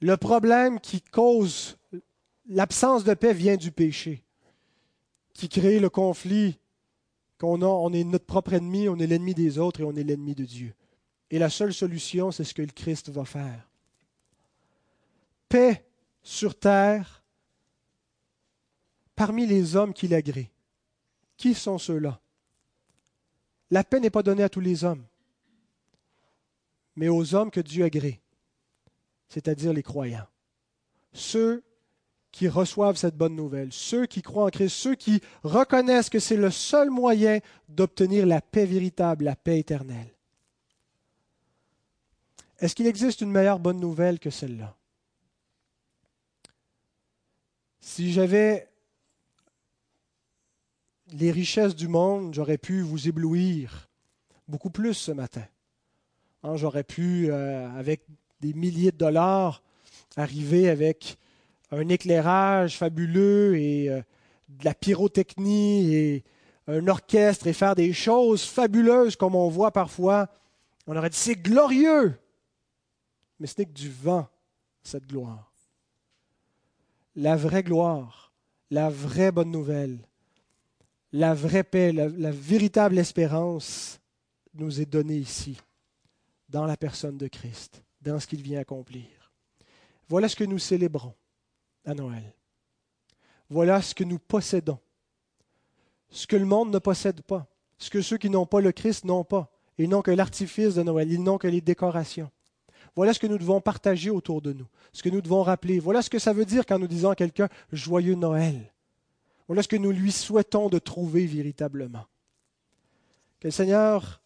Le 0.00 0.16
problème 0.16 0.78
qui 0.78 1.00
cause 1.00 1.78
l'absence 2.48 3.02
de 3.02 3.14
paix 3.14 3.34
vient 3.34 3.56
du 3.56 3.72
péché, 3.72 4.22
qui 5.32 5.48
crée 5.48 5.80
le 5.80 5.90
conflit 5.90 6.60
qu'on 7.38 7.62
a, 7.62 7.66
on 7.66 7.92
est 7.92 8.04
notre 8.04 8.26
propre 8.26 8.52
ennemi, 8.52 8.88
on 8.88 8.98
est 8.98 9.08
l'ennemi 9.08 9.34
des 9.34 9.58
autres 9.58 9.80
et 9.80 9.84
on 9.84 9.96
est 9.96 10.04
l'ennemi 10.04 10.36
de 10.36 10.44
Dieu. 10.44 10.74
Et 11.30 11.40
la 11.40 11.50
seule 11.50 11.74
solution, 11.74 12.30
c'est 12.30 12.44
ce 12.44 12.54
que 12.54 12.62
le 12.62 12.68
Christ 12.68 13.08
va 13.08 13.24
faire. 13.24 13.68
Paix 15.54 15.86
sur 16.24 16.58
terre 16.58 17.22
parmi 19.14 19.46
les 19.46 19.76
hommes 19.76 19.94
qui 19.94 20.08
l'agréent. 20.08 20.48
Qui 21.36 21.54
sont 21.54 21.78
ceux-là? 21.78 22.20
La 23.70 23.84
paix 23.84 24.00
n'est 24.00 24.10
pas 24.10 24.24
donnée 24.24 24.42
à 24.42 24.48
tous 24.48 24.58
les 24.58 24.82
hommes, 24.82 25.06
mais 26.96 27.06
aux 27.06 27.36
hommes 27.36 27.52
que 27.52 27.60
Dieu 27.60 27.84
agrée 27.84 28.20
c'est-à-dire 29.28 29.72
les 29.72 29.84
croyants. 29.84 30.26
Ceux 31.12 31.62
qui 32.32 32.48
reçoivent 32.48 32.96
cette 32.96 33.16
bonne 33.16 33.36
nouvelle, 33.36 33.72
ceux 33.72 34.06
qui 34.06 34.22
croient 34.22 34.46
en 34.46 34.50
Christ, 34.50 34.74
ceux 34.74 34.96
qui 34.96 35.20
reconnaissent 35.44 36.10
que 36.10 36.18
c'est 36.18 36.36
le 36.36 36.50
seul 36.50 36.90
moyen 36.90 37.38
d'obtenir 37.68 38.26
la 38.26 38.40
paix 38.40 38.66
véritable, 38.66 39.26
la 39.26 39.36
paix 39.36 39.60
éternelle. 39.60 40.12
Est-ce 42.58 42.74
qu'il 42.74 42.88
existe 42.88 43.20
une 43.20 43.30
meilleure 43.30 43.60
bonne 43.60 43.78
nouvelle 43.78 44.18
que 44.18 44.30
celle-là? 44.30 44.76
Si 47.86 48.12
j'avais 48.12 48.66
les 51.12 51.30
richesses 51.30 51.76
du 51.76 51.86
monde, 51.86 52.32
j'aurais 52.32 52.56
pu 52.56 52.80
vous 52.80 53.08
éblouir 53.08 53.90
beaucoup 54.48 54.70
plus 54.70 54.94
ce 54.94 55.12
matin. 55.12 55.44
Hein, 56.42 56.56
j'aurais 56.56 56.82
pu, 56.82 57.30
euh, 57.30 57.68
avec 57.78 58.00
des 58.40 58.54
milliers 58.54 58.90
de 58.90 58.96
dollars, 58.96 59.62
arriver 60.16 60.70
avec 60.70 61.18
un 61.70 61.86
éclairage 61.90 62.78
fabuleux 62.78 63.58
et 63.58 63.90
euh, 63.90 64.00
de 64.48 64.64
la 64.64 64.74
pyrotechnie 64.74 65.94
et 65.94 66.24
un 66.66 66.88
orchestre 66.88 67.48
et 67.48 67.52
faire 67.52 67.74
des 67.74 67.92
choses 67.92 68.44
fabuleuses 68.44 69.14
comme 69.14 69.34
on 69.34 69.50
voit 69.50 69.72
parfois. 69.72 70.30
On 70.86 70.96
aurait 70.96 71.10
dit 71.10 71.18
c'est 71.18 71.36
glorieux, 71.36 72.18
mais 73.38 73.46
ce 73.46 73.56
n'est 73.58 73.66
que 73.66 73.72
du 73.72 73.90
vent, 73.90 74.26
cette 74.82 75.06
gloire. 75.06 75.53
La 77.16 77.36
vraie 77.36 77.62
gloire, 77.62 78.32
la 78.70 78.90
vraie 78.90 79.30
bonne 79.30 79.50
nouvelle, 79.50 79.98
la 81.12 81.34
vraie 81.34 81.64
paix, 81.64 81.92
la 81.92 82.30
véritable 82.30 82.98
espérance 82.98 84.00
nous 84.54 84.80
est 84.80 84.86
donnée 84.86 85.16
ici, 85.16 85.56
dans 86.48 86.66
la 86.66 86.76
personne 86.76 87.16
de 87.16 87.28
Christ 87.28 87.84
dans 88.04 88.20
ce 88.20 88.26
qu'il 88.26 88.42
vient 88.42 88.60
accomplir. 88.60 89.32
Voilà 90.08 90.28
ce 90.28 90.36
que 90.36 90.44
nous 90.44 90.58
célébrons 90.58 91.14
à 91.84 91.94
Noël. 91.94 92.34
Voilà 93.48 93.80
ce 93.82 93.94
que 93.94 94.04
nous 94.04 94.18
possédons. 94.18 94.78
Ce 96.10 96.26
que 96.26 96.36
le 96.36 96.44
monde 96.44 96.70
ne 96.70 96.78
possède 96.78 97.22
pas. 97.22 97.46
Ce 97.78 97.90
que 97.90 98.02
ceux 98.02 98.18
qui 98.18 98.30
n'ont 98.30 98.46
pas 98.46 98.60
le 98.60 98.72
Christ 98.72 99.04
n'ont 99.04 99.24
pas. 99.24 99.50
Ils 99.78 99.88
n'ont 99.88 100.02
que 100.02 100.10
l'artifice 100.10 100.74
de 100.74 100.82
Noël. 100.82 101.10
Ils 101.10 101.22
n'ont 101.22 101.38
que 101.38 101.48
les 101.48 101.60
décorations. 101.60 102.30
Voilà 102.96 103.12
ce 103.12 103.18
que 103.18 103.26
nous 103.26 103.38
devons 103.38 103.60
partager 103.60 104.10
autour 104.10 104.40
de 104.40 104.52
nous. 104.52 104.66
Ce 104.92 105.02
que 105.02 105.08
nous 105.08 105.20
devons 105.20 105.42
rappeler. 105.42 105.80
Voilà 105.80 106.02
ce 106.02 106.10
que 106.10 106.18
ça 106.18 106.32
veut 106.32 106.44
dire 106.44 106.64
quand 106.66 106.78
nous 106.78 106.86
disons 106.86 107.10
à 107.10 107.16
quelqu'un 107.16 107.48
joyeux 107.72 108.14
Noël. 108.14 108.72
Voilà 109.46 109.62
ce 109.62 109.68
que 109.68 109.76
nous 109.76 109.90
lui 109.90 110.12
souhaitons 110.12 110.68
de 110.68 110.78
trouver 110.78 111.26
véritablement. 111.26 112.06
Que 113.40 113.48
le 113.48 113.52
Seigneur 113.52 114.22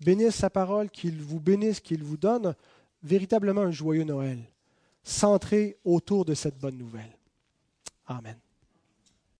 bénisse 0.00 0.34
sa 0.34 0.50
parole, 0.50 0.90
qu'il 0.90 1.22
vous 1.22 1.40
bénisse, 1.40 1.80
qu'il 1.80 2.02
vous 2.02 2.16
donne 2.16 2.54
véritablement 3.02 3.62
un 3.62 3.70
joyeux 3.70 4.04
Noël, 4.04 4.38
centré 5.02 5.78
autour 5.84 6.24
de 6.24 6.34
cette 6.34 6.58
bonne 6.58 6.76
nouvelle. 6.76 7.16
Amen. 8.06 8.36